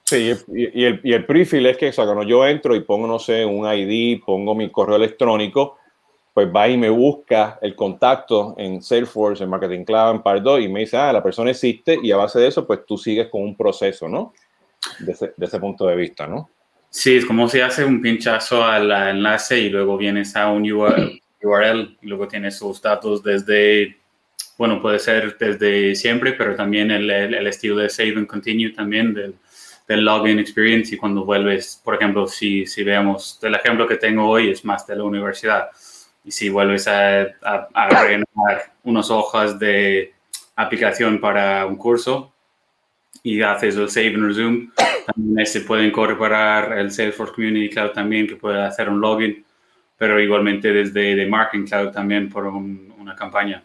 Sí, 0.06 0.34
y, 0.54 0.86
el, 0.86 1.02
y 1.04 1.12
el 1.12 1.26
prefill 1.26 1.66
es 1.66 1.78
que, 1.78 1.90
o 1.90 1.94
sea, 1.94 2.06
cuando 2.06 2.24
yo 2.24 2.48
entro 2.48 2.74
y 2.76 2.80
pongo, 2.80 3.08
no 3.08 3.20
sé, 3.20 3.44
un 3.44 3.68
ID, 3.70 4.22
pongo 4.26 4.56
mi 4.56 4.70
correo 4.70 4.96
electrónico, 4.96 5.78
pues 6.34 6.48
va 6.56 6.70
y 6.70 6.78
me 6.78 6.90
busca 6.90 7.60
el 7.62 7.76
contacto 7.76 8.56
en 8.58 8.82
Salesforce, 8.82 9.44
en 9.44 9.50
Marketing 9.50 9.84
Cloud, 9.84 10.12
en 10.12 10.22
Pardot, 10.22 10.62
y 10.62 10.70
me 10.70 10.82
dice, 10.82 10.96
ah, 10.96 11.12
la 11.12 11.22
persona 11.22 11.52
existe, 11.52 12.00
y 12.02 12.12
a 12.12 12.18
base 12.18 12.40
de 12.40 12.48
eso, 12.48 12.66
pues 12.66 12.86
tú 12.86 12.98
sigues 12.98 13.28
con 13.28 13.42
un 13.42 13.58
proceso, 13.58 14.08
¿no? 14.08 14.34
De 15.00 15.12
ese, 15.12 15.34
de 15.36 15.46
ese 15.46 15.60
punto 15.60 15.86
de 15.88 15.96
vista, 15.96 16.26
¿no? 16.26 16.50
Sí, 17.00 17.16
es 17.16 17.26
como 17.28 17.48
si 17.48 17.60
hace 17.60 17.86
un 17.86 18.02
pinchazo 18.02 18.66
al 18.66 18.92
enlace 18.92 19.60
y 19.60 19.70
luego 19.70 19.98
vienes 19.98 20.36
a 20.36 20.50
un 20.50 20.64
URL, 20.64 21.22
y 22.02 22.08
luego 22.08 22.28
tienes 22.28 22.58
sus 22.58 22.82
datos 22.82 23.22
desde, 23.22 24.00
bueno, 24.58 24.82
puede 24.82 24.98
ser 24.98 25.38
desde 25.38 25.94
siempre, 25.94 26.34
pero 26.34 26.56
también 26.56 26.90
el, 26.90 27.08
el 27.12 27.46
estilo 27.46 27.76
de 27.76 27.90
Save 27.90 28.16
and 28.18 28.26
Continue 28.26 28.74
también 28.74 29.14
del 29.14 29.36
del 29.88 30.04
login 30.06 30.40
experience 30.40 30.96
y 30.96 30.98
cuando 30.98 31.24
vuelves, 31.24 31.80
por 31.86 31.94
ejemplo, 31.94 32.28
si, 32.28 32.66
si 32.66 32.84
veamos, 32.84 33.40
el 33.44 33.54
ejemplo 33.54 33.88
que 33.88 33.98
tengo 33.98 34.28
hoy 34.28 34.50
es 34.50 34.66
más 34.66 34.88
de 34.88 34.96
la 34.96 35.04
universidad. 35.04 35.70
Y 36.26 36.32
si 36.32 36.50
vuelves 36.50 36.88
a, 36.88 37.22
a, 37.44 37.68
a 37.76 37.90
rellenar 37.90 38.74
unas 38.84 39.12
hojas 39.12 39.60
de 39.60 40.14
aplicación 40.56 41.22
para 41.22 41.64
un 41.68 41.76
curso 41.76 42.34
y 43.28 43.42
haces 43.42 43.76
el 43.76 43.90
save 43.90 44.16
and 44.16 44.26
resume, 44.26 44.70
también 45.06 45.46
se 45.46 45.60
puede 45.62 45.86
incorporar 45.86 46.78
el 46.78 46.90
Salesforce 46.90 47.34
Community 47.34 47.70
Cloud 47.70 47.92
también 47.92 48.26
que 48.26 48.38
puede 48.38 48.62
hacer 48.64 48.88
un 48.88 49.02
login, 49.02 49.46
pero 49.98 50.18
igualmente 50.18 50.72
desde 50.72 51.14
de 51.14 51.26
Marketing 51.26 51.66
Cloud 51.66 51.92
también 51.92 52.30
por 52.30 52.46
una 52.46 53.16
campaña. 53.18 53.62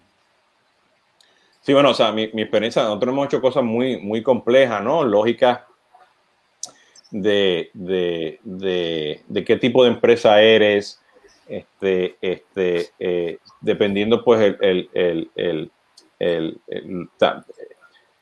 Sí, 1.61 1.73
bueno, 1.73 1.91
o 1.91 1.95
sea, 1.95 2.11
mi, 2.11 2.29
mi, 2.33 2.43
experiencia, 2.43 2.83
nosotros 2.83 3.13
hemos 3.13 3.27
hecho 3.27 3.41
cosas 3.41 3.63
muy, 3.63 3.99
muy 3.99 4.21
complejas, 4.21 4.83
¿no? 4.83 5.05
Lógicas 5.05 5.61
de, 7.13 7.71
de, 7.73 8.41
de, 8.43 9.45
qué 9.45 9.57
tipo 9.59 9.85
de 9.85 9.91
empresa 9.91 10.43
eres, 10.43 11.01
este, 11.47 12.17
este, 12.21 12.91
eh, 12.99 13.39
dependiendo 13.61 14.25
pues 14.25 14.57
el, 14.61 14.91
el, 14.93 15.31
el, 15.37 15.71
el, 16.19 17.09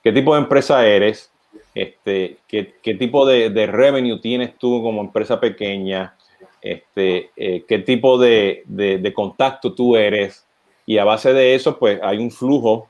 qué 0.02 0.12
tipo 0.12 0.34
de 0.34 0.40
empresa 0.40 0.86
eres, 0.86 1.30
este, 1.74 2.38
qué, 2.48 2.74
qué 2.82 2.94
tipo 2.94 3.26
de, 3.26 3.50
de, 3.50 3.66
revenue 3.66 4.20
tienes 4.20 4.56
tú 4.58 4.82
como 4.82 5.00
empresa 5.00 5.38
pequeña, 5.38 6.16
este, 6.60 7.30
eh, 7.36 7.64
qué 7.66 7.78
tipo 7.78 8.18
de, 8.18 8.64
de, 8.66 9.12
contacto 9.14 9.74
tú 9.74 9.96
eres 9.96 10.46
y 10.84 10.98
a 10.98 11.04
base 11.04 11.32
de 11.32 11.54
eso 11.54 11.78
pues 11.78 12.00
hay 12.02 12.18
un 12.18 12.30
flujo, 12.30 12.88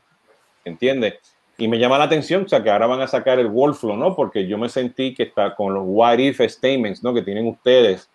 ¿entiendes? 0.65 1.15
Y 1.59 1.69
me 1.69 1.79
llama 1.79 1.99
la 1.99 2.05
atención, 2.05 2.45
o 2.45 2.49
sea, 2.49 2.63
que 2.63 2.71
ahora 2.71 2.87
van 2.87 3.03
a 3.03 3.07
sacar 3.07 3.39
el 3.39 3.49
workflow, 3.49 3.97
¿no? 3.97 4.17
Porque 4.17 4.47
yo 4.47 4.57
me 4.57 4.71
sentí 4.71 5.15
que 5.15 5.25
está 5.25 5.55
con 5.55 5.75
los 5.75 5.83
what 5.87 6.19
if 6.19 6.41
statements, 6.41 7.03
¿no? 7.03 7.13
Que 7.13 7.21
tienen 7.21 7.47
ustedes, 7.47 8.11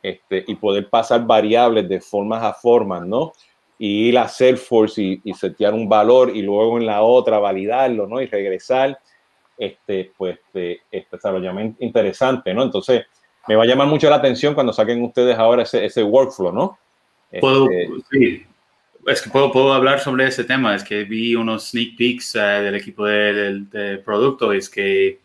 este, 0.00 0.44
y 0.46 0.54
poder 0.54 0.88
pasar 0.88 1.26
variables 1.26 1.88
de 1.88 2.00
formas 2.00 2.42
a 2.44 2.52
formas, 2.52 3.02
¿no? 3.04 3.32
Y 3.78 4.08
ir 4.08 4.18
a 4.18 4.28
Salesforce 4.28 5.02
y, 5.02 5.20
y 5.24 5.34
setear 5.34 5.74
un 5.74 5.88
valor 5.88 6.30
y 6.34 6.42
luego 6.42 6.78
en 6.78 6.86
la 6.86 7.02
otra 7.02 7.38
validarlo, 7.38 8.06
¿no? 8.06 8.20
Y 8.20 8.26
regresar, 8.26 8.98
este, 9.58 10.12
pues, 10.16 10.38
este, 10.52 11.18
llamé 11.40 11.74
interesante, 11.80 12.54
¿no? 12.54 12.62
Entonces, 12.62 13.04
me 13.46 13.56
va 13.56 13.64
a 13.64 13.66
llamar 13.66 13.88
mucho 13.88 14.08
la 14.08 14.16
atención 14.16 14.54
cuando 14.54 14.72
saquen 14.72 15.02
ustedes 15.02 15.36
ahora 15.36 15.64
ese, 15.64 15.84
ese 15.84 16.02
workflow, 16.02 16.52
¿no? 16.52 16.78
Puedo, 17.40 17.68
este, 17.70 17.88
sí, 18.10 18.46
es 19.06 19.22
que 19.22 19.30
puedo, 19.30 19.52
puedo 19.52 19.72
hablar 19.72 20.00
sobre 20.00 20.26
ese 20.26 20.44
tema. 20.44 20.74
Es 20.74 20.84
que 20.84 21.04
vi 21.04 21.34
unos 21.34 21.70
sneak 21.70 21.96
peeks 21.96 22.34
eh, 22.36 22.38
del 22.38 22.74
equipo 22.74 23.04
de, 23.04 24.00
producto. 24.04 24.52
Es 24.52 24.68
que 24.68 25.20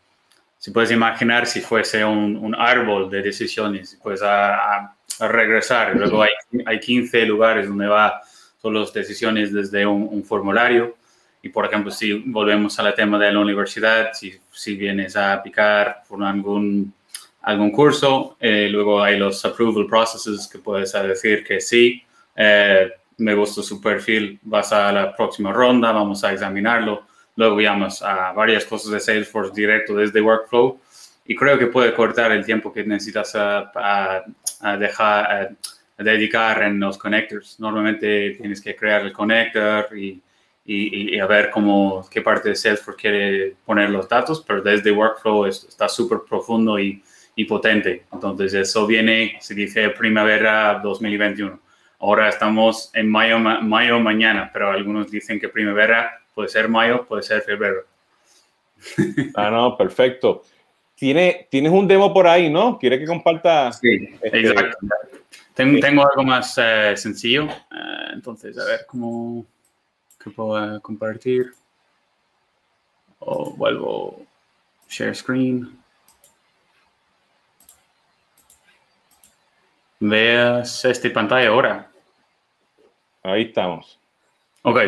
si 0.58 0.72
puedes 0.72 0.92
imaginar 0.92 1.46
si 1.46 1.62
fuese 1.62 2.04
un, 2.04 2.36
un 2.36 2.56
árbol 2.56 3.10
de 3.10 3.22
decisiones, 3.22 3.98
pues 4.02 4.22
a, 4.22 4.96
a, 5.20 5.28
regresar. 5.28 5.96
Luego 5.96 6.24
hay, 6.24 6.32
hay 6.66 6.80
15 6.80 7.26
lugares 7.26 7.68
donde 7.68 7.88
va 7.88 8.22
todas 8.62 8.80
las 8.80 8.94
decisiones 8.94 9.54
desde 9.54 9.86
un, 9.86 10.24
formulario. 10.24 10.96
Y 11.42 11.50
por 11.50 11.66
ejemplo, 11.66 11.92
si 11.92 12.14
volvemos 12.14 12.78
al 12.80 12.94
tema 12.94 13.18
de 13.18 13.32
la 13.32 13.40
universidad, 13.40 14.12
si, 14.14 14.34
si 14.52 14.76
vienes 14.76 15.16
a 15.16 15.34
aplicar 15.34 16.04
por 16.08 16.22
algún, 16.24 16.94
algún 17.42 17.72
curso, 17.72 18.36
eh, 18.40 18.68
luego 18.70 19.02
hay 19.02 19.18
los 19.18 19.44
approval 19.46 19.88
processes 19.88 20.48
que 20.48 20.60
puedes 20.60 20.92
decir 20.92 21.44
que 21.44 21.62
sí. 21.62 22.04
Eh, 22.36 22.92
me 23.18 23.34
gustó 23.34 23.62
su 23.62 23.82
perfil, 23.82 24.40
vas 24.44 24.72
a 24.72 24.92
la 24.92 25.16
próxima 25.16 25.52
ronda, 25.52 25.92
vamos 25.92 26.24
a 26.24 26.32
examinarlo, 26.32 27.04
luego 27.36 27.60
llamas 27.60 28.02
a 28.02 28.32
varias 28.32 28.66
cosas 28.66 28.92
de 28.92 29.00
Salesforce 29.00 29.52
directo 29.54 29.94
desde 29.96 30.22
Workflow 30.22 30.80
y 31.26 31.36
creo 31.36 31.60
que 31.60 31.68
puede 31.68 31.94
cortar 31.94 32.32
el 32.32 32.44
tiempo 32.44 32.74
que 32.74 32.84
necesitas 32.84 33.36
a, 33.36 34.24
dejar, 34.80 35.32
a, 35.32 35.50
dedicar 36.04 36.64
en 36.64 36.80
los 36.80 36.98
connectors. 36.98 37.60
Normalmente 37.60 38.32
tienes 38.40 38.62
que 38.62 38.76
crear 38.76 39.02
el 39.02 39.14
connector 39.14 39.88
y, 39.98 40.22
y, 40.66 41.20
a 41.20 41.26
ver 41.26 41.50
cómo, 41.52 42.08
qué 42.10 42.22
parte 42.22 42.50
de 42.50 42.56
Salesforce 42.56 43.00
quiere 43.00 43.56
poner 43.66 43.90
los 43.90 44.08
datos, 44.08 44.44
pero 44.46 44.62
desde 44.62 44.92
Workflow 44.92 45.46
está 45.46 45.90
súper 45.90 46.20
profundo 46.28 46.80
y, 46.80 47.04
y 47.36 47.46
potente. 47.46 48.06
Entonces 48.12 48.54
eso 48.54 48.86
viene, 48.86 49.38
se 49.40 49.54
dice 49.54 49.90
primavera 49.90 50.80
2021 50.84 51.60
Ahora 52.02 52.30
estamos 52.30 52.92
en 52.94 53.10
mayo, 53.10 53.40
mayo 53.40 54.00
mañana, 54.00 54.50
pero 54.54 54.72
algunos 54.72 55.12
dicen 55.12 55.38
que 55.38 55.50
primavera 55.50 56.22
puede 56.34 56.48
ser 56.48 56.70
mayo, 56.70 57.06
puede 57.06 57.24
ser 57.24 57.42
febrero. 57.42 57.84
Ah, 59.36 59.50
no, 59.52 59.76
perfecto. 59.76 60.44
¿Tiene, 60.96 61.48
tienes 61.50 61.72
un 61.72 61.88
demo 61.88 62.14
por 62.14 62.28
ahí, 62.28 62.50
¿no? 62.50 62.80
¿Quiere 62.80 62.98
que 62.98 63.06
comparta? 63.06 63.72
Sí, 63.74 64.10
este, 64.22 64.40
exacto. 64.40 64.78
Tengo, 65.60 66.08
algo 66.08 66.24
más 66.24 66.58
eh, 66.58 66.94
sencillo. 66.96 67.44
Eh, 67.44 68.12
entonces, 68.14 68.58
a 68.58 68.64
ver 68.64 68.86
cómo 68.88 69.46
que 70.18 70.30
puedo 70.30 70.82
compartir. 70.82 71.52
O 73.20 73.52
vuelvo 73.52 74.26
share 74.88 75.14
screen. 75.14 75.78
Veas 80.00 80.86
esta 80.86 81.12
pantalla 81.12 81.50
ahora. 81.50 81.92
Ahí 83.24 83.42
estamos. 83.42 84.00
Ok. 84.62 84.80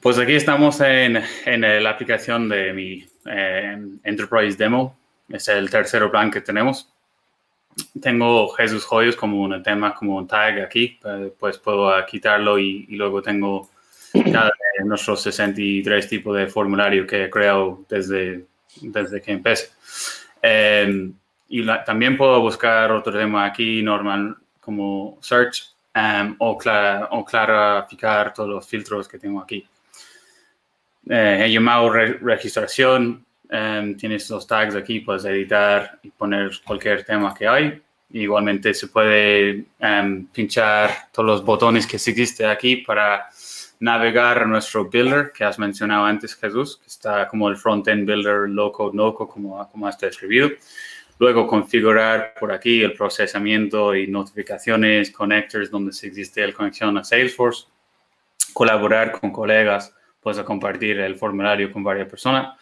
Pues 0.00 0.18
aquí 0.18 0.36
estamos 0.36 0.80
en, 0.80 1.22
en 1.44 1.84
la 1.84 1.90
aplicación 1.90 2.48
de 2.48 2.72
mi 2.72 3.06
eh, 3.26 3.78
Enterprise 4.04 4.56
Demo. 4.56 4.98
Es 5.28 5.48
el 5.48 5.68
tercer 5.68 6.10
plan 6.10 6.30
que 6.30 6.40
tenemos. 6.40 6.90
Tengo 8.00 8.48
Jesús 8.50 8.84
Joyos 8.84 9.16
como 9.16 9.42
un 9.42 9.62
tema, 9.62 9.94
como 9.94 10.16
un 10.16 10.26
tag 10.26 10.60
aquí. 10.60 10.98
Eh, 11.04 11.32
pues 11.38 11.58
puedo 11.58 11.92
quitarlo 12.06 12.58
y, 12.58 12.86
luego 12.90 13.22
tengo 13.22 13.70
cada 14.32 14.50
nuestros 14.84 15.22
63 15.22 16.08
tipos 16.08 16.36
de 16.36 16.46
formulario 16.46 17.06
que 17.06 17.24
he 17.24 17.30
creado 17.30 17.84
desde, 17.88 18.46
desde 18.80 19.20
que 19.20 19.32
empecé. 19.32 19.70
Eh, 20.42 21.10
y 21.48 21.66
también 21.84 22.16
puedo 22.16 22.40
buscar 22.40 22.92
otro 22.92 23.12
tema 23.12 23.44
aquí 23.44 23.82
normal 23.82 24.36
como 24.60 25.18
search 25.20 25.64
um, 25.96 26.36
o, 26.38 26.58
o, 27.10 27.24
clarificar 27.24 28.32
todos 28.32 28.48
los 28.48 28.66
filtros 28.68 29.08
que 29.08 29.18
tengo 29.18 29.40
aquí. 29.40 29.66
Eh, 31.08 31.42
he 31.44 31.52
llamado 31.52 31.90
registración, 31.90 33.26
em, 33.50 33.96
tienes 33.96 34.28
los 34.30 34.46
tags 34.46 34.74
aquí, 34.76 35.00
puedes 35.00 35.24
editar 35.24 35.98
y 36.02 36.10
poner 36.10 36.50
cualquier 36.64 37.04
tema 37.04 37.34
que 37.34 37.46
hay. 37.46 37.82
Igualmente 38.12 38.74
se 38.74 38.88
puede 38.88 39.66
em, 39.78 40.26
pinchar 40.26 40.90
todos 41.12 41.26
los 41.26 41.44
botones 41.44 41.86
que 41.86 41.96
existe 41.96 42.46
aquí 42.46 42.76
para 42.76 43.28
navegar 43.80 44.42
a 44.42 44.44
nuestro 44.46 44.88
builder 44.88 45.32
que 45.32 45.44
has 45.44 45.58
mencionado 45.58 46.04
antes, 46.04 46.34
Jesús, 46.34 46.78
que 46.78 46.86
está 46.86 47.26
como 47.28 47.48
el 47.48 47.56
front-end 47.56 48.06
builder 48.06 48.48
low-code, 48.48 48.94
no-code, 48.94 49.30
como, 49.30 49.68
como 49.70 49.86
has 49.86 49.98
describido. 49.98 50.50
Luego 51.18 51.46
configurar 51.46 52.34
por 52.40 52.50
aquí 52.50 52.82
el 52.82 52.94
procesamiento 52.94 53.94
y 53.94 54.06
notificaciones, 54.06 55.10
connectors 55.10 55.70
donde 55.70 55.92
se 55.92 56.06
existe 56.06 56.46
la 56.46 56.52
conexión 56.52 56.96
a 56.96 57.04
Salesforce. 57.04 57.66
Colaborar 58.54 59.12
con 59.12 59.30
colegas, 59.30 59.94
pues 60.20 60.38
compartir 60.40 60.98
el 60.98 61.16
formulario 61.16 61.70
con 61.70 61.84
varias 61.84 62.08
personas. 62.08 62.56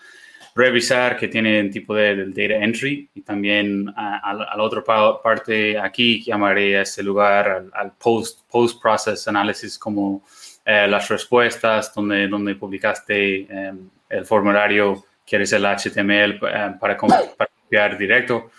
Revisar 0.59 1.17
que 1.17 1.29
tiene 1.29 1.69
tipo 1.71 1.95
de, 1.95 2.17
data 2.17 2.65
entry 2.65 3.09
y 3.15 3.21
también 3.23 3.95
a, 3.97 4.35
la 4.35 4.61
otra 4.61 4.83
parte 5.23 5.79
aquí 5.79 6.21
llamaré 6.25 6.77
a 6.77 6.83
este 6.83 7.01
lugar 7.05 7.67
al, 7.73 7.93
post, 7.93 8.41
post 8.51 8.83
process 8.83 9.29
analysis 9.29 9.79
como 9.79 10.25
eh, 10.65 10.89
las 10.89 11.09
respuestas 11.09 11.95
donde, 11.95 12.27
donde 12.27 12.57
publicaste 12.57 13.43
eh, 13.43 13.73
el 14.09 14.27
formulario, 14.27 15.05
quieres 15.25 15.53
el 15.53 15.65
HTML 15.65 16.41
eh, 16.43 16.75
para, 16.81 16.97
para 16.97 17.51
copiar 17.63 17.97
directo, 17.97 18.51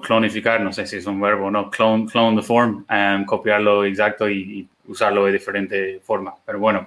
clonificar, 0.00 0.60
no 0.60 0.72
sé 0.72 0.86
si 0.86 0.98
es 0.98 1.06
un 1.06 1.20
verbo 1.20 1.46
o 1.46 1.50
no, 1.50 1.68
clone, 1.72 2.06
clone 2.06 2.40
the 2.40 2.46
form, 2.46 2.86
copiarlo 3.26 3.84
exacto 3.84 4.30
y, 4.30 4.68
usarlo 4.86 5.26
de 5.26 5.32
diferente 5.32 6.00
forma. 6.04 6.32
Pero 6.44 6.60
bueno, 6.60 6.86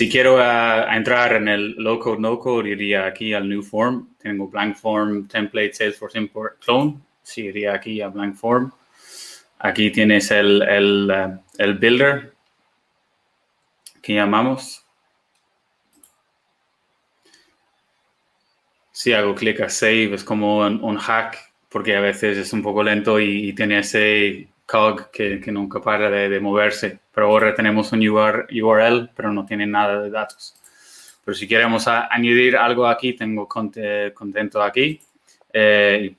si 0.00 0.08
quiero 0.08 0.36
uh, 0.36 0.90
entrar 0.90 1.34
en 1.34 1.46
el 1.46 1.74
low 1.76 1.98
code, 1.98 2.20
no 2.20 2.38
code, 2.38 2.70
iría 2.70 3.04
aquí 3.04 3.34
al 3.34 3.46
new 3.46 3.62
form. 3.62 4.14
Tengo 4.16 4.48
blank 4.48 4.74
form, 4.74 5.28
template, 5.28 5.74
Salesforce 5.74 6.16
import, 6.16 6.58
clone. 6.64 7.02
Sí, 7.22 7.42
iría 7.42 7.74
aquí 7.74 8.00
a 8.00 8.08
blank 8.08 8.34
form. 8.34 8.72
Aquí 9.58 9.90
tienes 9.90 10.30
el, 10.30 10.62
el, 10.62 11.10
uh, 11.10 11.38
el 11.58 11.74
builder 11.74 12.32
que 14.00 14.14
llamamos. 14.14 14.86
Si 18.90 19.12
hago 19.12 19.34
clic 19.34 19.60
a 19.60 19.68
Save, 19.68 20.14
es 20.14 20.24
como 20.24 20.60
un, 20.60 20.96
hack, 20.96 21.52
porque 21.68 21.94
a 21.94 22.00
veces 22.00 22.38
es 22.38 22.54
un 22.54 22.62
poco 22.62 22.82
lento 22.82 23.20
y, 23.20 23.52
tiene 23.52 23.80
ese 23.80 24.48
cog 24.70 25.10
que, 25.10 25.40
que 25.40 25.50
nunca 25.50 25.80
para 25.80 26.10
de, 26.10 26.40
moverse. 26.40 27.00
Pero 27.12 27.26
ahora 27.26 27.54
tenemos 27.54 27.92
un 27.92 28.06
URL, 28.08 29.10
pero 29.14 29.32
no 29.32 29.44
tiene 29.44 29.66
nada 29.66 30.00
de 30.00 30.10
datos. 30.10 30.54
Pero 31.24 31.34
si 31.34 31.48
queremos 31.48 31.86
añadir 31.88 32.56
algo 32.56 32.86
aquí, 32.86 33.14
tengo 33.14 33.48
contento 33.48 34.62
aquí. 34.62 35.00
Eh, 35.52 36.14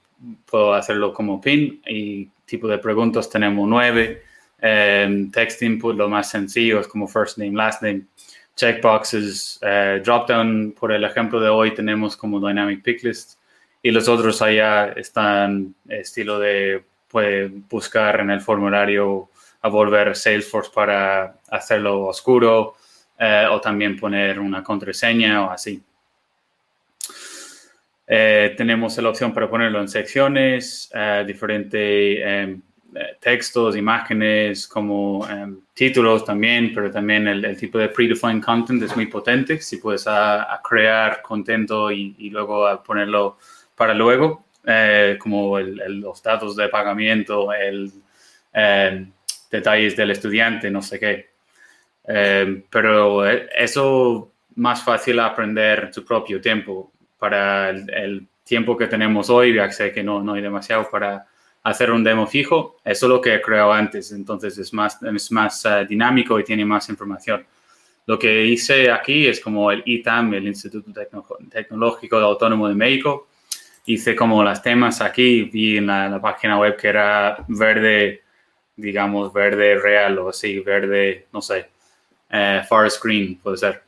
puedo 0.45 0.73
hacerlo 0.73 1.13
como 1.13 1.39
pin 1.39 1.81
y 1.87 2.27
tipo 2.45 2.67
de 2.67 2.77
preguntas 2.77 3.29
tenemos 3.29 3.67
nueve. 3.67 4.23
Eh, 4.61 5.27
text 5.31 5.61
input, 5.63 5.95
lo 5.95 6.09
más 6.09 6.29
sencillo 6.29 6.79
es 6.81 6.87
como 6.87 7.07
first 7.07 7.37
name, 7.37 7.55
last 7.55 7.81
name 7.81 8.03
checkboxes, 8.55 9.59
uh, 9.63 10.03
dropdown, 10.03 10.75
por 10.79 10.91
el 10.91 11.03
ejemplo 11.03 11.39
de 11.39 11.49
hoy 11.49 11.73
tenemos 11.73 12.15
como 12.15 12.39
Dynamic 12.39 12.83
Picklist 12.83 13.39
y 13.81 13.89
los 13.89 14.07
otros 14.07 14.41
allá 14.41 14.91
están 14.91 15.73
estilo 15.87 16.37
de 16.37 16.83
puede 17.11 17.47
buscar 17.69 18.21
en 18.21 18.31
el 18.31 18.41
formulario 18.41 19.29
a 19.61 19.69
volver 19.69 20.15
Salesforce 20.15 20.71
para 20.73 21.35
hacerlo 21.49 22.07
oscuro 22.07 22.75
eh, 23.19 23.45
o 23.49 23.59
también 23.59 23.99
poner 23.99 24.39
una 24.39 24.63
contraseña 24.63 25.45
o 25.45 25.51
así. 25.51 25.81
Eh, 28.07 28.53
tenemos 28.57 28.97
la 28.97 29.09
opción 29.09 29.33
para 29.33 29.49
ponerlo 29.49 29.79
en 29.79 29.87
secciones, 29.87 30.91
eh, 30.93 32.57
textos, 33.19 33.77
imágenes, 33.77 34.67
como 34.67 35.25
em, 35.29 35.61
títulos 35.73 36.25
también, 36.25 36.73
pero 36.73 36.91
también 36.91 37.27
el, 37.27 37.55
tipo 37.55 37.77
de 37.77 37.87
predefined 37.87 38.43
content 38.43 38.83
es 38.83 38.95
muy 38.95 39.05
potente. 39.05 39.61
Si 39.61 39.77
puedes 39.77 40.05
a, 40.07 40.59
crear 40.67 41.21
contenido 41.21 41.91
y, 41.91 42.29
luego 42.29 42.83
ponerlo 42.83 43.37
para 43.75 43.93
luego, 43.93 44.43
eh, 44.65 45.17
como 45.19 45.59
los 45.59 46.21
datos 46.21 46.55
de 46.55 46.69
pagamiento, 46.69 47.51
el 47.53 47.91
em, 48.53 49.11
detalles 49.49 49.95
del 49.95 50.11
estudiante, 50.11 50.69
no 50.69 50.81
sé 50.81 50.99
qué. 50.99 51.29
Em, 52.05 52.63
pero 52.69 53.27
eh, 53.27 53.49
eso 53.55 54.31
más 54.55 54.83
fácil 54.83 55.19
aprender 55.19 55.85
en 55.85 55.93
su 55.93 56.05
propio 56.05 56.41
tiempo. 56.41 56.91
Para 57.17 57.69
el, 57.69 58.27
tiempo 58.43 58.75
que 58.75 58.87
tenemos 58.87 59.29
hoy, 59.29 59.53
ya 59.53 59.69
sé 59.71 59.93
que 59.93 60.03
no, 60.03 60.21
no 60.21 60.33
hay 60.33 60.41
demasiado 60.41 60.89
para 60.89 61.25
hacer 61.63 61.91
un 61.91 62.03
demo 62.03 62.27
fijo, 62.27 62.77
eso 62.83 63.05
es 63.05 63.09
lo 63.09 63.21
que 63.21 63.35
he 63.35 63.41
creado 63.41 63.71
antes, 63.71 64.11
entonces 64.11 64.57
es 64.57 64.73
más, 64.73 65.01
es 65.03 65.31
más 65.31 65.63
eh, 65.65 65.85
dinámico 65.87 66.39
y 66.39 66.43
tiene 66.43 66.65
más 66.65 66.89
información. 66.89 67.45
Lo 68.07 68.17
que 68.17 68.45
hice 68.45 68.91
aquí 68.91 69.27
es 69.27 69.39
como 69.39 69.71
el 69.71 69.83
ITAM, 69.85 70.33
el 70.33 70.47
Instituto 70.47 70.91
Tecnológico 71.49 72.17
Autónomo 72.17 72.67
de 72.67 72.75
México. 72.75 73.29
Hice 73.85 74.15
como 74.15 74.43
las 74.43 74.61
temas 74.61 75.01
aquí, 75.01 75.43
vi 75.43 75.77
en 75.77 75.87
la, 75.87 76.19
página 76.21 76.57
web 76.57 76.77
que 76.77 76.87
era 76.87 77.43
verde, 77.47 78.21
digamos, 78.75 79.33
verde 79.33 79.79
real 79.79 80.19
o 80.19 80.29
así, 80.29 80.59
verde, 80.59 81.27
no 81.33 81.41
sé, 81.41 81.69
eh, 82.29 82.61
forest 82.67 83.03
green 83.03 83.37
puede 83.37 83.57
ser. 83.57 83.83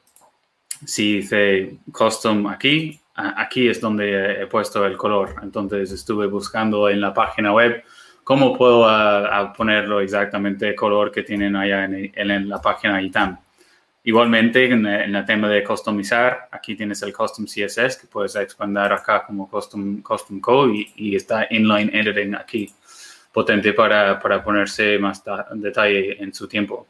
Si 0.86 1.18
hice 1.18 1.78
custom 1.92 2.48
aquí, 2.48 3.00
aquí 3.16 3.68
es 3.68 3.80
donde 3.80 4.42
he 4.42 4.48
puesto 4.48 4.86
el 4.86 4.98
color. 4.98 5.36
Entonces 5.42 5.92
estuve 5.92 6.28
buscando 6.28 6.90
en 6.90 7.00
la 7.00 7.14
página 7.14 7.54
web 7.54 7.84
cómo 8.24 8.58
puedo 8.58 8.88
ponerlo 9.56 10.00
exactamente 10.00 10.70
el 10.70 10.76
color 10.76 11.12
que 11.12 11.24
tienen 11.24 11.56
allá 11.56 11.86
en, 11.86 12.50
la 12.50 12.62
página 12.62 13.02
ITAM. 13.02 13.38
Igualmente, 14.06 14.66
en, 14.66 14.86
el 14.86 15.26
tema 15.26 15.48
de 15.48 15.64
customizar, 15.64 16.50
aquí 16.52 16.76
tienes 16.76 17.02
el 17.04 17.14
custom 17.14 17.46
CSS 17.46 17.98
que 17.98 18.08
puedes 18.08 18.36
expandir 18.36 18.92
acá 18.92 19.24
como 19.26 19.50
custom, 19.50 20.02
custom 20.02 20.42
code 20.42 20.88
y, 20.96 21.16
está 21.16 21.48
inline 21.50 21.90
editing 21.94 22.36
aquí, 22.36 22.70
potente 23.32 23.72
para, 23.72 24.20
para 24.20 24.44
ponerse 24.44 25.00
más 25.00 25.24
detalle 25.54 26.22
en 26.22 26.34
su 26.34 26.50
tiempo. 26.50 26.86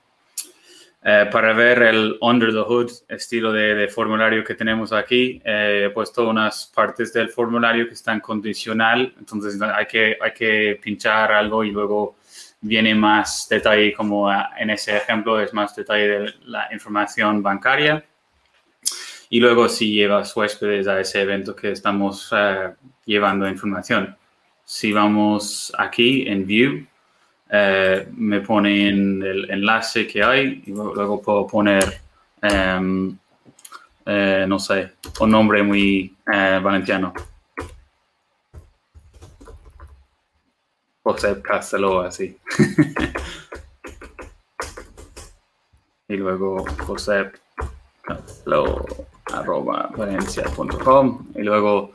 Eh, 1.05 1.27
para 1.29 1.51
ver 1.51 1.83
el 1.83 2.17
under 2.21 2.51
the 2.51 2.61
hood 2.61 2.89
estilo 3.09 3.51
de, 3.51 3.89
formulario 3.89 4.41
que 4.41 4.55
tenemos 4.55 4.93
aquí, 4.93 5.41
eh, 5.43 5.87
he 5.87 5.89
puesto 5.89 6.29
unas 6.29 6.71
partes 6.73 7.11
del 7.11 7.29
formulario 7.29 7.87
que 7.87 7.93
están 7.93 8.21
condicional, 8.21 9.13
entonces 9.19 9.61
hay 9.61 9.85
que, 9.85 10.17
hay 10.19 10.31
que 10.31 10.79
pinchar 10.81 11.33
algo 11.33 11.63
y 11.65 11.71
luego 11.71 12.15
viene 12.63 12.95
más 12.95 13.47
detalle, 13.49 13.93
como 13.93 14.31
en 14.31 14.69
ese 14.71 14.97
ejemplo 14.97 15.39
es 15.39 15.53
más 15.53 15.75
detalle 15.75 16.07
de 16.07 16.33
la 16.45 16.67
información 16.73 17.43
bancaria. 17.43 18.03
Y 19.29 19.39
luego 19.39 19.69
si 19.69 19.93
llevas 19.93 20.35
huéspedes 20.35 20.87
a 20.87 20.99
ese 20.99 21.21
evento 21.21 21.55
que 21.55 21.71
estamos 21.71 22.33
eh, 22.35 22.73
llevando 23.05 23.47
información. 23.47 24.15
Si 24.63 24.91
vamos 24.91 25.73
aquí 25.77 26.27
en 26.27 26.45
View, 26.45 26.87
eh, 27.49 28.07
me 28.15 28.41
ponen 28.41 29.21
el 29.21 29.51
enlace 29.51 30.07
que 30.07 30.23
hay 30.23 30.63
y 30.65 30.71
luego 30.71 31.21
puedo 31.21 31.45
poner, 31.45 31.83
em, 32.41 33.15
eh, 34.05 34.45
no 34.47 34.57
sé, 34.57 34.93
un 35.19 35.29
nombre 35.29 35.61
muy 35.61 36.15
eh, 36.33 36.59
valenciano. 36.63 37.13
José 41.03 41.41
Castelo, 41.41 42.01
así. 42.01 42.37
y 46.07 46.15
luego 46.15 46.65
José 46.85 47.31
Castelo, 48.01 48.85
arroba 49.25 49.89
valencia.com 49.95 51.27
y 51.35 51.41
luego 51.41 51.93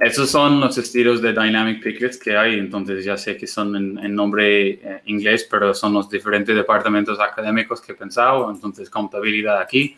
esos 0.00 0.28
son 0.28 0.60
los 0.60 0.76
estilos 0.76 1.22
de 1.22 1.32
Dynamic 1.32 1.82
Picklets 1.82 2.18
que 2.18 2.36
hay, 2.36 2.58
entonces 2.58 3.04
ya 3.04 3.16
sé 3.16 3.36
que 3.36 3.46
son 3.46 3.76
en, 3.76 4.14
nombre 4.14 4.70
eh, 4.70 5.02
inglés, 5.06 5.46
pero 5.48 5.72
son 5.72 5.94
los 5.94 6.10
diferentes 6.10 6.54
departamentos 6.54 7.20
académicos 7.20 7.80
que 7.80 7.92
he 7.92 7.94
pensado, 7.94 8.50
entonces 8.50 8.90
contabilidad 8.90 9.60
aquí 9.60 9.96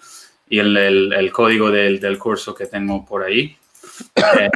y 0.49 0.59
el, 0.59 0.77
el, 0.77 1.33
código 1.33 1.71
del, 1.71 1.99
del, 1.99 2.19
curso 2.19 2.55
que 2.55 2.67
tengo 2.67 3.05
por 3.05 3.25
ahí. 3.25 3.57
Eh, 4.17 4.51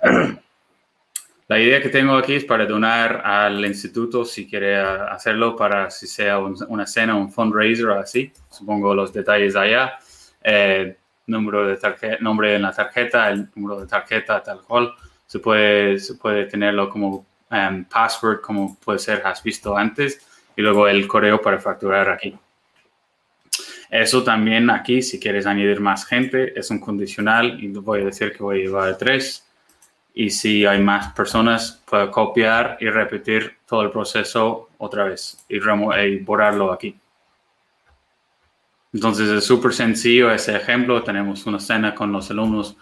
la 1.50 1.58
idea 1.58 1.82
que 1.82 1.88
tengo 1.88 2.14
aquí 2.14 2.34
es 2.34 2.44
para 2.44 2.64
donar 2.64 3.22
al 3.26 3.66
instituto 3.66 4.24
si 4.24 4.48
quiere 4.48 4.76
hacerlo 4.76 5.56
para 5.56 5.90
si 5.90 6.06
sea 6.06 6.38
una 6.38 6.86
cena, 6.86 7.16
un 7.16 7.32
fundraiser 7.32 7.86
o 7.86 7.98
así. 7.98 8.32
Supongo 8.48 8.94
los 8.94 9.12
detalles 9.12 9.56
allá. 9.56 9.98
Eh, 10.44 10.96
número 11.26 11.66
de 11.66 11.76
nombre 12.20 12.54
en 12.54 12.62
la 12.62 12.70
tarjeta, 12.70 13.28
el 13.30 13.48
número 13.56 13.80
de 13.80 13.88
tarjeta, 13.88 14.40
tal 14.40 14.60
cual 14.60 14.92
se 15.26 15.40
puede, 15.40 15.98
se 15.98 16.14
puede 16.14 16.44
tenerlo 16.44 16.88
como 16.88 17.26
um, 17.50 17.84
password, 17.84 18.42
como 18.42 18.76
puede 18.76 19.00
ser, 19.00 19.20
has 19.24 19.42
visto 19.42 19.76
antes, 19.76 20.24
y 20.54 20.62
luego 20.62 20.86
el 20.86 21.08
correo 21.08 21.40
para 21.42 21.58
facturar 21.58 22.10
aquí. 22.10 22.32
Eso 23.90 24.22
también 24.22 24.70
aquí, 24.70 25.02
si 25.02 25.18
quieres 25.18 25.46
añadir 25.46 25.80
más 25.80 26.06
gente, 26.06 26.56
es 26.56 26.70
un 26.70 26.78
condicional 26.78 27.58
y 27.60 27.66
voy 27.72 28.02
a 28.02 28.04
decir 28.04 28.32
que 28.32 28.40
voy 28.40 28.60
a 28.60 28.62
llevar 28.62 28.96
tres. 28.98 29.49
Y 30.14 30.30
si 30.30 30.66
hay 30.66 30.80
más 30.80 31.12
personas, 31.12 31.82
puedo 31.88 32.10
copiar 32.10 32.76
y 32.80 32.88
repetir 32.88 33.56
todo 33.66 33.82
el 33.82 33.90
proceso 33.90 34.68
otra 34.78 35.04
vez 35.04 35.44
y, 35.48 35.56
y 35.56 36.16
borrarlo 36.18 36.72
aquí. 36.72 36.96
Entonces 38.92 39.28
es 39.28 39.44
súper 39.44 39.72
sencillo 39.72 40.32
ese 40.32 40.56
ejemplo. 40.56 41.02
Tenemos 41.02 41.46
una 41.46 41.60
cena 41.60 41.94
con 41.94 42.10
los 42.10 42.30
alumnos 42.30 42.76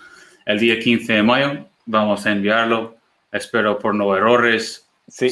el 0.47 0.59
día 0.59 0.79
15 0.79 1.13
de 1.13 1.23
mayo. 1.23 1.67
Vamos 1.85 2.25
a 2.27 2.33
enviarlo. 2.33 2.97
Espero 3.31 3.79
por 3.79 3.95
no 3.95 4.17
errores. 4.17 4.89
Sí, 5.07 5.29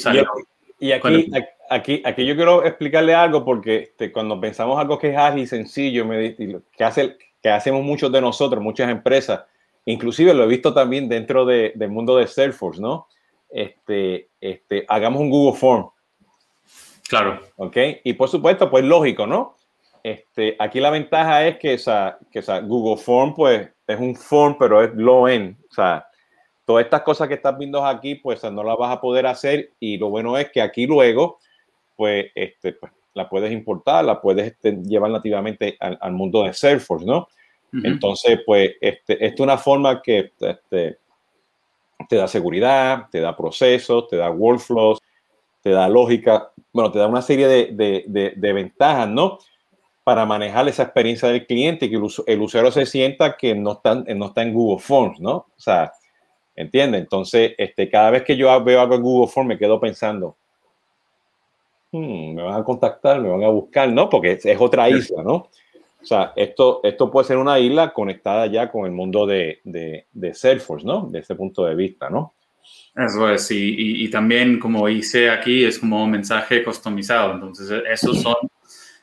y, 0.79 0.93
aquí, 0.93 1.31
aquí, 1.71 2.03
aquí, 2.05 2.27
yo 2.27 2.37
quiero 2.37 2.65
explicarle 2.65 3.15
algo 3.15 3.45
porque 3.45 3.77
este, 3.77 4.13
cuando 4.13 4.39
pensamos 4.39 4.79
algo 4.79 4.99
que 4.99 5.11
es 5.11 5.17
ágil 5.17 5.43
y 5.43 5.47
sencillo, 5.47 6.05
me, 6.05 6.35
que, 6.35 6.85
hace, 6.85 7.17
que 7.43 7.49
hacemos 7.49 7.83
muchos 7.83 8.13
de 8.13 8.21
nosotros, 8.21 8.63
muchas 8.63 8.91
empresas, 8.91 9.45
inclusive 9.87 10.35
lo 10.35 10.45
he 10.45 10.49
visto 10.49 10.75
también 10.75 11.09
dentro 11.09 11.47
de, 11.47 11.73
del 11.75 11.91
mundo 11.91 12.17
de 12.17 12.27
Salesforce, 12.27 12.81
¿no? 12.81 13.09
Este, 13.49 14.29
este, 14.41 14.85
hagamos 14.89 15.23
un 15.23 15.31
Google 15.31 15.59
Form. 15.59 15.91
Claro. 17.09 17.41
¿Ok? 17.57 17.77
Y 18.05 18.13
por 18.15 18.29
supuesto, 18.29 18.71
pues 18.71 18.85
lógico, 18.85 19.27
¿no? 19.27 19.57
Este, 20.03 20.57
aquí 20.59 20.79
la 20.81 20.91
ventaja 20.91 21.47
es 21.47 21.59
que, 21.59 21.75
esa, 21.75 22.19
que 22.31 22.41
esa 22.41 22.61
Google 22.61 23.03
Form, 23.03 23.35
pues, 23.35 23.69
es 23.87 23.99
un 24.01 24.15
form, 24.15 24.57
pero 24.59 24.83
es 24.83 24.95
low 24.95 25.27
end. 25.27 25.57
O 25.71 25.75
sea, 25.75 26.07
todas 26.65 26.85
estas 26.85 27.03
cosas 27.03 27.29
que 27.29 27.35
estás 27.35 27.57
viendo 27.57 27.85
aquí, 27.85 28.17
pues, 28.17 28.43
no 28.45 28.63
las 28.63 28.77
vas 28.77 28.97
a 28.97 29.01
poder 29.01 29.27
hacer. 29.27 29.73
Y 29.81 29.99
lo 29.99 30.11
bueno 30.11 30.37
es 30.37 30.51
que 30.51 30.61
aquí 30.61 30.87
luego, 30.87 31.39
pues, 31.97 32.27
este, 32.35 32.73
pues, 32.75 32.93
la 33.15 33.29
puedes 33.29 33.51
importar, 33.51 34.05
la 34.05 34.21
puedes 34.21 34.47
este, 34.47 34.77
llevar 34.83 35.11
nativamente 35.11 35.77
al, 35.81 36.13
mundo 36.13 36.43
de 36.43 36.53
Salesforce, 36.53 37.07
¿no? 37.07 37.29
Entonces, 37.85 38.41
pues, 38.45 38.73
este, 38.81 39.25
esto 39.25 39.43
es 39.43 39.47
una 39.47 39.59
forma 39.59 40.01
que 40.03 40.33
este, 40.39 40.99
te 42.09 42.17
da 42.17 42.29
seguridad, 42.29 43.07
te 43.11 43.21
da 43.21 43.37
procesos, 43.37 44.09
te 44.09 44.17
da 44.17 44.31
workflows, 44.31 44.99
te 45.63 45.71
da 45.71 45.89
lógica, 45.89 46.51
bueno, 46.73 46.91
te 46.93 46.99
da 46.99 47.07
una 47.07 47.23
serie 47.23 47.49
de, 47.49 47.67
de, 47.73 48.05
de, 48.07 48.33
de 48.37 48.53
ventajas, 48.53 49.09
¿no? 49.09 49.39
para 50.07 50.25
manejar 50.25 50.69
esa 50.69 50.85
experiencia 50.85 51.29
del 51.29 51.49
cliente 51.49 51.87
y 51.87 51.91
que 51.91 51.97
el, 51.97 52.41
usuario 52.41 52.71
se 52.71 52.87
sienta 52.87 53.37
que 53.37 53.57
no 53.57 53.73
está, 53.73 53.97
no 53.97 54.27
está 54.27 54.43
en 54.43 54.55
Google 54.55 54.81
Forms, 54.81 55.19
¿no? 55.19 55.33
O 55.33 55.55
sea, 55.57 55.91
¿entiende? 56.55 56.99
Entonces, 56.99 57.55
este, 57.59 57.91
cada 57.91 58.11
vez 58.11 58.23
que 58.23 58.37
yo 58.37 58.63
veo 58.63 58.81
algo 58.81 58.95
en 58.95 59.03
Google 59.03 59.27
Forms 59.27 59.49
me 59.49 59.59
quedo 59.59 59.81
pensando, 59.81 60.37
hmm, 61.91 62.35
me 62.35 62.43
van 62.45 62.55
a 62.55 62.63
contactar, 62.63 63.21
me 63.21 63.31
van 63.31 63.43
a 63.43 63.49
buscar, 63.49 63.89
¿no? 63.89 64.09
Porque 64.09 64.39
es, 64.41 64.61
otra 64.61 64.89
isla, 64.89 65.25
¿no? 65.25 65.49
O 66.07 66.09
sea, 66.09 66.33
esto, 66.37 66.79
esto 66.85 67.11
puede 67.11 67.27
ser 67.27 67.37
una 67.37 67.59
isla 67.59 67.93
conectada 67.93 68.47
ya 68.47 68.71
con 68.71 68.87
el 68.87 68.93
mundo 68.93 69.27
de, 69.27 69.61
de, 69.65 70.07
de 70.13 70.35
Salesforce, 70.35 70.87
¿no? 70.87 71.09
De 71.11 71.19
ese 71.19 71.35
punto 71.35 71.65
de 71.65 71.75
vista, 71.75 72.09
¿no? 72.09 72.35
Eso 72.95 73.29
es, 73.29 73.51
y, 73.51 74.05
y, 74.05 74.09
también 74.09 74.61
como 74.61 74.89
hice 74.89 75.29
aquí, 75.29 75.65
es 75.65 75.81
como 75.81 76.05
un 76.05 76.13
mensaje 76.13 76.63
customizado. 76.63 77.35
Entonces, 77.35 77.83
esos 77.91 78.23
son 78.23 78.37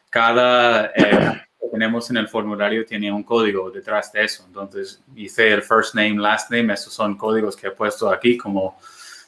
cada 0.09 0.93
eh, 0.95 1.43
que 1.59 1.67
tenemos 1.69 2.09
en 2.09 2.15
el 2.15 2.29
formulario 2.29 2.85
tiene 2.85 3.11
un 3.11 3.23
código 3.23 3.69
detrás 3.69 4.13
de 4.13 4.23
eso. 4.23 4.45
Entonces 4.47 5.03
hice 5.13 5.51
el 5.51 5.61
first 5.61 5.95
name, 5.95 6.15
last 6.15 6.49
name, 6.51 6.73
esos 6.73 6.93
son 6.93 7.17
códigos 7.17 7.57
que 7.57 7.67
he 7.67 7.71
puesto 7.71 8.09
aquí 8.09 8.37
como 8.37 8.77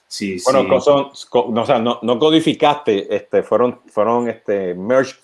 si... 0.08 0.38
Bueno, 0.44 0.80
Son, 0.82 1.12
no, 1.54 1.62
o 1.62 1.66
sea, 1.66 1.80
no, 1.80 2.00
no, 2.02 2.20
codificaste, 2.20 3.14
este, 3.14 3.44
fueron, 3.44 3.82
fueron 3.88 4.30
este, 4.30 4.74
merge, 4.74 5.16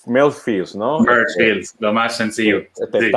fields, 0.44 0.76
¿no? 0.76 1.00
Merge 1.00 1.24
este, 1.28 1.44
fields, 1.44 1.76
lo 1.80 1.94
más 1.94 2.17
sencillo. 2.17 2.63
Este, 2.76 3.12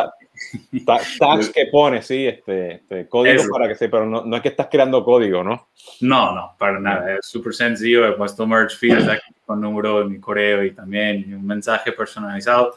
tags 0.85 1.51
que 1.51 1.67
pones, 1.67 2.07
sí, 2.07 2.27
este, 2.27 2.75
este 2.77 3.09
código 3.09 3.45
para 3.51 3.69
que 3.69 3.75
se, 3.75 3.89
pero 3.89 4.07
no, 4.07 4.25
no, 4.25 4.37
es 4.37 4.43
que 4.43 4.49
estás 4.49 4.69
creando 4.71 5.05
código, 5.05 5.43
¿no? 5.43 5.69
No, 6.01 6.35
no, 6.35 6.55
para 6.59 6.81
nada, 6.81 7.17
es 7.17 7.27
súper 7.27 7.55
sencillo, 7.55 8.07
he 8.07 8.13
puesto 8.13 8.47
merge 8.47 8.77
fields 8.77 9.09
aquí 9.09 9.33
con 9.47 9.61
número 9.61 10.01
de 10.01 10.07
mi 10.07 10.21
correo 10.21 10.65
y 10.65 10.73
también 10.73 11.35
un 11.35 11.47
mensaje 11.47 11.93
personalizado. 11.93 12.75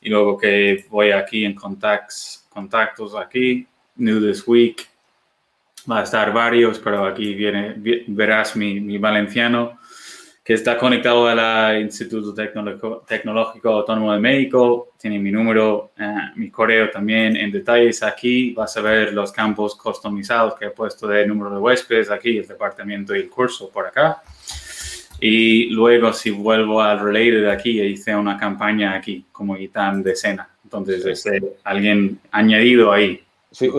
Y 0.00 0.10
luego 0.10 0.36
que 0.36 0.84
voy 0.90 1.12
aquí 1.12 1.44
en 1.44 1.54
contacts, 1.54 2.46
contactos 2.48 3.14
aquí, 3.14 3.66
New 3.96 4.20
This 4.20 4.46
Week, 4.46 4.88
va 5.90 6.00
a 6.00 6.02
estar 6.04 6.32
varios, 6.32 6.78
pero 6.78 7.06
aquí 7.06 7.34
viene, 7.34 7.74
verás 8.08 8.56
mi, 8.56 8.80
mi 8.80 8.98
valenciano 8.98 9.78
que 10.44 10.54
está 10.54 10.76
conectado 10.76 11.28
al 11.28 11.80
Instituto 11.80 12.34
Tecnológico, 12.34 13.68
Autónomo 13.68 14.12
de 14.12 14.18
México, 14.18 14.88
tiene 14.98 15.20
mi 15.20 15.30
número, 15.30 15.92
eh, 15.96 16.14
mi 16.34 16.50
correo 16.50 16.90
también 16.90 17.36
en 17.36 17.52
detalles 17.52 18.02
aquí, 18.02 18.52
vas 18.52 18.76
a 18.76 18.80
ver 18.80 19.12
los 19.12 19.30
campos 19.30 19.76
customizados 19.76 20.56
que 20.56 20.66
he 20.66 20.70
puesto 20.70 21.06
de 21.06 21.26
número 21.28 21.50
de 21.54 21.58
huéspedes 21.60 22.10
aquí, 22.10 22.38
el 22.38 22.46
departamento 22.46 23.14
y 23.14 23.20
el 23.20 23.30
curso 23.30 23.70
por 23.70 23.86
acá. 23.86 24.20
Y 25.20 25.66
luego 25.66 26.12
si 26.12 26.30
vuelvo 26.30 26.82
al 26.82 26.98
related 26.98 27.48
aquí, 27.48 27.80
hice 27.80 28.16
una 28.16 28.36
campaña 28.36 28.94
aquí 28.94 29.24
como 29.30 29.56
ITAM 29.56 30.02
de 30.02 30.16
cena. 30.16 30.48
Entonces, 30.64 31.06
este, 31.06 31.40
alguien 31.62 32.18
añadido 32.32 32.90
ahí. 32.90 33.22
Sí, 33.52 33.70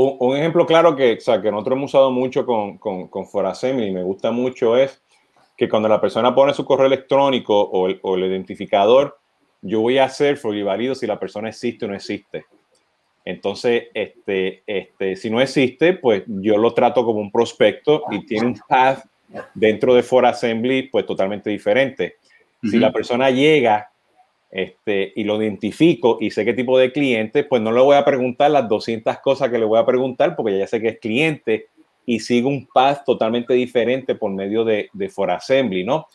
un, 0.00 0.36
ejemplo 0.36 0.66
claro 0.66 0.94
que, 0.94 1.14
o 1.14 1.20
sea, 1.20 1.40
que 1.42 1.50
nosotros 1.50 1.76
hemos 1.76 1.90
usado 1.90 2.10
mucho 2.10 2.46
con, 2.46 2.78
con, 2.78 3.08
con 3.08 3.24
y 3.24 3.90
me 3.90 4.02
gusta 4.02 4.30
mucho 4.30 4.76
es 4.76 5.02
que 5.56 5.68
cuando 5.68 5.88
la 5.88 6.00
persona 6.00 6.34
pone 6.34 6.54
su 6.54 6.64
correo 6.64 6.86
electrónico 6.86 7.60
o 7.60 7.88
el, 7.88 7.98
o 8.02 8.14
el 8.14 8.24
identificador, 8.24 9.18
yo 9.60 9.80
voy 9.80 9.98
a 9.98 10.04
hacer 10.04 10.38
y 10.44 10.62
valido 10.62 10.94
si 10.94 11.06
la 11.06 11.18
persona 11.18 11.48
existe 11.48 11.84
o 11.84 11.88
no 11.88 11.94
existe. 11.94 12.44
Entonces, 13.24 13.88
este, 13.92 14.62
este, 14.66 15.16
si 15.16 15.30
no 15.30 15.40
existe, 15.40 15.94
pues 15.94 16.22
yo 16.26 16.56
lo 16.56 16.72
trato 16.74 17.04
como 17.04 17.20
un 17.20 17.32
prospecto 17.32 18.04
y 18.10 18.24
tiene 18.24 18.46
un 18.46 18.60
path 18.68 19.04
dentro 19.52 19.94
de 19.94 20.02
For 20.02 20.24
Assembly, 20.24 20.84
pues 20.84 21.04
totalmente 21.04 21.50
diferente. 21.50 22.16
Si 22.62 22.78
la 22.78 22.92
persona 22.92 23.30
llega 23.30 23.90
este, 24.50 25.12
y 25.14 25.24
lo 25.24 25.40
identifico 25.42 26.18
y 26.20 26.30
sé 26.30 26.44
qué 26.44 26.54
tipo 26.54 26.78
de 26.78 26.92
cliente, 26.92 27.44
pues 27.44 27.60
no 27.60 27.72
le 27.72 27.80
voy 27.80 27.96
a 27.96 28.04
preguntar 28.04 28.50
las 28.50 28.68
200 28.68 29.18
cosas 29.18 29.50
que 29.50 29.58
le 29.58 29.64
voy 29.64 29.78
a 29.78 29.86
preguntar 29.86 30.34
porque 30.36 30.58
ya 30.58 30.66
sé 30.66 30.80
que 30.80 30.88
es 30.88 30.98
cliente 30.98 31.68
y 32.06 32.20
sigo 32.20 32.48
un 32.48 32.66
path 32.66 33.04
totalmente 33.04 33.52
diferente 33.52 34.14
por 34.14 34.30
medio 34.30 34.64
de, 34.64 34.88
de 34.92 35.08
For 35.10 35.30
Assembly, 35.30 35.84
¿no? 35.84 36.06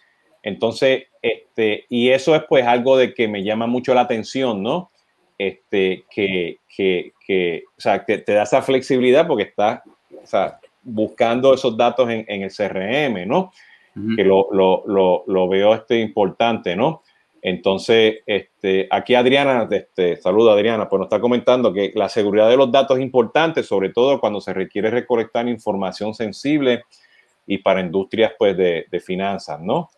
Entonces, 0.42 1.04
este, 1.22 1.86
y 1.88 2.10
eso 2.10 2.36
es 2.36 2.44
pues 2.50 2.66
algo 2.66 2.98
de 2.98 3.14
que 3.14 3.28
me 3.28 3.44
llama 3.44 3.68
mucho 3.68 3.94
la 3.94 4.02
atención, 4.02 4.64
¿no? 4.64 4.90
Este, 5.38 6.04
que, 6.10 6.58
que, 6.76 7.14
que 7.26 7.64
o 7.78 7.82
sea, 7.82 8.04
que 8.04 8.18
te 8.18 8.34
da 8.34 8.44
esa 8.44 8.62
flexibilidad 8.62 9.28
porque 9.28 9.44
está, 9.44 9.84
o 10.22 10.26
sea, 10.26 10.60
buscando 10.82 11.54
esos 11.54 11.78
datos 11.78 12.10
en, 12.10 12.26
en 12.28 12.42
el 12.42 12.52
CRM, 12.52 13.28
¿no? 13.28 13.52
Que 14.16 14.24
lo, 14.24 14.48
lo, 14.52 14.84
lo, 14.88 15.24
lo, 15.28 15.48
veo 15.48 15.76
este 15.76 16.00
importante, 16.00 16.76
¿no? 16.76 17.03
Entonces, 17.46 18.22
este, 18.26 18.88
aquí 18.90 19.16
Adriana, 19.16 19.68
este, 19.70 20.16
saluda 20.16 20.54
Adriana, 20.54 20.88
pues 20.88 20.98
nos 20.98 21.08
está 21.08 21.20
comentando 21.20 21.74
que 21.74 21.92
la 21.94 22.08
seguridad 22.08 22.50
de 22.50 22.56
los 22.56 22.72
datos 22.72 22.98
es 22.98 23.04
importante, 23.04 23.64
sobre 23.64 23.90
todo 23.90 24.22
cuando 24.22 24.40
se 24.40 24.54
requiere 24.54 24.90
recolectar 24.90 25.46
información 25.50 26.14
sensible 26.14 26.84
y 27.46 27.58
para 27.58 27.82
industrias 27.82 28.32
pues 28.40 28.56
de, 28.56 28.86
de 28.90 29.00
finanzas, 29.02 29.60
¿no? 29.60 29.90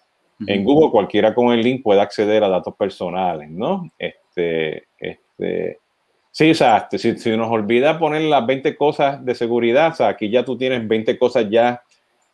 En 0.48 0.66
Google 0.66 0.92
cualquiera 0.92 1.34
con 1.34 1.54
el 1.54 1.62
link 1.62 1.82
puede 1.82 2.02
acceder 2.02 2.44
a 2.44 2.50
datos 2.50 2.76
personales, 2.76 3.50
¿no? 3.50 3.90
Este, 3.98 4.88
este, 4.98 5.80
Sí, 6.32 6.52
o 6.52 6.56
sea, 6.56 6.90
si, 6.92 7.18
si, 7.18 7.38
nos 7.38 7.50
olvida 7.50 7.98
poner 7.98 8.24
las 8.24 8.46
20 8.46 8.76
cosas 8.76 9.24
de 9.24 9.36
seguridad, 9.36 9.94
o 9.94 9.96
sea, 9.96 10.10
aquí 10.10 10.30
ya 10.30 10.44
tú 10.44 10.58
tienes 10.58 10.86
20 10.86 11.18
cosas 11.18 11.46
ya 11.50 11.82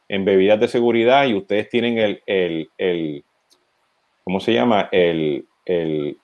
en 0.07 0.25
bebidas 0.25 0.59
de 0.59 0.67
seguridad 0.67 1.27
y 1.27 1.35
ustedes 1.35 1.69
tienen 1.69 1.99
el, 1.99 2.23
el, 2.25 2.69
el 2.79 3.23
¿cómo 4.23 4.39
se 4.39 4.53
llama? 4.53 4.89
El, 4.91 5.45
el, 5.65 6.17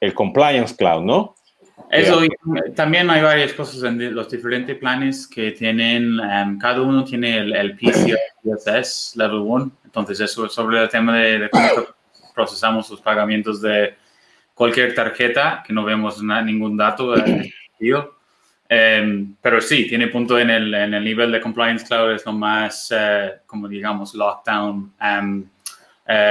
el 0.00 0.14
Compliance 0.14 0.74
Cloud, 0.76 1.02
¿no? 1.02 1.34
Eso, 1.90 2.20
también 2.76 3.10
hay 3.10 3.22
varias 3.22 3.52
cosas 3.52 3.82
en 3.82 4.14
los 4.14 4.30
diferentes 4.30 4.76
planes 4.76 5.26
que 5.26 5.50
tienen, 5.52 6.20
um, 6.20 6.58
cada 6.58 6.82
uno 6.82 7.02
tiene 7.04 7.38
el, 7.38 7.56
el 7.56 7.76
PCI 7.76 8.14
DSS 8.42 9.16
Level 9.16 9.40
1, 9.40 9.70
entonces 9.86 10.20
eso 10.20 10.46
es 10.46 10.52
sobre 10.52 10.80
el 10.80 10.88
tema 10.88 11.18
de, 11.18 11.38
de 11.40 11.50
cómo 11.50 11.66
procesamos 12.34 12.88
los 12.90 13.00
pagamientos 13.00 13.60
de 13.60 13.94
cualquier 14.54 14.94
tarjeta, 14.94 15.64
que 15.66 15.72
no 15.72 15.84
vemos 15.84 16.22
ningún 16.22 16.76
dato 16.76 17.14
em, 18.68 19.34
pero 19.40 19.60
sí, 19.60 19.88
tiene 19.88 20.06
punto 20.08 20.38
en 20.38 20.50
el, 20.50 20.72
en 20.72 20.94
el, 20.94 21.02
nivel 21.02 21.32
de 21.32 21.40
compliance 21.40 21.84
cloud, 21.86 22.12
es 22.12 22.24
lo 22.24 22.32
más, 22.32 22.94
eh, 22.94 23.40
como 23.46 23.66
digamos, 23.66 24.14
lockdown 24.14 24.92
um, 25.00 25.44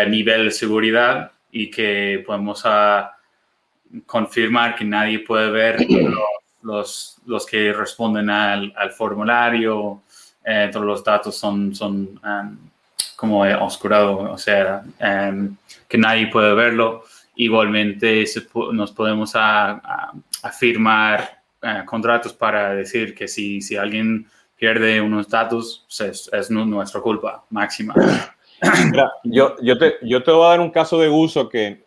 nivel 0.08 0.46
de 0.46 0.52
seguridad 0.52 1.32
y 1.52 1.72
que 1.72 2.24
podemos 2.26 2.64
uh, 2.66 3.06
confirmar 4.06 4.76
que 4.76 4.86
nadie 4.86 5.20
puede 5.20 5.50
ver 5.52 5.78
los, 6.62 7.18
los, 7.26 7.46
que 7.46 7.72
responden 7.74 8.30
al, 8.30 8.74
al 8.76 8.92
formulario, 8.92 10.02
eh, 10.44 10.70
todos 10.72 10.86
los 10.86 11.04
datos 11.04 11.38
son, 11.38 11.74
son 11.74 12.20
um, 12.24 12.58
como 13.16 13.42
oscurados, 13.42 14.30
o 14.32 14.38
sea, 14.38 14.84
um, 15.00 15.56
que 15.88 15.98
nadie 15.98 16.28
puede 16.28 16.54
verlo 16.54 17.04
igualmente 17.40 18.26
nos 18.74 18.92
podemos 18.92 19.32
a, 19.34 20.12
firmar 20.60 21.42
eh, 21.62 21.84
contratos 21.86 22.34
para 22.34 22.74
decir 22.74 23.16
que 23.16 23.28
si, 23.30 23.62
si 23.62 23.78
alguien 23.78 24.28
pierde 24.58 25.00
unos 25.00 25.30
datos, 25.30 25.86
pues 25.88 26.30
es, 26.34 26.52
nuestra 26.52 27.00
culpa 27.00 27.46
máxima. 27.50 27.94
Yo, 29.24 29.55
yo, 29.62 29.78
te, 29.78 29.95
yo 30.01 30.24
te 30.24 30.32
voy 30.32 30.45
a 30.45 30.49
dar 30.49 30.60
un 30.60 30.72
caso 30.72 30.99
de 30.99 31.10
uso 31.10 31.49
que, 31.49 31.86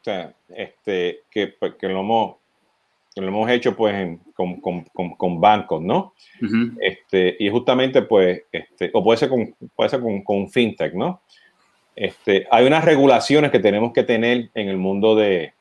este, 0.49 1.21
que, 1.31 1.49
pues, 1.49 1.75
que, 1.75 1.89
lo 1.89 2.01
hemos, 2.01 2.37
que 3.15 3.21
lo 3.21 3.29
hemos 3.29 3.51
hecho 3.51 3.77
pues 3.77 4.19
con, 4.35 4.61
con, 4.61 4.85
con, 5.17 5.41
bancos, 5.41 5.83
¿no? 5.83 6.15
este, 6.81 7.37
y 7.39 7.49
justamente 7.49 8.03
pues, 8.03 8.43
este, 8.51 8.91
o 8.93 9.03
puede 9.03 9.19
ser 9.19 9.29
con, 9.29 9.55
puede 9.75 9.91
ser 9.91 10.01
con, 10.01 10.23
con 10.23 10.49
fintech, 10.49 10.95
¿no? 10.95 11.23
Este, 11.95 12.47
hay 12.51 12.67
unas 12.67 12.85
regulaciones 12.85 13.51
que 13.51 13.59
tenemos 13.59 13.93
que 13.93 14.03
tener 14.03 14.51
en 14.55 14.69
el 14.69 14.79
mundo 14.79 15.15
de 15.15 15.53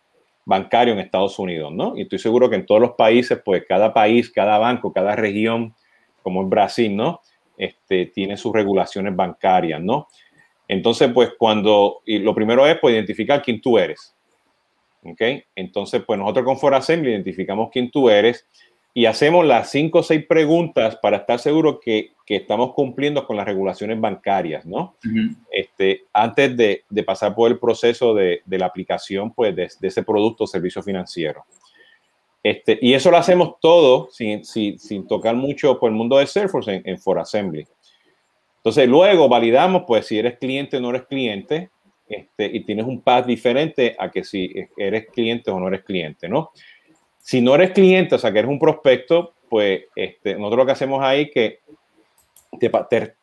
bancario 0.45 0.93
en 0.93 0.99
Estados 0.99 1.37
Unidos, 1.39 1.71
¿no? 1.73 1.97
Y 1.97 2.03
estoy 2.03 2.19
seguro 2.19 2.49
que 2.49 2.55
en 2.55 2.65
todos 2.65 2.81
los 2.81 2.91
países, 2.91 3.39
pues 3.43 3.63
cada 3.67 3.93
país, 3.93 4.29
cada 4.29 4.57
banco, 4.57 4.93
cada 4.93 5.15
región, 5.15 5.75
como 6.23 6.41
en 6.41 6.49
Brasil, 6.49 6.95
¿no? 6.95 7.21
Este, 7.57 8.07
tiene 8.07 8.37
sus 8.37 8.53
regulaciones 8.53 9.15
bancarias, 9.15 9.81
¿no? 9.81 10.07
Entonces, 10.71 11.11
pues 11.13 11.31
cuando, 11.37 12.01
y 12.05 12.19
lo 12.19 12.33
primero 12.33 12.65
es 12.65 12.79
pues 12.79 12.93
identificar 12.93 13.41
quién 13.41 13.59
tú 13.59 13.77
eres, 13.77 14.15
¿ok? 15.03 15.21
Entonces, 15.53 16.01
pues 16.07 16.17
nosotros 16.17 16.45
con 16.45 16.57
For 16.57 16.73
Assembly 16.73 17.11
identificamos 17.11 17.69
quién 17.73 17.91
tú 17.91 18.09
eres 18.09 18.47
y 18.93 19.05
hacemos 19.05 19.45
las 19.45 19.69
cinco 19.69 19.99
o 19.99 20.03
seis 20.03 20.25
preguntas 20.25 20.95
para 20.95 21.17
estar 21.17 21.39
seguros 21.39 21.79
que, 21.83 22.13
que, 22.25 22.37
estamos 22.37 22.73
cumpliendo 22.73 23.27
con 23.27 23.35
las 23.35 23.45
regulaciones 23.45 23.99
bancarias, 23.99 24.65
¿no? 24.65 24.95
este, 25.51 26.05
antes 26.13 26.55
de, 26.55 26.85
de, 26.89 27.03
pasar 27.03 27.35
por 27.35 27.51
el 27.51 27.59
proceso 27.59 28.13
de, 28.13 28.41
de 28.45 28.57
la 28.57 28.67
aplicación, 28.67 29.33
pues, 29.33 29.53
de, 29.53 29.69
de, 29.77 29.87
ese 29.89 30.03
producto 30.03 30.45
o 30.45 30.47
servicio 30.47 30.81
financiero. 30.81 31.43
Este, 32.41 32.79
y 32.81 32.93
eso 32.93 33.11
lo 33.11 33.17
hacemos 33.17 33.55
todo 33.59 34.07
sin, 34.09 34.45
sin, 34.45 34.79
sin 34.79 35.05
tocar 35.05 35.35
mucho 35.35 35.77
por 35.77 35.89
el 35.89 35.97
mundo 35.97 36.17
de 36.17 36.27
Salesforce 36.27 36.75
en, 36.75 36.81
en 36.85 36.97
For 36.97 37.19
Assembly. 37.19 37.67
Entonces, 38.61 38.87
luego 38.87 39.27
validamos, 39.27 39.85
pues, 39.87 40.05
si 40.05 40.19
eres 40.19 40.37
cliente 40.37 40.77
o 40.77 40.81
no 40.81 40.91
eres 40.91 41.07
cliente, 41.07 41.71
este, 42.07 42.45
y 42.45 42.63
tienes 42.63 42.85
un 42.85 43.01
path 43.01 43.25
diferente 43.25 43.95
a 43.97 44.11
que 44.11 44.23
si 44.23 44.53
eres 44.77 45.07
cliente 45.07 45.49
o 45.49 45.59
no 45.59 45.67
eres 45.67 45.83
cliente, 45.83 46.29
¿no? 46.29 46.51
Si 47.17 47.41
no 47.41 47.55
eres 47.55 47.71
cliente, 47.71 48.13
o 48.13 48.19
sea, 48.19 48.31
que 48.31 48.39
eres 48.39 48.51
un 48.51 48.59
prospecto, 48.59 49.33
pues 49.49 49.85
este, 49.95 50.35
nosotros 50.35 50.59
lo 50.59 50.65
que 50.67 50.71
hacemos 50.73 51.01
ahí 51.01 51.21
es 51.21 51.31
que 51.31 51.59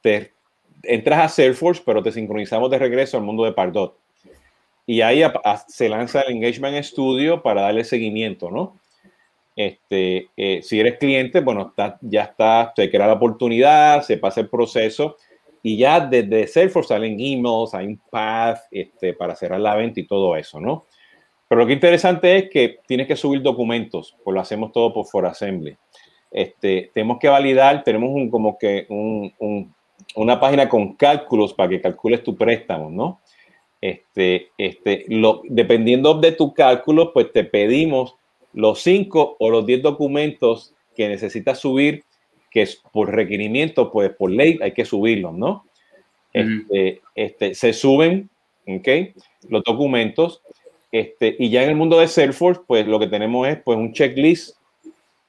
te, 0.03 0.32
entras 0.82 1.20
a 1.20 1.28
Salesforce, 1.28 1.82
pero 1.86 2.03
te 2.03 2.11
sincronizamos 2.11 2.68
de 2.70 2.78
regreso 2.78 3.16
al 3.16 3.22
mundo 3.22 3.45
de 3.45 3.53
Pardot. 3.53 3.97
Y 4.86 5.03
ahí 5.03 5.22
se 5.68 5.89
lanza 5.89 6.22
el 6.22 6.32
Engagement 6.34 6.82
Studio 6.82 7.43
para 7.43 7.62
darle 7.62 7.84
seguimiento, 7.84 8.51
¿no? 8.51 8.80
Este, 9.55 10.30
eh, 10.36 10.62
si 10.62 10.80
eres 10.80 10.99
cliente, 10.99 11.41
bueno, 11.41 11.68
está, 11.68 11.99
ya 12.01 12.22
está, 12.22 12.72
se 12.74 12.91
crea 12.91 13.07
la 13.07 13.12
oportunidad, 13.14 14.03
se 14.03 14.16
pasa 14.16 14.41
el 14.41 14.49
proceso 14.49 15.16
y 15.63 15.77
ya 15.77 16.01
desde 16.01 16.47
Salesforce 16.47 16.89
salen 16.89 17.19
emails, 17.19 17.75
hay 17.75 17.87
un 17.87 18.01
path 18.11 18.61
este, 18.71 19.13
para 19.15 19.35
cerrar 19.35 19.61
la 19.61 19.75
venta 19.75 20.01
y 20.01 20.07
todo 20.07 20.37
eso, 20.37 20.61
¿no? 20.61 20.87
Pero 21.49 21.63
lo 21.63 21.67
que 21.67 21.73
interesante 21.73 22.37
es 22.37 22.51
que 22.51 22.81
tienes 22.87 23.07
que 23.07 23.17
subir 23.17 23.41
documentos, 23.43 24.17
pues 24.23 24.35
lo 24.35 24.41
hacemos 24.41 24.73
todo 24.73 24.93
por 24.93 25.07
For 25.07 25.27
Assembly. 25.27 25.77
Este, 26.31 26.91
tenemos 26.93 27.19
que 27.19 27.29
validar, 27.29 27.83
tenemos 27.83 28.11
un, 28.11 28.31
como 28.31 28.59
que 28.59 28.87
un, 28.91 29.33
un, 29.39 29.75
una 30.15 30.39
página 30.39 30.69
con 30.69 30.95
cálculos 30.95 31.55
para 31.55 31.71
que 31.71 31.81
calcules 31.81 32.23
tu 32.23 32.37
préstamo, 32.37 32.91
¿no? 32.91 33.21
Este, 33.81 34.51
este, 34.59 35.05
lo, 35.09 35.43
dependiendo 35.45 36.15
de 36.15 36.33
tu 36.33 36.53
cálculo, 36.53 37.13
pues 37.13 37.33
te 37.33 37.45
pedimos 37.45 38.17
los 38.53 38.81
cinco 38.81 39.37
o 39.39 39.51
los 39.51 39.65
diez 39.65 39.83
documentos 39.83 40.75
que 40.97 41.09
necesitas 41.09 41.59
subir, 41.61 42.05
que 42.51 42.63
es 42.63 42.83
por 42.93 43.15
requerimiento, 43.15 43.91
pues 43.91 44.11
por 44.11 44.31
ley 44.31 44.59
hay 44.63 44.73
que 44.73 44.85
subirlos, 44.85 45.35
¿no? 45.35 45.65
Este, 46.33 47.01
este, 47.15 47.55
se 47.55 47.73
suben, 47.73 48.29
¿ok? 48.67 48.89
Los 49.49 49.65
documentos 49.65 50.43
este, 50.91 51.37
y 51.39 51.51
ya 51.51 51.63
en 51.65 51.71
el 51.71 51.77
mundo 51.77 51.99
de 51.99 52.09
Salesforce, 52.09 52.63
pues 52.67 52.87
lo 52.87 52.99
que 52.99 53.09
tenemos 53.09 53.47
es 53.49 53.59
pues 53.63 53.77
un 53.77 53.93
checklist, 53.93 54.57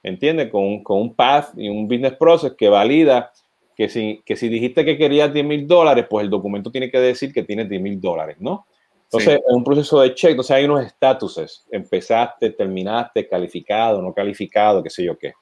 ¿entiendes? 0.03 0.49
Con, 0.49 0.83
con 0.83 1.01
un 1.01 1.13
path 1.13 1.57
y 1.57 1.67
un 1.67 1.87
business 1.87 2.13
process 2.13 2.53
que 2.57 2.69
valida 2.69 3.31
que 3.75 3.89
si, 3.89 4.21
que 4.25 4.35
si 4.35 4.49
dijiste 4.49 4.83
que 4.83 4.97
querías 4.97 5.33
10 5.33 5.45
mil 5.45 5.67
dólares, 5.67 6.05
pues 6.09 6.25
el 6.25 6.29
documento 6.29 6.71
tiene 6.71 6.91
que 6.91 6.99
decir 6.99 7.31
que 7.31 7.43
tienes 7.43 7.69
10 7.69 7.81
mil 7.81 7.99
dólares, 7.99 8.37
¿no? 8.39 8.65
Entonces, 9.03 9.35
es 9.35 9.55
un 9.55 9.63
proceso 9.63 10.01
de 10.01 10.13
check, 10.13 10.31
entonces 10.31 10.55
hay 10.55 10.65
unos 10.65 10.85
estatuses, 10.85 11.65
empezaste, 11.71 12.51
terminaste, 12.51 13.27
calificado, 13.27 14.01
no 14.01 14.13
calificado, 14.13 14.83
qué 14.83 14.89
sé 14.89 15.03
yo 15.03 15.17
qué. 15.17 15.33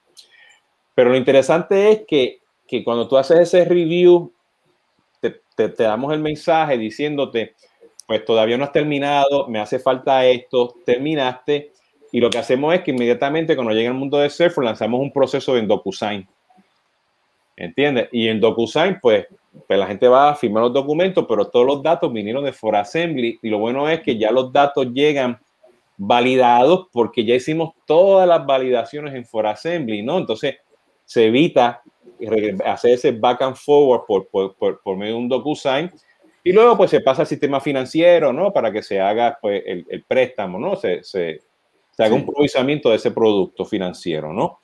Pero 0.97 1.11
lo 1.11 1.15
interesante 1.15 1.91
es 1.91 2.01
que, 2.07 2.39
que 2.67 2.83
cuando 2.83 3.07
tú 3.07 3.17
haces 3.17 3.37
ese 3.41 3.63
review, 3.65 4.33
te, 5.21 5.39
te, 5.55 5.83
damos 5.83 6.11
el 6.11 6.19
mensaje 6.19 6.75
diciéndote, 6.75 7.53
pues 8.07 8.25
todavía 8.25 8.57
no 8.57 8.63
has 8.63 8.71
terminado, 8.71 9.47
me 9.47 9.59
hace 9.59 9.77
falta 9.77 10.25
esto, 10.25 10.73
terminaste. 10.87 11.71
Y 12.11 12.19
lo 12.19 12.31
que 12.31 12.39
hacemos 12.39 12.73
es 12.73 12.81
que 12.81 12.89
inmediatamente 12.89 13.55
cuando 13.55 13.75
llega 13.75 13.89
el 13.89 13.93
mundo 13.93 14.17
de 14.17 14.31
Salesforce 14.31 14.65
lanzamos 14.65 14.99
un 14.99 15.13
proceso 15.13 15.55
en 15.55 15.67
DocuSign. 15.67 16.27
¿Entiendes? 17.55 18.09
Y 18.11 18.27
en 18.27 18.39
DocuSign, 18.39 18.97
pues, 18.99 19.27
pues 19.67 19.77
la 19.77 19.85
gente 19.85 20.07
va 20.07 20.31
a 20.31 20.35
firmar 20.35 20.63
los 20.63 20.73
documentos, 20.73 21.27
pero 21.29 21.45
todos 21.45 21.67
los 21.67 21.83
datos 21.83 22.11
vinieron 22.11 22.43
de 22.43 22.53
ForAssembly. 22.53 23.37
Y 23.43 23.49
lo 23.51 23.59
bueno 23.59 23.87
es 23.87 24.01
que 24.01 24.17
ya 24.17 24.31
los 24.31 24.51
datos 24.51 24.87
llegan 24.91 25.37
validados 25.95 26.87
porque 26.91 27.23
ya 27.23 27.35
hicimos 27.35 27.75
todas 27.85 28.27
las 28.27 28.43
validaciones 28.47 29.13
en 29.13 29.25
ForAssembly, 29.25 30.01
¿no? 30.01 30.17
Entonces 30.17 30.55
se 31.07 31.27
evita 31.27 31.81
hacer 32.65 32.91
ese 32.91 33.11
back 33.11 33.41
and 33.41 33.55
forward 33.55 34.05
por, 34.05 34.27
por, 34.27 34.55
por, 34.55 34.81
por 34.81 34.97
medio 34.97 35.13
de 35.13 35.19
un 35.19 35.29
DocuSign 35.29 35.91
y 36.43 36.51
luego 36.51 36.77
pues 36.77 36.91
se 36.91 37.01
pasa 37.01 37.21
al 37.21 37.27
sistema 37.27 37.61
financiero, 37.61 38.33
¿no? 38.33 38.51
Para 38.51 38.71
que 38.71 38.83
se 38.83 38.99
haga 38.99 39.37
pues 39.41 39.63
el, 39.65 39.85
el 39.89 40.03
préstamo, 40.03 40.59
¿no? 40.59 40.75
Se, 40.75 41.03
se, 41.03 41.41
se 41.91 42.03
haga 42.03 42.13
un 42.13 42.25
procesamiento 42.25 42.89
de 42.89 42.97
ese 42.97 43.11
producto 43.11 43.65
financiero, 43.65 44.33
¿no? 44.33 44.59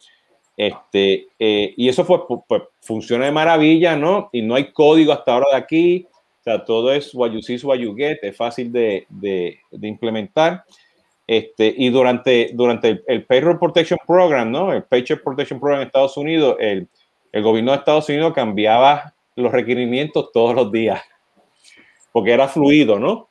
Este, 0.55 1.27
eh, 1.39 1.73
y 1.75 1.89
eso 1.89 2.05
fue, 2.05 2.19
pues, 2.47 2.61
funciona 2.81 3.25
de 3.25 3.31
maravilla, 3.31 3.95
¿no? 3.95 4.29
Y 4.31 4.41
no 4.41 4.55
hay 4.55 4.71
código 4.71 5.13
hasta 5.13 5.33
ahora 5.33 5.47
de 5.51 5.57
aquí. 5.57 6.07
O 6.11 6.43
sea, 6.43 6.63
todo 6.63 6.93
es 6.93 7.13
what 7.15 7.31
you 7.31 7.41
see, 7.41 7.57
what 7.63 7.77
you 7.77 7.95
get, 7.95 8.19
es 8.21 8.35
fácil 8.35 8.71
de, 8.71 9.05
de, 9.09 9.59
de 9.71 9.87
implementar. 9.87 10.63
Este, 11.26 11.74
y 11.78 11.89
durante, 11.89 12.51
durante 12.53 12.89
el, 12.89 13.03
el, 13.07 13.26
Payroll 13.26 13.59
Protection 13.59 13.99
Program, 14.05 14.51
¿no? 14.51 14.74
El 14.74 14.84
Paycheck 14.84 15.24
Protection 15.24 15.59
Program 15.59 15.82
en 15.82 15.88
Estados 15.88 16.17
Unidos, 16.17 16.57
el, 16.59 16.88
el 17.32 17.43
gobierno 17.43 17.71
de 17.71 17.78
Estados 17.78 18.09
Unidos 18.09 18.34
cambiaba 18.34 19.13
los 19.36 19.51
requerimientos 19.51 20.32
todos 20.32 20.53
los 20.53 20.71
días 20.71 21.01
porque 22.13 22.32
era 22.32 22.47
fluido, 22.47 22.97
¿no? 22.99 23.28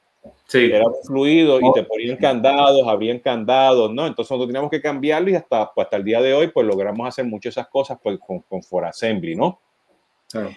Sí. 0.46 0.70
Era 0.70 0.84
fluido 1.06 1.58
y 1.60 1.72
te 1.72 1.84
ponían 1.84 2.18
candados, 2.18 2.86
habían 2.86 3.20
candados, 3.20 3.90
¿no? 3.90 4.06
Entonces 4.06 4.30
nosotros 4.30 4.48
teníamos 4.48 4.70
que 4.70 4.82
cambiarlo 4.82 5.30
y 5.30 5.36
hasta, 5.36 5.72
pues, 5.72 5.86
hasta 5.86 5.96
el 5.96 6.04
día 6.04 6.20
de 6.20 6.34
hoy, 6.34 6.48
pues 6.48 6.66
logramos 6.66 7.08
hacer 7.08 7.24
muchas 7.24 7.54
de 7.54 7.60
esas 7.60 7.70
cosas 7.70 7.98
pues, 8.02 8.18
con, 8.18 8.40
con 8.40 8.62
For 8.62 8.84
Assembly, 8.84 9.34
¿no? 9.34 9.60
Claro. 10.30 10.50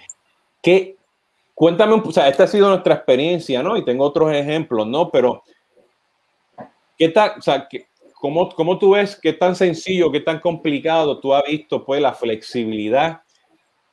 ¿Qué, 0.62 0.98
cuéntame, 1.54 1.94
o 1.94 2.12
sea, 2.12 2.28
esta 2.28 2.44
ha 2.44 2.48
sido 2.48 2.68
nuestra 2.68 2.96
experiencia, 2.96 3.64
¿no? 3.64 3.78
Y 3.78 3.86
tengo 3.86 4.04
otros 4.04 4.34
ejemplos, 4.34 4.86
¿no? 4.86 5.10
Pero, 5.12 5.44
¿qué 6.98 7.10
tal, 7.10 7.34
o 7.38 7.42
sea, 7.42 7.68
qué, 7.70 7.88
cómo, 8.14 8.50
cómo 8.50 8.80
tú 8.80 8.92
ves 8.92 9.20
qué 9.22 9.34
tan 9.34 9.56
sencillo, 9.56 10.12
qué 10.12 10.20
tan 10.20 10.40
complicado 10.40 11.20
tú 11.20 11.34
has 11.34 11.44
visto, 11.44 11.86
pues, 11.86 12.02
la 12.02 12.14
flexibilidad 12.14 13.22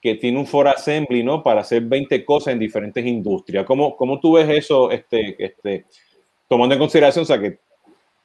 que 0.02 0.16
tiene 0.16 0.38
un 0.38 0.46
for 0.46 0.66
assembly. 0.68 1.24
Para 1.44 1.60
hacer 1.60 1.82
20 1.82 2.24
cosas 2.24 2.54
en 2.54 2.58
diferentes 2.58 3.06
industrias. 3.06 3.64
¿Cómo, 3.64 3.96
cómo 3.96 4.18
tú 4.18 4.32
ves 4.32 4.48
eso, 4.48 4.90
este, 4.90 5.36
este, 5.42 5.84
tomando 6.48 6.74
en 6.74 6.80
consideración, 6.80 7.22
o 7.22 7.26
sea, 7.26 7.40
que, 7.40 7.58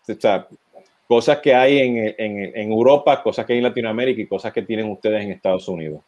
o 0.09 0.47
cosas 1.07 1.37
que 1.39 1.53
hay 1.53 1.77
en, 1.79 1.97
en, 2.17 2.55
en, 2.55 2.71
Europa, 2.71 3.21
cosas 3.21 3.45
que 3.45 3.53
hay 3.53 3.59
en 3.59 3.63
Latinoamérica 3.63 4.21
y 4.21 4.27
cosas 4.27 4.51
que 4.51 4.63
tienen 4.63 4.89
ustedes 4.89 5.23
en 5.23 5.31
Estados 5.31 5.67
Unidos? 5.67 6.01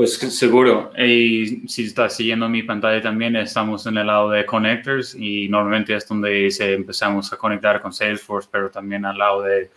Pues 0.00 0.16
seguro. 0.16 0.92
Y 0.96 1.68
si 1.68 1.84
estás 1.84 2.16
siguiendo 2.16 2.48
mi 2.48 2.62
pantalla 2.62 3.02
también, 3.02 3.36
estamos 3.36 3.84
en 3.84 3.98
el 3.98 4.06
lado 4.06 4.30
de 4.30 4.46
connectors 4.46 5.14
y 5.14 5.46
normalmente 5.46 5.94
es 5.94 6.08
donde 6.08 6.50
se 6.50 6.72
empezamos 6.72 7.30
a 7.30 7.36
conectar 7.36 7.82
con 7.82 7.92
Salesforce, 7.92 8.48
pero 8.50 8.70
también 8.70 9.04
al 9.04 9.18
lado 9.18 9.42
de, 9.42 9.70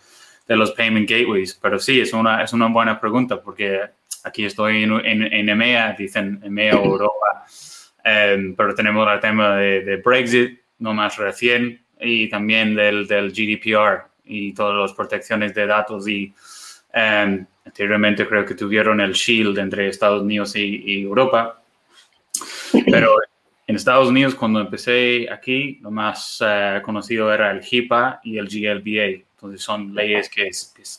de 0.48 0.56
los 0.56 0.72
payment 0.72 1.10
gateways. 1.10 1.60
Pero 1.62 1.78
sí, 1.78 2.00
es 2.00 2.14
una, 2.14 2.42
es 2.42 2.54
una 2.54 2.68
buena 2.68 3.02
pregunta 3.02 3.42
porque 3.42 3.82
aquí 4.24 4.46
estoy 4.46 4.84
en, 4.84 4.94
en, 4.94 5.50
EMEA, 5.50 5.94
dicen 6.00 6.40
EMEA 6.42 6.78
o 6.78 6.86
Europa, 6.94 7.46
em, 8.06 8.56
pero 8.56 8.74
tenemos 8.76 9.06
el 9.12 9.20
tema 9.20 9.58
de, 9.58 9.98
Brexit, 9.98 10.58
no 10.80 10.94
más 10.94 11.18
recién, 11.18 11.84
y 12.00 12.30
también 12.30 12.76
del, 12.76 13.08
del, 13.08 13.34
GDPR 13.34 14.06
y 14.24 14.54
todas 14.54 14.78
las 14.78 14.94
protecciones 14.94 15.54
de 15.54 15.68
datos 15.68 16.08
y 16.08 16.34
um, 16.94 17.46
anteriormente 17.66 18.28
creo 18.28 18.46
que 18.46 18.56
tuvieron 18.56 19.02
el 19.02 19.14
shield 19.14 19.58
entre 19.58 19.88
Estados 19.88 20.22
Unidos 20.22 20.56
y, 20.56 21.02
Europa, 21.02 21.62
pero 22.90 23.16
en 23.66 23.76
Estados 23.76 24.10
Unidos, 24.10 24.36
cuando 24.36 24.60
empecé 24.60 25.28
aquí, 25.32 25.80
lo 25.82 25.90
más 25.90 26.44
eh, 26.46 26.82
conocido 26.84 27.34
era 27.34 27.52
el 27.52 27.62
HIPAA 27.64 28.20
y 28.24 28.38
el 28.38 28.48
GLBA. 28.48 29.24
Entonces 29.36 29.62
son 29.62 29.94
leyes 29.94 30.30
que, 30.30 30.50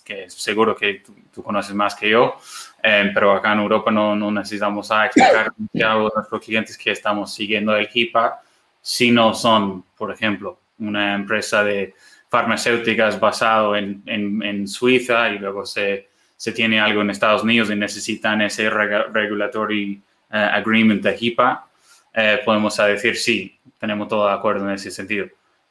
que, 0.04 0.30
seguro 0.30 0.74
que 0.74 1.02
tú, 1.32 1.42
conoces 1.42 1.74
más 1.74 1.94
que 1.94 2.10
yo, 2.10 2.36
eh, 2.82 3.10
pero 3.12 3.32
acá 3.32 3.52
en 3.52 3.60
Europa 3.60 3.90
no, 3.90 4.16
no 4.16 4.30
necesitamos 4.30 4.90
explicar 4.90 5.52
a 5.84 5.94
nuestros 5.94 6.44
clientes 6.44 6.76
que 6.76 6.90
estamos 6.90 7.34
siguiendo 7.34 7.76
el 7.76 7.88
HIPAA 7.92 8.40
si 8.80 9.10
no 9.10 9.32
son, 9.32 9.82
por 9.96 10.12
ejemplo, 10.12 10.58
una 10.78 11.14
empresa 11.14 11.64
de 11.64 11.94
farmacéuticas 12.34 13.20
basado 13.20 13.76
en, 13.76 14.02
en, 14.06 14.66
Suiza 14.66 15.28
y 15.28 15.38
luego 15.38 15.64
se, 15.64 16.08
se, 16.36 16.50
tiene 16.50 16.80
algo 16.80 17.00
en 17.00 17.10
Estados 17.10 17.44
Unidos 17.44 17.70
y 17.70 17.76
necesitan 17.76 18.42
ese 18.42 18.68
regulatory 18.68 20.02
eh, 20.32 20.50
agreement 20.52 21.00
de 21.00 21.16
HIPAA 21.16 21.68
eh, 22.12 22.40
podemos 22.44 22.76
decir 22.76 23.16
sí, 23.16 23.56
tenemos 23.78 24.08
todo 24.08 24.26
de 24.26 24.34
acuerdo 24.34 24.68
en 24.68 24.74
ese 24.74 24.90
sentido. 24.90 25.26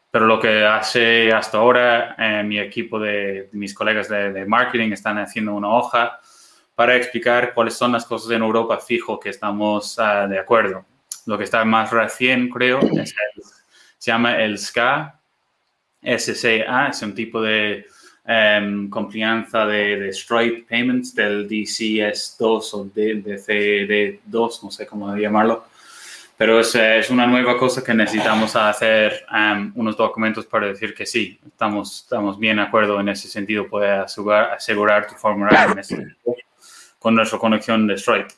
Pero 0.10 0.26
lo 0.26 0.40
que 0.40 0.66
hace 0.66 1.34
hasta 1.34 1.58
ahora, 1.58 2.16
eh, 2.18 2.44
mi 2.44 2.60
equipo 2.60 2.98
de, 2.98 3.50
mis 3.52 3.74
colegas 3.74 4.08
de, 4.08 4.46
marketing 4.46 4.94
están 4.94 5.18
haciendo 5.18 5.54
una 5.54 5.70
hoja 5.70 6.20
para 6.76 6.96
explicar 6.96 7.54
cuáles 7.54 7.74
son 7.74 7.92
las 7.92 8.06
cosas 8.06 8.32
en 8.32 8.42
Europa 8.42 8.78
fijo 8.80 9.20
que 9.20 9.30
estamos 9.30 10.00
ah, 10.00 10.28
de 10.28 10.40
acuerdo. 10.40 10.86
Lo 11.26 11.38
que 11.38 11.44
está 11.44 11.66
más 11.66 11.92
recién, 11.92 12.50
creo, 12.50 12.80
se 12.82 14.12
llama 14.12 14.38
el 14.38 14.58
SCA, 14.58 15.20
SCA, 16.04 16.88
es 16.88 17.02
un 17.02 17.16
tipo 17.16 17.42
de 17.42 17.86
um, 18.26 18.90
confianza 18.90 19.66
de, 19.66 20.00
de, 20.00 20.14
Stripe 20.14 20.66
Payments 20.70 21.16
del 21.16 21.48
DCS2 21.48 22.74
o 22.74 22.86
DCD2, 22.86 24.64
no 24.64 24.72
sé 24.72 24.86
cómo 24.86 25.16
llamarlo 25.16 25.66
pero 26.38 26.60
es, 26.60 26.74
es, 26.76 27.10
una 27.10 27.28
nueva 27.28 27.58
cosa 27.58 27.84
que 27.84 27.94
necesitamos 27.94 28.56
hacer 28.56 29.26
um, 29.32 29.72
unos 29.76 29.96
documentos 29.96 30.46
para 30.46 30.68
decir 30.68 30.94
que 30.94 31.06
sí, 31.06 31.40
estamos, 31.48 32.02
estamos 32.02 32.40
bien 32.40 32.58
de 32.58 32.64
acuerdo 32.64 33.00
en 33.00 33.10
ese 33.10 33.28
sentido, 33.28 33.68
puede 33.68 33.90
asegurar, 33.90 34.52
asegurar 34.52 35.08
tu 35.08 35.16
formulario 35.16 35.76
con 37.00 37.16
nuestra 37.16 37.38
conexión 37.38 37.86
de 37.88 37.98
Stripe. 37.98 38.34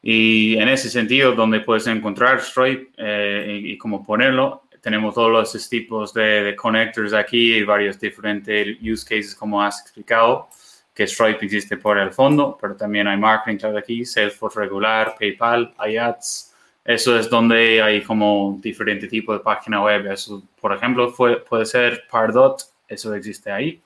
Y 0.00 0.56
en 0.56 0.68
ese 0.68 0.88
sentido, 0.88 1.32
donde 1.32 1.60
puedes 1.60 1.86
encontrar 1.88 2.40
Stripe 2.40 2.92
eh, 2.96 3.60
y, 3.64 3.76
cómo 3.76 4.06
ponerlo, 4.06 4.62
tenemos 4.80 5.14
todos 5.14 5.30
los 5.30 5.68
tipos 5.68 6.12
de, 6.14 6.42
de 6.42 6.56
connectors 6.56 7.12
aquí 7.12 7.56
y 7.56 7.62
varios 7.62 7.98
diferentes 7.98 8.76
use 8.80 9.04
cases 9.04 9.34
como 9.34 9.62
has 9.62 9.80
explicado 9.80 10.48
que 10.94 11.06
Stripe 11.06 11.44
existe 11.44 11.76
por 11.76 11.96
el 11.96 12.12
fondo, 12.12 12.58
pero 12.60 12.74
también 12.74 13.06
hay 13.06 13.16
Marketing 13.16 13.56
Cloud 13.56 13.76
aquí, 13.76 14.04
Salesforce 14.04 14.58
regular, 14.58 15.14
PayPal, 15.16 15.72
hay 15.78 15.96
ads, 15.96 16.48
eso 16.88 17.18
es 17.18 17.28
donde 17.28 17.82
hay 17.82 18.02
como 18.02 18.58
diferente 18.62 19.06
tipo 19.08 19.34
de 19.34 19.40
página 19.40 19.82
web. 19.82 20.10
Eso, 20.10 20.42
por 20.58 20.74
ejemplo, 20.74 21.14
puede 21.14 21.66
ser 21.66 22.04
Pardot, 22.10 22.62
eso 22.88 23.14
existe 23.14 23.50
ahí. 23.52 23.82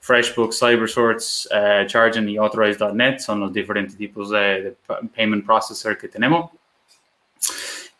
FreshBooks, 0.00 0.58
CyberSource, 0.58 1.48
uh, 1.50 1.86
Charging 1.86 2.28
y 2.28 2.36
Authorize.net 2.36 3.20
son 3.20 3.40
los 3.40 3.54
diferentes 3.54 3.96
tipos 3.96 4.28
de, 4.28 4.76
payment 5.16 5.46
processor 5.46 5.96
que 5.96 6.08
tenemos. 6.08 6.50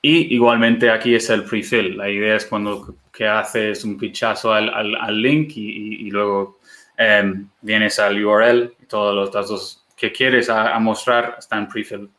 Y 0.05 0.35
igualmente 0.35 0.91
aquí 0.91 1.15
es 1.15 1.31
el 1.31 1.45
prefill. 1.45 1.97
La 1.97 2.11
idea 2.11 2.37
es 2.37 2.47
cuando 2.47 2.97
que 3.13 3.27
haces 3.27 3.85
un 3.85 3.97
pichazo 3.97 4.53
al, 4.53 4.69
al, 4.69 5.23
link 5.23 5.53
y, 5.55 6.07
y, 6.07 6.11
luego 6.11 6.59
em, 6.97 7.49
vienes 7.61 7.99
al 8.01 8.25
URL 8.25 8.75
y 8.83 8.87
todos 8.87 9.15
los 9.15 9.31
datos 9.31 9.85
que 9.97 10.11
quieres 10.11 10.51
a, 10.51 10.75
a 10.75 10.81
mostrar 10.81 11.37
están 11.39 11.69
prefill. 11.69 12.11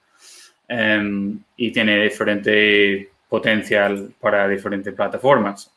Em, 0.70 1.40
y 1.58 1.72
tiene 1.72 2.04
diferente 2.04 3.10
potencial 3.28 4.14
para 4.20 4.48
diferentes 4.48 4.94
plataformas. 4.94 5.70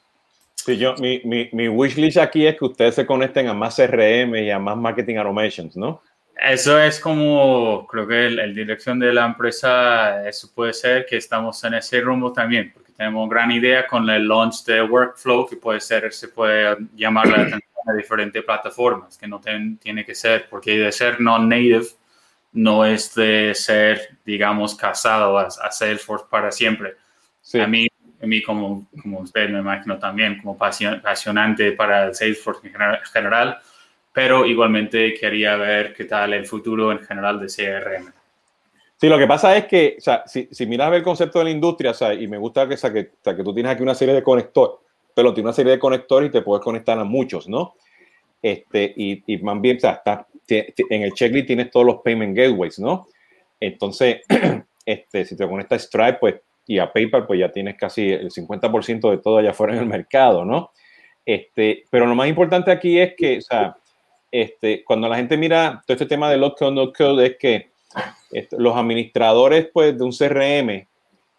Sí, 0.55 0.77
yo, 0.77 0.95
mi, 0.99 1.21
mi, 1.25 1.49
mi 1.53 1.69
wishlist 1.69 2.19
aquí 2.19 2.47
es 2.47 2.57
que 2.57 2.65
ustedes 2.65 2.95
se 2.95 3.07
conecten 3.07 3.49
a 3.49 3.55
más 3.55 3.77
CRM 3.77 4.37
y 4.37 4.51
a 4.51 4.59
más 4.59 4.77
marketing 4.77 5.17
automations, 5.17 5.77
¿no? 5.77 6.03
Eso 6.39 6.79
es 6.79 7.01
como, 7.01 7.87
creo 7.87 8.07
que 8.07 8.27
el, 8.27 8.55
dirección 8.55 8.99
de 8.99 9.13
la 9.13 9.25
empresa, 9.25 10.29
eso 10.29 10.51
puede 10.55 10.75
ser 10.75 11.07
que 11.07 11.17
estamos 11.17 11.65
en 11.65 11.75
ese 11.75 12.01
rumbo 12.03 12.31
también, 12.31 12.73
porque 12.75 12.93
tenemos 12.93 13.29
gran 13.31 13.51
idea 13.51 13.87
con 13.87 14.09
el 14.11 14.29
launch 14.29 14.65
de 14.65 14.83
Workflow, 14.83 15.49
que 15.49 15.57
puede 15.57 15.81
ser, 15.81 16.13
se 16.13 16.29
puede 16.29 16.77
llamar 16.95 17.29
la 17.29 17.37
atención 17.37 17.63
a 17.87 17.93
diferentes 17.95 18.45
plataformas, 18.45 19.17
que 19.17 19.27
no 19.27 19.41
tiene 19.41 20.05
que 20.05 20.15
ser, 20.15 20.47
porque 20.51 20.79
de 20.79 20.93
ser 20.93 21.21
non-native, 21.23 21.87
no 22.53 22.85
es 22.85 23.15
de 23.15 23.55
ser, 23.55 24.19
digamos, 24.25 24.75
casado 24.75 25.39
a, 25.39 25.51
Salesforce 25.51 26.27
para 26.31 26.53
siempre. 26.53 26.97
A 27.55 27.67
mí, 27.67 27.87
a 28.23 28.27
mí 28.27 28.43
como, 28.43 28.87
como 29.01 29.21
usted 29.21 29.49
me 29.49 29.61
imagino 29.61 29.99
también, 29.99 30.39
como 30.43 30.55
apasionante 30.55 31.73
para 31.73 32.13
Salesforce 32.13 32.67
en 32.67 32.75
general, 33.13 33.59
pero 34.17 34.47
igualmente 34.47 35.13
quería 35.13 35.57
ver 35.57 35.93
qué 35.93 36.07
tal 36.07 36.33
el 36.33 36.47
futuro 36.47 36.91
en 36.91 37.01
general 37.01 37.39
de 37.39 37.49
CRM. 37.49 38.11
Sí, 38.97 39.11
lo 39.11 39.19
que 39.19 39.27
pasa 39.27 39.55
es 39.59 39.67
que, 39.67 39.97
o 39.99 40.01
sea, 40.01 40.23
si, 40.27 40.49
si 40.51 40.65
miras 40.65 40.91
el 40.95 41.03
concepto 41.03 41.39
de 41.39 41.45
la 41.45 41.51
industria, 41.51 41.91
o 41.91 41.95
sea, 41.95 42.15
y 42.15 42.27
me 42.27 42.39
gusta 42.39 42.67
que, 42.67 42.77
que, 42.77 43.11
que 43.23 43.45
tú 43.45 43.53
tienes 43.53 43.73
aquí 43.73 43.83
una 43.83 43.95
serie 43.95 44.15
de 44.15 44.23
conectores, 44.23 44.79
pero 45.15 45.35
tienes 45.35 45.49
una 45.49 45.53
serie 45.53 45.73
de 45.73 45.79
conectores 45.79 46.31
y 46.31 46.33
te 46.33 46.41
puedes 46.41 46.65
conectar 46.65 46.99
a 46.99 47.05
muchos, 47.05 47.47
¿no? 47.47 47.75
Este, 48.41 48.91
y, 48.97 49.23
y 49.27 49.37
más 49.43 49.61
bien, 49.61 49.77
o 49.77 49.81
sea, 49.81 49.91
está 49.91 50.27
en 50.49 51.03
el 51.03 51.13
checklist 51.13 51.49
tienes 51.49 51.71
todos 51.71 51.85
los 51.85 51.97
payment 51.97 52.35
gateways, 52.35 52.79
¿no? 52.79 53.09
Entonces, 53.61 54.23
este, 54.87 55.27
si 55.27 55.37
te 55.37 55.47
conectas 55.47 55.83
a 55.83 55.87
Stripe 55.89 56.19
pues, 56.21 56.37
y 56.67 56.79
a 56.79 56.91
PayPal, 56.91 57.27
pues 57.27 57.39
ya 57.39 57.53
tienes 57.53 57.77
casi 57.77 58.13
el 58.13 58.31
50% 58.31 59.11
de 59.11 59.19
todo 59.19 59.37
allá 59.37 59.51
afuera 59.51 59.75
en 59.75 59.81
el 59.81 59.87
mercado, 59.87 60.47
¿no? 60.47 60.71
Este, 61.27 61.85
pero 61.91 62.07
lo 62.07 62.15
más 62.15 62.29
importante 62.31 62.71
aquí 62.71 62.99
es 62.99 63.13
que, 63.15 63.37
o 63.37 63.43
sea, 63.43 63.77
este, 64.43 64.85
cuando 64.85 65.09
la 65.09 65.17
gente 65.17 65.37
mira 65.37 65.83
todo 65.87 65.95
este 65.95 66.07
tema 66.07 66.31
de 66.31 66.37
low 66.37 66.55
code, 66.55 66.75
no 66.75 66.93
code, 66.93 67.27
es 67.27 67.37
que 67.39 67.71
este, 68.31 68.57
los 68.59 68.77
administradores 68.77 69.69
pues, 69.73 69.97
de 69.97 70.05
un 70.05 70.13
CRM 70.13 70.87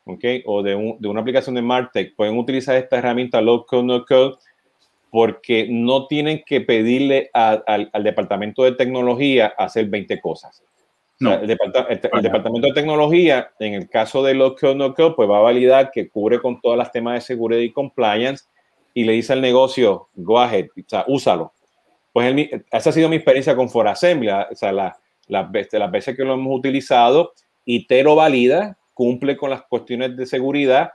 ¿okay? 0.06 0.44
o 0.46 0.64
de, 0.64 0.76
un, 0.76 0.98
de, 1.00 1.08
una 1.08 1.22
aplicación 1.22 1.56
de 1.56 1.62
MarTech 1.62 2.16
pueden 2.16 2.38
utilizar 2.38 2.76
esta 2.76 2.98
herramienta 2.98 3.42
low 3.42 3.66
code, 3.66 3.84
no 3.84 4.06
code 4.06 4.36
porque 5.12 5.68
no 5.70 6.08
tienen 6.08 6.44
que 6.46 6.62
pedirle 6.62 7.30
al, 7.34 7.90
departamento 8.04 8.64
de 8.64 8.74
tecnología 8.74 9.54
hacer 9.58 9.86
20 9.86 10.20
cosas. 10.20 10.64
el, 11.20 11.48
departamento 11.48 12.68
de 12.68 12.74
tecnología, 12.74 13.52
en 13.60 13.74
el 13.74 13.90
caso 13.90 14.24
de 14.24 14.34
lo 14.34 14.56
que 14.56 14.76
no 14.76 14.94
pues 14.94 15.30
va 15.30 15.38
a 15.38 15.42
validar 15.42 15.92
que 15.92 16.10
cubre 16.10 16.40
con 16.40 16.60
todas 16.60 16.78
las 16.78 16.92
temas 16.92 17.14
de 17.16 17.22
seguridad 17.22 17.62
y 17.62 17.72
compliance 17.72 18.46
y 18.94 19.04
le 19.04 19.14
dice 19.14 19.34
al 19.34 19.42
negocio, 19.42 20.10
go 20.16 20.40
ahead, 20.40 20.68
o 20.76 20.90
sea, 20.90 21.06
úsalo. 21.08 21.54
Pues 22.18 22.50
esa 22.72 22.90
ha 22.90 22.94
sido 22.94 23.10
mi 23.10 23.18
experiencia 23.18 23.56
con 23.56 23.70
For 23.70 23.88
Assembly, 23.88 24.28
o 24.30 24.56
sea, 24.56 24.72
la, 24.72 25.00
las 25.28 25.52
veces 25.52 26.18
que 26.18 26.26
lo 26.26 26.34
hemos 26.34 26.58
utilizado 26.58 27.34
y 27.64 27.86
te 27.86 28.02
lo 28.02 28.16
valida, 28.16 28.76
cumple 28.96 29.38
con 29.38 29.52
las 29.52 29.62
cuestiones 29.70 30.18
de 30.18 30.26
seguridad 30.26 30.94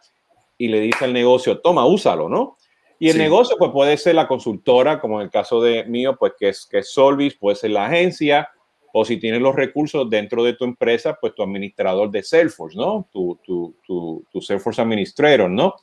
y 0.58 0.66
le 0.66 0.80
dice 0.80 1.04
al 1.04 1.12
negocio, 1.12 1.60
toma, 1.60 1.86
úsalo, 1.86 2.28
¿no? 2.28 2.56
Y 2.98 3.08
el 3.08 3.18
negocio 3.18 3.54
pues 3.56 3.70
puede 3.70 3.96
ser 3.98 4.16
la 4.16 4.26
consultora, 4.26 5.00
como 5.00 5.20
en 5.20 5.26
el 5.26 5.30
caso 5.30 5.62
de 5.62 5.84
mío, 5.84 6.16
pues 6.18 6.32
que 6.36 6.48
es, 6.48 6.66
que 6.66 6.78
es 6.78 6.90
Solvis, 6.90 7.36
puede 7.36 7.54
ser 7.54 7.70
la 7.70 7.86
agencia, 7.86 8.50
o 8.92 9.04
si 9.04 9.16
tienes 9.18 9.40
los 9.40 9.54
recursos 9.54 10.10
dentro 10.10 10.42
de 10.42 10.54
tu 10.54 10.64
empresa, 10.64 11.16
pues 11.20 11.36
tu 11.36 11.44
administrador 11.44 12.10
de 12.10 12.24
Salesforce, 12.24 12.76
¿no? 12.76 13.06
Tu, 13.12 13.38
tu, 13.44 13.76
tu, 13.86 14.24
tu 14.28 14.40
Salesforce 14.40 14.82
Administrator, 14.82 15.48
¿no? 15.48 15.76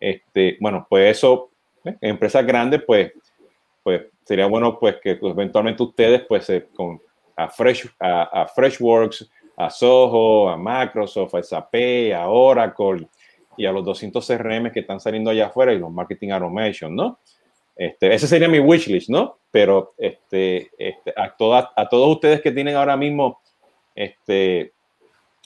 Este, 0.00 0.56
bueno, 0.58 0.84
pues 0.90 1.18
eso, 1.18 1.50
¿eh? 1.84 1.94
en 2.00 2.10
empresas 2.10 2.44
grandes, 2.44 2.82
pues, 2.84 3.12
pues 3.84 4.11
sería 4.24 4.46
bueno 4.46 4.78
pues 4.78 4.96
que 5.02 5.18
eventualmente 5.20 5.82
ustedes, 5.82 6.22
pues, 6.28 6.50
con, 6.74 7.00
a, 7.36 7.48
Fresh, 7.48 7.88
a, 8.00 8.46
Freshworks, 8.54 9.30
a 9.56 9.70
Soho, 9.70 10.48
a 10.48 10.56
Microsoft, 10.56 11.34
a 11.34 11.42
SAP, 11.42 11.74
a 12.14 12.28
Oracle, 12.28 13.08
y 13.56 13.66
a 13.66 13.72
los 13.72 13.84
200 13.84 14.26
CRM 14.26 14.70
que 14.72 14.80
están 14.80 15.00
saliendo 15.00 15.30
allá 15.30 15.46
afuera 15.46 15.72
y 15.72 15.78
los 15.78 15.90
marketing 15.90 16.30
automation, 16.30 16.94
¿no? 16.94 17.18
Este, 17.76 18.12
ese 18.14 18.26
sería 18.26 18.48
mi 18.48 18.58
wishlist, 18.58 19.08
¿no? 19.08 19.38
Pero 19.50 19.94
este, 19.98 20.70
este, 20.78 21.12
a, 21.16 21.34
todas, 21.36 21.66
a 21.76 21.88
todos 21.88 22.08
ustedes 22.08 22.40
que 22.40 22.52
tienen 22.52 22.76
ahora 22.76 22.96
mismo, 22.96 23.40
este, 23.94 24.72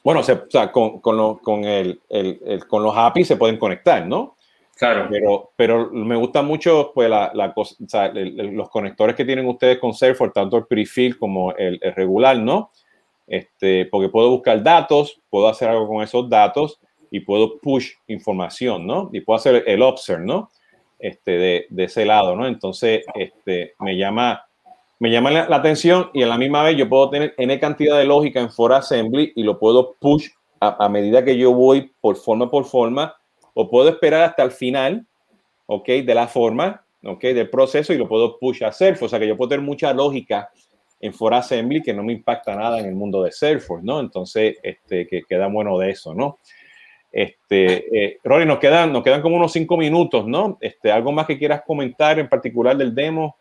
bueno, 0.04 0.20
con, 0.72 1.00
con, 1.00 1.64
el, 1.64 2.00
con 2.68 2.82
los 2.82 2.96
API 2.96 3.24
se 3.24 3.36
pueden 3.36 3.58
conectar, 3.58 4.06
¿no? 4.06 4.35
Claro. 4.76 5.06
Pero, 5.10 5.52
pero 5.56 5.90
me 5.90 6.16
gusta 6.16 6.42
mucho 6.42 6.92
pues, 6.94 7.08
la, 7.08 7.30
la 7.32 7.54
o 7.56 7.64
los 8.52 8.68
conectores 8.68 9.16
que 9.16 9.24
tienen 9.24 9.46
ustedes 9.46 9.78
con 9.78 9.94
Salesforce, 9.94 10.34
tanto 10.34 10.58
el 10.58 10.66
prefill 10.66 11.18
como 11.18 11.52
el, 11.52 11.80
regular, 11.94 12.38
¿no? 12.38 12.70
Este, 13.26 13.86
porque 13.86 14.10
puedo 14.10 14.30
buscar 14.30 14.62
datos, 14.62 15.20
puedo 15.30 15.48
hacer 15.48 15.70
algo 15.70 15.88
con 15.88 16.02
esos 16.02 16.28
datos 16.28 16.78
y 17.10 17.20
puedo 17.20 17.58
push 17.58 17.92
información, 18.06 18.86
¿no? 18.86 19.08
Y 19.12 19.22
puedo 19.22 19.38
hacer 19.38 19.64
el 19.66 19.80
observe, 19.80 20.26
¿no? 20.26 20.50
Este, 20.98 21.30
de, 21.32 21.66
de 21.70 21.84
ese 21.84 22.04
lado, 22.04 22.36
¿no? 22.36 22.46
Entonces, 22.46 23.04
este, 23.14 23.74
me 23.78 23.96
llama, 23.96 24.44
me 24.98 25.10
llama 25.10 25.30
la, 25.30 25.56
atención 25.56 26.10
y 26.12 26.22
a 26.22 26.26
la 26.26 26.36
misma 26.36 26.62
vez 26.62 26.76
yo 26.76 26.86
puedo 26.86 27.08
tener 27.08 27.34
N 27.38 27.58
cantidad 27.58 27.98
de 27.98 28.04
lógica 28.04 28.40
en 28.40 28.50
For 28.50 28.74
Assembly 28.74 29.32
y 29.34 29.42
lo 29.42 29.58
puedo 29.58 29.94
push 29.94 30.28
a, 30.60 30.88
medida 30.90 31.24
que 31.24 31.38
yo 31.38 31.52
voy 31.52 31.92
por 32.00 32.16
forma 32.16 32.50
por 32.50 32.64
forma, 32.64 33.14
o 33.58 33.70
puedo 33.70 33.88
esperar 33.88 34.22
hasta 34.22 34.42
el 34.42 34.50
final, 34.50 35.06
¿ok? 35.64 35.88
De 35.88 36.14
la 36.14 36.28
forma, 36.28 36.84
¿ok? 37.02 37.22
Del 37.22 37.48
proceso 37.48 37.94
y 37.94 37.96
lo 37.96 38.06
puedo 38.06 38.38
push 38.38 38.62
a 38.62 38.70
Salesforce. 38.70 39.06
O 39.06 39.08
sea 39.08 39.18
que 39.18 39.26
yo 39.26 39.34
puedo 39.34 39.48
tener 39.48 39.64
mucha 39.64 39.94
lógica 39.94 40.50
en 41.00 41.14
For 41.14 41.32
Assembly 41.32 41.82
que 41.82 41.94
no 41.94 42.02
me 42.02 42.12
impacta 42.12 42.54
nada 42.54 42.78
en 42.78 42.84
el 42.84 42.94
mundo 42.94 43.22
de 43.22 43.32
Salesforce, 43.32 43.82
¿no? 43.82 44.00
Entonces, 44.00 44.58
este, 44.62 45.06
que 45.06 45.22
queda 45.22 45.46
bueno 45.46 45.78
de 45.78 45.90
eso, 45.90 46.12
¿no? 46.12 46.38
Este, 47.10 48.04
eh, 48.04 48.18
Rory, 48.22 48.44
nos 48.44 48.58
quedan, 48.58 48.92
nos 48.92 49.02
quedan 49.02 49.22
como 49.22 49.36
unos 49.36 49.52
cinco 49.52 49.78
minutos, 49.78 50.26
¿no? 50.26 50.58
Este, 50.60 50.92
¿Algo 50.92 51.12
más 51.12 51.26
que 51.26 51.38
quieras 51.38 51.62
comentar 51.66 52.18
en 52.18 52.28
particular 52.28 52.76
del 52.76 52.94
demo? 52.94 53.36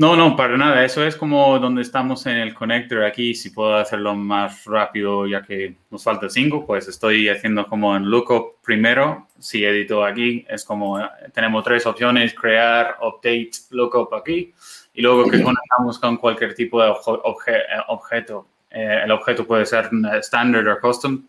No, 0.00 0.14
no, 0.14 0.36
para 0.36 0.56
nada. 0.56 0.84
Eso 0.84 1.04
es 1.04 1.16
como 1.16 1.58
donde 1.58 1.82
estamos 1.82 2.24
en 2.26 2.36
el 2.36 2.54
connector 2.54 3.02
aquí. 3.02 3.34
Si 3.34 3.50
puedo 3.50 3.74
hacerlo 3.74 4.14
más 4.14 4.64
rápido, 4.64 5.26
ya 5.26 5.42
que 5.42 5.74
nos 5.90 6.04
falta 6.04 6.30
cinco, 6.30 6.64
pues 6.64 6.86
estoy 6.86 7.28
haciendo 7.28 7.66
como 7.66 7.96
en 7.96 8.08
lookup 8.08 8.62
primero. 8.62 9.26
Si 9.40 9.64
edito 9.64 10.04
aquí, 10.04 10.46
es 10.48 10.64
como 10.64 11.00
tenemos 11.34 11.64
tres 11.64 11.84
opciones: 11.84 12.32
crear, 12.32 12.96
update, 13.02 13.50
lookup 13.70 14.14
aquí. 14.14 14.54
Y 14.94 15.02
luego 15.02 15.28
que 15.28 15.42
conectamos 15.42 15.98
con 15.98 16.16
cualquier 16.18 16.54
tipo 16.54 16.80
de 16.80 16.94
objeto. 17.88 18.46
Eh, 18.70 19.00
el 19.02 19.10
objeto 19.10 19.44
puede 19.44 19.66
ser 19.66 19.90
standard 20.20 20.68
o 20.68 20.80
custom. 20.80 21.26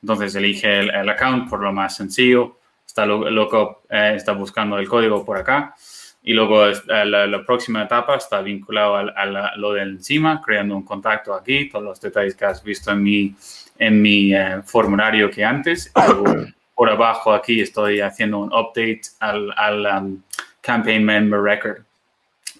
Entonces 0.00 0.32
elige 0.36 0.78
el, 0.78 1.08
account 1.08 1.50
por 1.50 1.60
lo 1.60 1.72
más 1.72 1.96
sencillo. 1.96 2.56
Está 2.86 3.04
lookup, 3.04 3.78
eh, 3.90 4.12
está 4.14 4.30
buscando 4.30 4.78
el 4.78 4.88
código 4.88 5.24
por 5.24 5.38
acá 5.38 5.74
y 6.22 6.32
luego 6.32 6.66
eh, 6.68 6.74
la, 7.04 7.44
próxima 7.44 7.82
etapa 7.82 8.16
está 8.16 8.40
vinculado 8.40 8.96
a, 8.96 9.56
lo 9.56 9.72
de 9.72 9.82
encima, 9.82 10.40
creando 10.40 10.76
un 10.76 10.84
contacto 10.84 11.34
aquí, 11.34 11.68
todos 11.68 11.84
los 11.84 12.00
detalles 12.00 12.34
que 12.36 12.44
has 12.44 12.62
visto 12.62 12.92
en 12.92 13.02
mi, 13.02 13.34
en 13.78 14.00
mi 14.00 14.34
eh, 14.34 14.62
formulario 14.64 15.30
que 15.30 15.44
antes. 15.44 15.92
por 16.74 16.90
abajo 16.90 17.32
aquí 17.32 17.60
estoy 17.60 18.00
haciendo 18.00 18.38
un 18.38 18.52
update 18.52 19.02
al, 19.20 19.52
al 19.56 19.86
um, 19.86 20.22
Campaign 20.60 21.04
Member 21.04 21.40
Record 21.40 21.82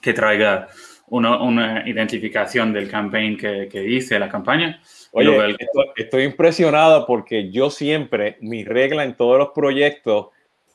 que 0.00 0.12
traiga 0.12 0.68
una, 1.08 1.40
una 1.42 1.88
identificación 1.88 2.72
del 2.72 2.90
campaign 2.90 3.36
que, 3.36 3.68
que 3.70 3.84
hice, 3.84 4.18
la 4.18 4.28
campaña. 4.28 4.80
Oye, 5.12 5.56
estoy 5.96 6.24
impresionado 6.24 7.06
porque 7.06 7.50
yo 7.50 7.70
siempre, 7.70 8.38
mi 8.40 8.64
regla 8.64 9.04
en 9.04 9.14
todos 9.14 9.38
los 9.38 9.50
proyectos, 9.54 10.28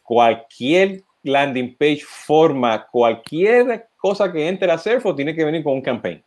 cualquier 0.03 1.03
landing 1.23 1.75
page, 1.77 2.03
forma, 2.05 2.87
cualquier 2.87 3.89
cosa 3.97 4.31
que 4.31 4.47
entre 4.47 4.71
a 4.71 4.77
Salesforce 4.77 5.17
tiene 5.17 5.35
que 5.35 5.45
venir 5.45 5.63
con 5.63 5.73
un 5.73 5.81
campaign. 5.81 6.23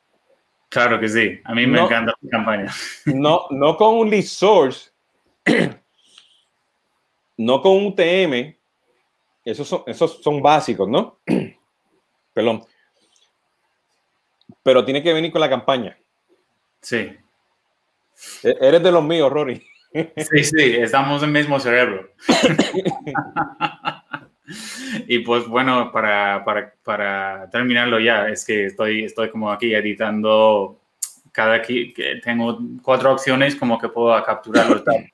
Claro 0.69 1.01
que 1.01 1.09
sí, 1.09 1.41
a 1.45 1.55
mí 1.55 1.67
me 1.67 1.81
encanta 1.81 2.15
la 2.21 2.31
campaña. 2.31 2.73
No, 3.07 3.47
no 3.51 3.77
con 3.77 3.97
un 3.97 4.11
lead 4.11 4.23
source, 4.23 4.91
no 7.37 7.61
con 7.61 7.73
un 7.73 7.87
UTM, 7.87 8.57
esos 9.45 9.67
son, 9.67 9.83
esos 9.87 10.23
son 10.23 10.41
básicos, 10.41 10.89
¿no? 10.89 11.19
Perdón. 12.33 12.63
Pero 14.63 14.85
tiene 14.85 15.03
que 15.03 15.13
venir 15.13 15.33
con 15.33 15.41
la 15.41 15.49
campaña. 15.49 15.99
Sí. 16.81 17.17
E-, 18.45 18.57
eres 18.61 18.83
de 18.83 18.93
los 18.93 19.03
míos, 19.03 19.33
Rory. 19.33 19.67
Sí, 19.93 20.45
sí, 20.45 20.77
estamos 20.77 21.23
en 21.23 21.31
el 21.31 21.35
mismo 21.35 21.59
cerebro. 21.59 22.11
Y 25.07 25.21
pues 25.21 25.47
bueno, 25.47 25.91
para, 25.93 26.45
para, 26.45 26.73
para, 26.83 27.49
terminarlo 27.51 28.01
ya, 28.01 28.29
es 28.29 28.45
que 28.45 28.67
estoy, 28.67 29.05
estoy 29.05 29.31
como 29.31 29.51
aquí 29.51 29.75
editando 29.75 30.79
cada 31.33 31.63
que 31.63 31.93
tengo 32.23 32.59
cuatro 32.83 33.13
opciones 33.13 33.55
como 33.55 33.79
que 33.79 33.89
puedo 33.89 34.23
capturar 34.25 34.69
los 34.69 34.85
datos. 34.85 35.05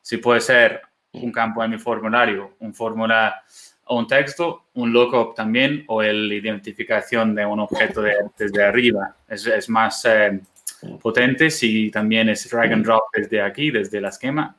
Si 0.00 0.18
puede 0.18 0.40
ser 0.40 0.82
un 1.12 1.32
campo 1.32 1.62
en 1.64 1.70
mi 1.70 1.78
formulario, 1.78 2.56
un 2.60 2.74
fórmula 2.74 3.42
o 3.84 3.98
un 3.98 4.06
texto, 4.06 4.66
un 4.74 4.92
lookup 4.92 5.34
también, 5.34 5.84
o 5.88 6.02
la 6.02 6.34
identificación 6.34 7.34
de 7.34 7.44
un 7.44 7.60
objeto 7.60 8.02
desde 8.36 8.64
arriba. 8.64 9.16
Es, 9.28 9.46
es 9.46 9.68
más 9.68 10.04
eh, 10.04 10.40
potente 11.00 11.50
si 11.50 11.90
también 11.90 12.28
es 12.28 12.48
drag 12.48 12.72
and 12.72 12.84
drop 12.84 13.02
desde 13.12 13.42
aquí, 13.42 13.70
desde 13.70 14.00
la 14.00 14.08
esquema 14.08 14.56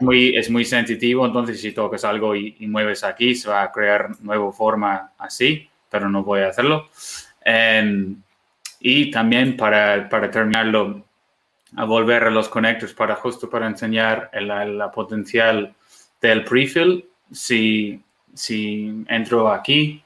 muy, 0.00 0.36
es 0.36 0.50
muy 0.50 0.64
sensitivo, 0.64 1.26
entonces 1.26 1.60
si 1.60 1.72
tocas 1.72 2.04
algo 2.04 2.34
y, 2.34 2.56
mueves 2.66 3.04
aquí, 3.04 3.34
se 3.34 3.48
va 3.48 3.62
a 3.62 3.72
crear 3.72 4.10
nueva 4.20 4.52
forma 4.52 5.12
así, 5.18 5.68
pero 5.88 6.08
no 6.08 6.24
voy 6.24 6.40
a 6.40 6.48
hacerlo. 6.48 6.88
Em, 7.44 8.16
y 8.80 9.10
también 9.10 9.56
para, 9.56 10.08
para, 10.08 10.30
terminarlo, 10.30 11.04
a 11.76 11.84
volver 11.84 12.24
a 12.24 12.30
los 12.30 12.48
conectores 12.48 12.94
para 12.94 13.16
justo 13.16 13.48
para 13.50 13.66
enseñar 13.66 14.30
la, 14.32 14.90
potencial 14.92 15.74
del 16.20 16.44
prefill. 16.44 17.04
Si, 17.32 18.00
si 18.34 19.04
entro 19.08 19.50
aquí, 19.50 20.02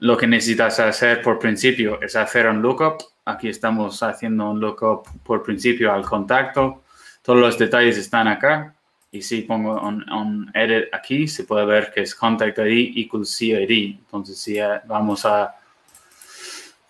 lo 0.00 0.16
que 0.16 0.26
necesitas 0.26 0.80
hacer 0.80 1.22
por 1.22 1.38
principio 1.38 2.00
es 2.00 2.16
hacer 2.16 2.46
un 2.46 2.62
lookup. 2.62 3.02
Aquí 3.24 3.48
estamos 3.48 4.02
haciendo 4.02 4.50
un 4.50 4.60
lookup 4.60 5.06
por 5.22 5.42
principio 5.42 5.92
al 5.92 6.04
contacto. 6.04 6.82
Todos 7.22 7.40
los 7.40 7.58
detalles 7.58 7.96
están 7.96 8.28
acá. 8.28 8.73
Y 9.14 9.22
si 9.22 9.42
pongo 9.42 9.80
un, 9.80 10.50
edit 10.54 10.92
aquí, 10.92 11.28
se 11.28 11.44
puede 11.44 11.64
ver 11.64 11.92
que 11.94 12.00
es 12.00 12.16
contact 12.16 12.58
ID 12.58 12.98
equals 12.98 13.36
CID. 13.36 14.00
Entonces, 14.00 14.36
si 14.36 14.58
vamos 14.88 15.24
a 15.24 15.54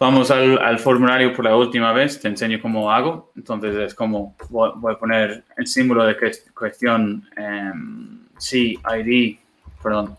vamos 0.01 0.31
al, 0.31 0.79
formulario 0.79 1.35
por 1.35 1.45
la 1.45 1.55
última 1.55 1.93
vez, 1.93 2.19
te 2.19 2.29
enseño 2.29 2.63
cómo 2.63 2.91
hago. 2.91 3.31
Entonces, 3.37 3.77
es 3.77 3.95
como 3.95 4.35
voy, 4.49 4.95
a 4.95 4.99
poner 4.99 5.45
el 5.59 5.67
símbolo 5.67 6.07
de 6.07 6.17
cuestión 6.55 7.29
um, 7.37 8.27
CID, 8.41 9.37
perdón, 9.83 10.17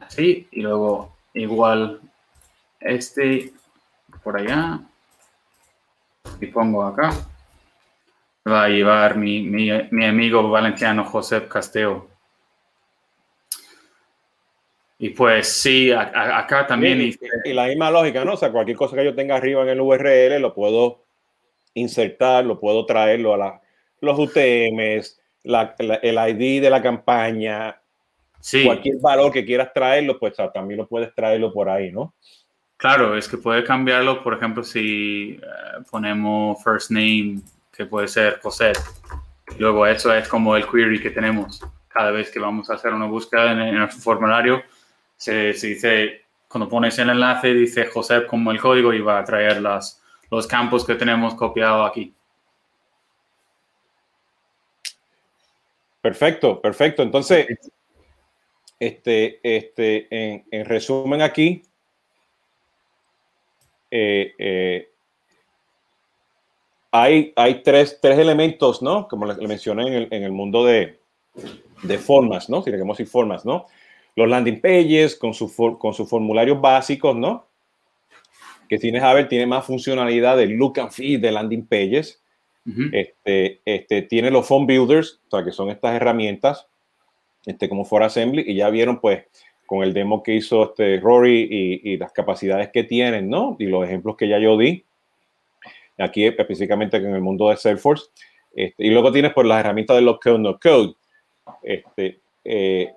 así, 0.00 0.48
y 0.50 0.62
luego 0.62 1.14
igual 1.32 2.00
este 2.80 3.52
por 4.24 4.36
allá 4.36 4.80
y 6.40 6.46
pongo 6.46 6.82
acá 6.82 7.10
va 8.46 8.64
a 8.64 8.68
llevar 8.68 9.16
mi, 9.16 9.42
mi, 9.42 9.70
mi 9.90 10.04
amigo 10.04 10.48
valenciano 10.48 11.04
José 11.04 11.46
Casteo. 11.48 12.08
Y 14.98 15.10
pues 15.10 15.48
sí, 15.48 15.92
acá 15.92 16.66
también. 16.66 17.00
y, 17.44 17.52
la 17.52 17.66
misma 17.66 17.90
lógica, 17.90 18.24
¿no? 18.24 18.34
O 18.34 18.36
sea, 18.36 18.50
cualquier 18.50 18.76
cosa 18.76 18.96
que 18.96 19.04
yo 19.04 19.14
tenga 19.14 19.36
arriba 19.36 19.62
en 19.62 19.68
el 19.68 19.80
URL 19.80 20.40
lo 20.40 20.54
puedo 20.54 21.04
insertar, 21.74 22.46
lo 22.46 22.58
puedo 22.58 22.86
traerlo 22.86 23.34
a 23.34 23.36
la, 23.36 23.60
los 24.00 24.18
UTMs, 24.18 25.20
la, 25.42 25.74
el 25.78 26.14
ID 26.14 26.62
de 26.62 26.70
la 26.70 26.80
campaña, 26.80 27.78
sí. 28.40 28.64
cualquier 28.64 28.96
valor 29.00 29.30
que 29.32 29.44
quieras 29.44 29.72
traerlo, 29.74 30.18
pues 30.18 30.32
también 30.54 30.78
lo 30.78 30.88
puedes 30.88 31.14
traerlo 31.14 31.52
por 31.52 31.68
ahí, 31.68 31.92
¿no? 31.92 32.14
Claro, 32.78 33.16
es 33.16 33.28
que 33.28 33.36
puede 33.36 33.64
cambiarlo, 33.64 34.22
por 34.22 34.34
ejemplo, 34.34 34.62
si 34.62 35.38
eh, 35.42 35.82
ponemos 35.90 36.62
first 36.62 36.90
name 36.90 37.40
que 37.76 37.86
puede 37.86 38.08
ser 38.08 38.40
José. 38.40 38.72
Luego 39.58 39.86
eso 39.86 40.12
es 40.14 40.26
como 40.28 40.56
el 40.56 40.66
query 40.66 41.00
que 41.00 41.10
tenemos 41.10 41.64
cada 41.88 42.10
vez 42.10 42.30
que 42.30 42.38
vamos 42.38 42.68
a 42.68 42.74
hacer 42.74 42.92
una 42.92 43.06
búsqueda 43.06 43.52
en, 43.52 43.74
nuestro 43.74 44.00
formulario. 44.00 44.62
Se, 45.16 45.52
dice, 45.52 46.22
cuando 46.48 46.68
pones 46.68 46.98
el 46.98 47.10
enlace, 47.10 47.54
dice 47.54 47.86
José 47.86 48.26
como 48.26 48.50
el 48.50 48.60
código 48.60 48.92
y 48.92 49.00
va 49.00 49.18
a 49.18 49.24
traer 49.24 49.62
las, 49.62 50.02
los 50.30 50.46
campos 50.46 50.84
que 50.84 50.94
tenemos 50.94 51.34
copiado 51.34 51.84
aquí. 51.84 52.14
Perfecto, 56.02 56.60
perfecto. 56.60 57.02
Entonces, 57.02 57.46
este, 58.78 59.40
este, 59.42 60.06
en, 60.50 60.64
resumen 60.66 61.22
aquí, 61.22 61.62
eh, 63.90 64.34
eh, 64.38 64.90
hay, 67.02 67.32
hay 67.36 67.62
tres, 67.62 67.98
tres, 68.00 68.18
elementos, 68.18 68.82
¿no? 68.82 69.08
Como 69.08 69.26
le, 69.26 69.46
mencioné 69.46 69.86
en 69.86 69.92
el, 69.92 70.08
en 70.10 70.22
el, 70.22 70.32
mundo 70.32 70.64
de, 70.64 70.98
de 71.82 71.98
formas, 71.98 72.48
¿no? 72.48 72.62
Si 72.62 72.70
le 72.70 72.76
queremos 72.76 72.96
decir 72.96 73.10
formas, 73.10 73.44
¿no? 73.44 73.66
Los 74.14 74.28
landing 74.28 74.60
pages 74.60 75.16
con, 75.16 75.34
su 75.34 75.52
con 75.78 75.92
sus 75.92 76.08
formularios 76.08 76.60
básicos, 76.60 77.14
¿no? 77.16 77.46
Que 78.68 78.78
tienes 78.78 79.02
a 79.02 79.12
ver, 79.12 79.28
tiene 79.28 79.46
más 79.46 79.64
funcionalidad 79.64 80.36
de 80.36 80.46
look 80.46 80.80
and 80.80 80.90
feel 80.90 81.20
de 81.20 81.32
landing 81.32 81.66
pages. 81.66 82.22
este, 82.92 83.60
este, 83.64 84.02
tiene 84.02 84.30
los 84.30 84.46
phone 84.46 84.66
builders, 84.66 85.20
o 85.28 85.36
sea, 85.36 85.44
que 85.44 85.52
son 85.52 85.70
estas 85.70 85.94
herramientas, 85.94 86.66
este, 87.44 87.68
como 87.68 87.84
For 87.84 88.02
Assembly, 88.02 88.42
y 88.44 88.56
ya 88.56 88.70
vieron, 88.70 89.00
pues, 89.00 89.24
con 89.66 89.84
el 89.84 89.92
demo 89.92 90.22
que 90.22 90.34
hizo 90.34 90.64
este 90.64 90.98
Rory 90.98 91.46
y, 91.48 91.92
y 91.92 91.96
las 91.96 92.12
capacidades 92.12 92.70
que 92.72 92.82
tienen, 92.82 93.28
¿no? 93.28 93.56
Y 93.60 93.66
los 93.66 93.84
ejemplos 93.84 94.16
que 94.16 94.28
ya 94.28 94.38
yo 94.38 94.56
di, 94.56 94.84
aquí 95.98 96.26
específicamente 96.26 96.96
en 96.96 97.14
el 97.14 97.20
mundo 97.20 97.50
de 97.50 97.56
Salesforce. 97.56 98.06
Este, 98.54 98.86
y 98.86 98.90
luego 98.90 99.12
tienes 99.12 99.32
por 99.32 99.44
pues, 99.44 99.48
las 99.48 99.60
herramientas 99.60 99.96
de 99.96 100.02
los 100.02 100.18
code, 100.18 100.38
no 100.38 100.58
code. 100.58 100.94
Este, 101.62 102.20
eh, 102.44 102.92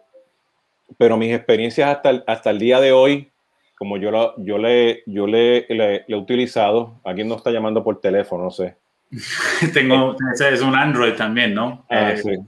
pero 0.98 1.18
mis 1.18 1.34
experiencias 1.34 1.90
hasta 1.90 2.10
el, 2.10 2.24
hasta 2.26 2.50
el 2.50 2.60
día 2.60 2.80
de 2.80 2.92
hoy, 2.92 3.30
como 3.78 3.98
yo, 3.98 4.12
lo, 4.12 4.34
yo, 4.38 4.58
le, 4.58 5.04
yo 5.06 5.28
le, 5.28 5.66
le, 5.70 6.06
he 6.08 6.16
utilizado, 6.16 7.00
alguien 7.04 7.28
nos 7.28 7.38
está 7.38 7.52
llamando 7.52 7.84
por 7.84 8.00
teléfono, 8.00 8.46
no 8.46 8.52
sé. 8.52 8.76
Tengo, 9.74 10.16
es 10.40 10.62
un 10.62 10.76
Android 10.76 11.14
también, 11.14 11.54
¿no? 11.54 11.86
Ah, 11.90 12.14
Eh, 12.14 12.40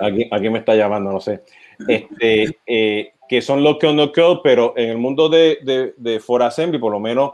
Aquí, 0.00 0.28
aquí 0.30 0.50
me 0.50 0.58
está 0.58 0.74
llamando, 0.74 1.12
no 1.12 1.20
sé. 1.20 1.42
Este, 1.88 2.58
eh, 2.66 3.12
que 3.28 3.40
son 3.40 3.62
los 3.62 3.78
que 3.78 3.92
no 3.92 4.12
code, 4.12 4.40
pero 4.42 4.74
en 4.76 4.90
el 4.90 4.98
mundo 4.98 5.28
de, 5.28 5.58
de, 5.62 5.94
de 5.96 6.20
For 6.20 6.42
Assembly, 6.42 6.78
por 6.78 6.92
lo 6.92 7.00
menos 7.00 7.32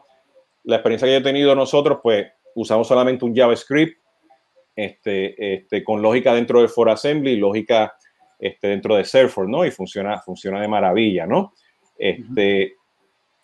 la 0.66 0.76
experiencia 0.76 1.06
que 1.06 1.12
yo 1.12 1.18
he 1.18 1.22
tenido 1.22 1.54
nosotros, 1.54 1.98
pues 2.02 2.26
usamos 2.54 2.86
solamente 2.86 3.24
un 3.24 3.34
JavaScript 3.34 3.98
este, 4.74 5.54
este, 5.54 5.82
con 5.82 6.02
lógica 6.02 6.34
dentro 6.34 6.60
de 6.60 6.68
For 6.68 6.90
Assembly 6.90 7.32
y 7.32 7.36
lógica 7.38 7.94
este, 8.38 8.68
dentro 8.68 8.94
de 8.96 9.04
Salesforce, 9.04 9.50
¿no? 9.50 9.64
Y 9.64 9.70
funciona, 9.70 10.20
funciona 10.20 10.60
de 10.60 10.68
maravilla, 10.68 11.26
¿no? 11.26 11.54
Este, 11.98 12.74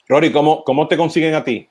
Rory, 0.09 0.31
¿cómo, 0.31 0.63
¿cómo 0.63 0.87
te 0.89 0.97
consiguen 0.97 1.35
a 1.35 1.43
ti? 1.43 1.67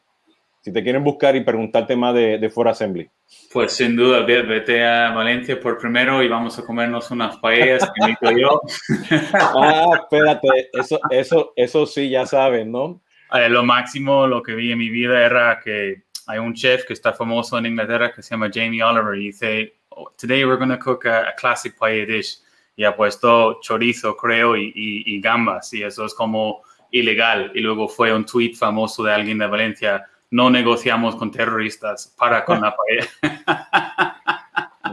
Si 0.61 0.71
te 0.71 0.81
quieren 0.83 1.03
buscar 1.03 1.35
y 1.35 1.43
preguntarte 1.43 1.95
más 1.95 2.13
de, 2.15 2.37
de 2.37 2.49
For 2.49 2.67
Assembly. 2.67 3.09
Pues 3.53 3.73
sin 3.73 3.95
duda, 3.95 4.21
ve- 4.21 4.43
vete 4.43 4.83
a 4.83 5.11
Valencia 5.11 5.59
por 5.59 5.77
primero 5.77 6.21
y 6.23 6.27
vamos 6.27 6.57
a 6.59 6.65
comernos 6.65 7.09
unas 7.11 7.37
paellas 7.37 7.83
que 7.93 8.05
me 8.05 8.11
hizo 8.13 8.37
yo. 8.39 8.61
Ah, 9.33 9.85
espérate, 10.01 10.69
eso, 10.73 10.99
eso, 11.09 11.53
eso 11.55 11.85
sí, 11.85 12.09
ya 12.09 12.25
saben, 12.25 12.71
¿no? 12.71 13.01
Eh, 13.33 13.49
lo 13.49 13.63
máximo, 13.63 14.27
lo 14.27 14.41
que 14.43 14.53
vi 14.55 14.71
en 14.71 14.77
mi 14.77 14.89
vida 14.89 15.25
era 15.25 15.59
que 15.63 16.03
hay 16.27 16.39
un 16.39 16.53
chef 16.53 16.85
que 16.85 16.93
está 16.93 17.13
famoso 17.13 17.57
en 17.57 17.65
Inglaterra 17.67 18.11
que 18.13 18.21
se 18.21 18.31
llama 18.31 18.49
Jamie 18.53 18.83
Oliver 18.83 19.15
y 19.17 19.27
dice, 19.27 19.73
"Oh, 19.89 20.11
today 20.19 20.43
we're 20.45 20.57
going 20.57 20.69
to 20.69 20.79
cook 20.79 21.05
a, 21.05 21.29
a 21.29 21.35
classic 21.35 21.77
paella 21.77 22.05
dish. 22.05 22.39
Y 22.75 22.83
ha 22.85 22.95
puesto 22.95 23.59
chorizo, 23.61 24.15
creo, 24.15 24.55
y, 24.55 24.71
y- 24.75 25.03
y 25.15 25.21
gambas. 25.21 25.73
Y 25.73 25.83
eso 25.83 26.05
es 26.05 26.13
como 26.13 26.61
ilegal. 26.91 27.51
Y 27.53 27.59
luego 27.61 27.87
fue 27.87 28.13
un 28.13 28.25
tweet 28.25 28.53
famoso 28.53 29.03
de 29.03 29.13
alguien 29.13 29.37
de 29.37 29.47
Valencia, 29.47 30.05
no 30.31 30.49
negociamos 30.49 31.15
con 31.17 31.31
terroristas, 31.31 32.13
para 32.17 32.43
con 32.45 32.61
la 32.61 32.75
paella. 32.75 33.07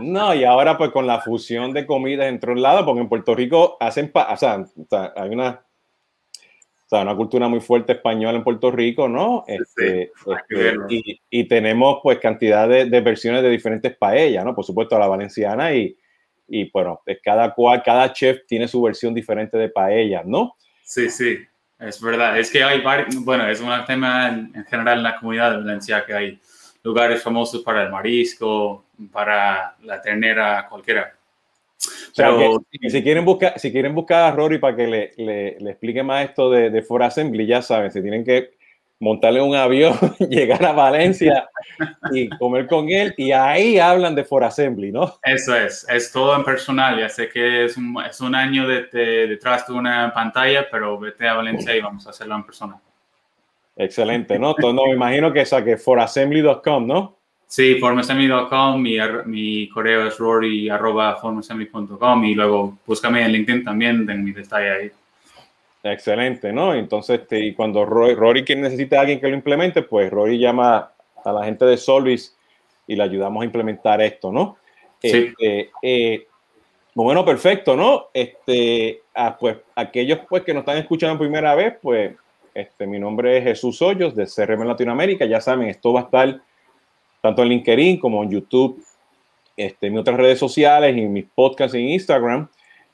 No, 0.00 0.32
y 0.34 0.44
ahora 0.44 0.78
pues 0.78 0.90
con 0.92 1.06
la 1.08 1.20
fusión 1.20 1.72
de 1.72 1.84
comidas 1.86 2.26
entre 2.28 2.52
un 2.52 2.62
lado, 2.62 2.84
porque 2.84 3.00
en 3.00 3.08
Puerto 3.08 3.34
Rico 3.34 3.76
hacen, 3.80 4.12
pa- 4.12 4.32
o 4.32 4.36
sea, 4.36 4.64
hay 5.16 5.28
una, 5.30 5.60
o 6.88 6.96
sea, 6.96 7.02
una 7.02 7.14
cultura 7.14 7.48
muy 7.48 7.60
fuerte 7.60 7.92
española 7.92 8.38
en 8.38 8.42
Puerto 8.42 8.70
Rico, 8.70 9.10
¿no? 9.10 9.44
Este, 9.46 10.10
que 10.24 10.32
este, 10.32 10.54
verlo. 10.54 10.86
y, 10.88 11.20
y 11.28 11.44
tenemos 11.44 11.98
pues 12.02 12.18
cantidad 12.18 12.66
de, 12.66 12.86
de 12.86 13.00
versiones 13.02 13.42
de 13.42 13.50
diferentes 13.50 13.94
paellas, 13.94 14.42
¿no? 14.42 14.54
Por 14.54 14.64
supuesto 14.64 14.98
la 14.98 15.06
valenciana 15.06 15.74
y, 15.74 15.94
y 16.48 16.70
bueno, 16.70 17.02
cada 17.22 17.52
cual, 17.52 17.82
cada 17.84 18.10
chef 18.14 18.46
tiene 18.46 18.66
su 18.66 18.80
versión 18.80 19.12
diferente 19.12 19.58
de 19.58 19.68
paellas, 19.68 20.24
¿no? 20.24 20.56
Sí, 20.82 21.10
sí, 21.10 21.36
es 21.78 22.00
verdad. 22.00 22.38
Es 22.38 22.50
que 22.50 22.64
hay 22.64 22.80
varios, 22.80 23.22
bueno, 23.22 23.46
es 23.46 23.60
un 23.60 23.70
tema 23.86 24.28
en, 24.28 24.50
en 24.54 24.64
general 24.64 24.96
en 24.96 25.02
la 25.02 25.16
comunidad 25.18 25.50
de 25.50 25.56
Valencia 25.58 26.06
que 26.06 26.14
hay 26.14 26.40
lugares 26.82 27.22
famosos 27.22 27.62
para 27.62 27.82
el 27.82 27.90
marisco, 27.90 28.86
para 29.12 29.76
la 29.82 30.00
ternera, 30.00 30.66
cualquiera. 30.70 31.17
O 31.78 32.14
sea, 32.14 32.28
Pero 32.36 32.64
que 32.70 32.90
si, 32.90 33.02
quieren 33.02 33.24
buscar, 33.24 33.58
si 33.58 33.70
quieren 33.70 33.94
buscar 33.94 34.24
a 34.24 34.34
Rory 34.34 34.58
para 34.58 34.76
que 34.76 34.86
le, 34.86 35.12
le, 35.16 35.56
le 35.60 35.70
explique 35.70 36.02
más 36.02 36.24
esto 36.24 36.50
de, 36.50 36.70
de 36.70 36.82
For 36.82 37.02
Assembly, 37.02 37.46
ya 37.46 37.62
saben, 37.62 37.92
si 37.92 38.02
tienen 38.02 38.24
que 38.24 38.50
montarle 39.00 39.40
un 39.40 39.54
avión, 39.54 39.94
llegar 40.28 40.64
a 40.64 40.72
Valencia 40.72 41.48
y 42.10 42.28
comer 42.30 42.66
con 42.66 42.88
él, 42.88 43.14
y 43.16 43.30
ahí 43.30 43.78
hablan 43.78 44.16
de 44.16 44.24
For 44.24 44.42
Assembly, 44.42 44.90
¿no? 44.90 45.14
eso 45.22 45.54
es, 45.54 45.86
es 45.88 46.10
todo 46.10 46.34
en 46.34 46.42
personal. 46.42 46.98
Ya 46.98 47.08
sé 47.08 47.28
que 47.28 47.66
es 47.66 47.76
un, 47.76 47.96
es 48.08 48.20
un 48.20 48.34
año 48.34 48.66
de, 48.66 48.86
de- 48.92 49.26
detrás 49.28 49.66
de 49.68 49.74
una 49.74 50.12
pantalla, 50.12 50.66
pero 50.68 50.98
vete 50.98 51.28
a 51.28 51.34
Valencia 51.34 51.76
y 51.76 51.80
vamos 51.80 52.06
a 52.08 52.10
hacerlo 52.10 52.34
en 52.34 52.44
persona. 52.44 52.80
Excelente, 53.76 54.36
¿no? 54.36 54.50
Entonces, 54.56 54.74
no, 54.74 54.86
me 54.86 54.94
imagino 54.94 55.32
que, 55.32 55.42
o 55.42 55.46
sea, 55.46 55.64
que 55.64 55.76
forassembly.com, 55.76 56.84
¿no? 56.84 57.17
Sí, 57.48 57.76
formassembly.com, 57.76 58.82
mi, 59.26 59.68
correo 59.70 60.06
es 60.06 60.18
rory 60.18 60.68
arroba 60.68 61.18
y 62.22 62.34
luego 62.34 62.78
búscame 62.86 63.24
en 63.24 63.32
LinkedIn 63.32 63.64
también, 63.64 64.04
den 64.04 64.22
mi 64.22 64.32
detalle 64.32 64.70
ahí. 64.70 64.90
Excelente, 65.82 66.52
¿no? 66.52 66.74
Entonces, 66.74 67.20
este, 67.20 67.40
y 67.40 67.54
cuando 67.54 67.86
Rory, 67.86 68.14
Rory 68.14 68.44
que 68.44 68.54
necesita 68.54 68.98
a 68.98 69.00
alguien 69.00 69.18
que 69.18 69.28
lo 69.28 69.34
implemente, 69.34 69.80
pues 69.80 70.10
Rory 70.10 70.38
llama 70.38 70.92
a 71.24 71.32
la 71.32 71.44
gente 71.44 71.64
de 71.64 71.78
Solvis 71.78 72.36
y 72.86 72.96
le 72.96 73.02
ayudamos 73.02 73.40
a 73.40 73.46
implementar 73.46 74.02
esto, 74.02 74.30
¿no? 74.30 74.58
Sí. 75.00 75.08
Este, 75.08 75.70
eh, 75.80 76.26
bueno, 76.94 77.24
perfecto, 77.24 77.76
¿no? 77.76 78.08
Este, 78.12 79.00
ah, 79.14 79.38
pues 79.38 79.56
aquellos 79.74 80.18
pues 80.28 80.42
que 80.42 80.52
nos 80.52 80.62
están 80.62 80.76
escuchando 80.76 81.16
por 81.16 81.26
primera 81.26 81.54
vez, 81.54 81.76
pues 81.80 82.14
este, 82.52 82.86
mi 82.86 82.98
nombre 82.98 83.38
es 83.38 83.44
Jesús 83.44 83.80
Hoyos 83.80 84.14
de 84.14 84.26
CRM 84.26 84.66
Latinoamérica. 84.66 85.24
Ya 85.24 85.40
saben, 85.40 85.68
esto 85.68 85.94
va 85.94 86.00
a 86.00 86.04
estar 86.04 86.40
tanto 87.20 87.42
en 87.42 87.48
LinkedIn 87.48 87.98
como 87.98 88.22
en 88.22 88.30
YouTube, 88.30 88.82
este, 89.56 89.86
en 89.86 89.92
mis 89.94 90.00
otras 90.00 90.16
redes 90.16 90.38
sociales 90.38 90.96
y 90.96 91.00
en 91.00 91.12
mis 91.12 91.26
podcasts 91.34 91.74
en 91.74 91.88
Instagram. 91.88 92.48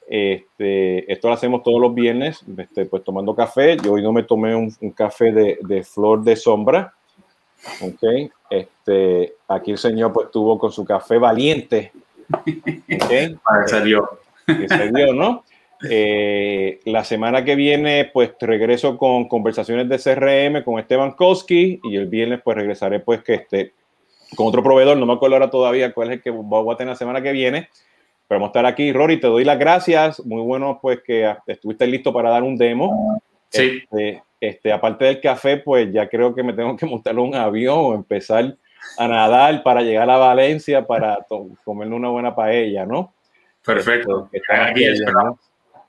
Este, 0.07 1.11
esto 1.11 1.29
lo 1.29 1.35
hacemos 1.35 1.63
todos 1.63 1.81
los 1.81 1.95
viernes, 1.95 2.45
este, 2.59 2.87
pues 2.87 3.03
tomando 3.05 3.35
café. 3.35 3.77
Yo 3.83 3.93
hoy 3.93 4.03
no 4.03 4.13
me 4.13 4.23
tomé 4.23 4.55
un, 4.55 4.75
un 4.81 4.91
café 4.91 5.33
de, 5.33 5.59
de 5.63 5.83
flor 5.83 6.23
de 6.23 6.37
sombra. 6.37 6.93
Ok, 7.81 8.31
este, 8.51 9.35
aquí 9.49 9.71
el 9.71 9.79
señor 9.79 10.13
pues 10.13 10.31
tuvo 10.31 10.59
con 10.59 10.71
su 10.71 10.85
café 10.85 11.19
valiente. 11.19 11.93
Ok, 12.31 13.41
Para 13.43 13.67
ser 13.67 13.87
yo. 13.87 14.19
que 14.47 14.91
dio, 14.95 15.15
¿no? 15.15 15.45
Eh, 15.91 16.81
la 16.85 17.05
semana 17.05 17.45
que 17.45 17.57
viene, 17.57 18.11
pues 18.13 18.33
regreso 18.41 18.97
con 18.97 19.29
conversaciones 19.29 19.89
de 19.89 19.99
CRM 19.99 20.63
con 20.65 20.79
Esteban 20.79 21.13
Koski 21.13 21.81
y 21.83 21.97
el 21.97 22.07
viernes, 22.07 22.41
pues 22.43 22.57
regresaré, 22.57 23.01
pues 23.01 23.23
que 23.23 23.35
esté 23.35 23.73
con 24.35 24.47
otro 24.47 24.63
proveedor. 24.63 24.97
No 24.97 25.07
me 25.07 25.13
acuerdo 25.13 25.37
ahora 25.37 25.51
todavía 25.51 25.93
cuál 25.93 26.09
es 26.09 26.15
el 26.15 26.23
que 26.23 26.31
voy 26.31 26.73
a 26.73 26.77
tener 26.77 26.93
la 26.93 26.97
semana 26.97 27.23
que 27.23 27.33
viene, 27.33 27.69
pero 28.29 28.41
vamos 28.41 28.49
a 28.49 28.51
estar 28.51 28.67
aquí. 28.67 28.93
Rory, 28.93 29.21
te 29.21 29.27
doy 29.27 29.45
las 29.45 29.59
gracias. 29.59 30.25
Muy 30.25 30.43
bueno, 30.43 30.79
pues 30.81 31.01
que 31.03 31.35
estuviste 31.47 31.87
listo 31.87 32.13
para 32.13 32.31
dar 32.31 32.43
un 32.43 32.57
demo. 32.57 33.21
Sí. 33.51 33.83
Este, 33.83 34.23
este, 34.41 34.73
aparte 34.73 35.05
del 35.07 35.21
café, 35.21 35.59
pues 35.59 35.93
ya 35.93 36.09
creo 36.09 36.35
que 36.35 36.43
me 36.43 36.53
tengo 36.53 36.77
que 36.77 36.87
montar 36.87 37.19
un 37.19 37.35
avión 37.35 37.79
o 37.79 37.95
empezar 37.95 38.57
a 38.99 39.09
nadar 39.09 39.63
para 39.63 39.83
llegar 39.83 40.11
a 40.11 40.19
Valencia 40.19 40.87
para 40.87 41.19
comerme 41.65 41.97
una 41.97 42.09
buena 42.09 42.35
paella, 42.35 42.85
¿no? 42.85 43.15
Perfecto. 43.65 44.29
Este, 44.33 44.55
Aquí 44.55 44.85
esperamos. 44.85 45.25
¿no? 45.25 45.39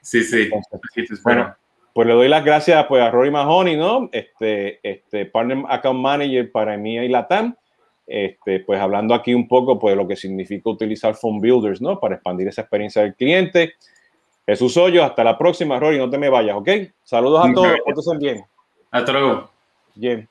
Sí, 0.02 0.24
sí. 0.24 0.44
Entonces, 0.44 0.80
Aquí 0.92 1.06
te 1.06 1.14
espero. 1.16 1.36
Bueno, 1.36 1.56
pues 1.94 2.08
le 2.08 2.14
doy 2.14 2.28
las 2.28 2.44
gracias 2.44 2.86
pues, 2.88 3.02
a 3.02 3.10
Rory 3.10 3.32
Mahoney, 3.32 3.78
¿no? 3.78 4.10
Este, 4.12 4.80
este 4.84 5.26
Partner 5.26 5.64
Account 5.70 6.00
Manager 6.00 6.52
para 6.52 6.76
EMEA 6.76 7.06
y 7.06 7.10
LATAM. 7.10 7.56
Este, 8.08 8.60
pues 8.60 8.80
hablando 8.80 9.14
aquí 9.16 9.34
un 9.34 9.48
poco 9.48 9.80
pues, 9.80 9.94
de 9.94 9.96
lo 10.02 10.08
que 10.08 10.16
significa 10.16 10.70
utilizar 10.70 11.16
Phone 11.16 11.42
Builders, 11.42 11.82
¿no? 11.82 12.00
Para 12.00 12.16
expandir 12.16 12.48
esa 12.48 12.62
experiencia 12.62 13.02
del 13.02 13.16
cliente. 13.16 13.74
Jesús 14.46 14.78
Hoyos, 14.78 15.04
hasta 15.04 15.24
la 15.24 15.38
próxima, 15.38 15.80
Rory, 15.80 15.98
no 15.98 16.10
te 16.10 16.20
me 16.20 16.30
vayas, 16.30 16.56
¿ok? 16.56 16.70
Saludos 17.04 17.46
a 17.46 17.54
todos, 17.54 17.80
pórtense 17.84 18.18
bien. 18.18 18.46
Hasta 18.92 19.12
luego. 19.12 19.50
Bien. 19.96 20.30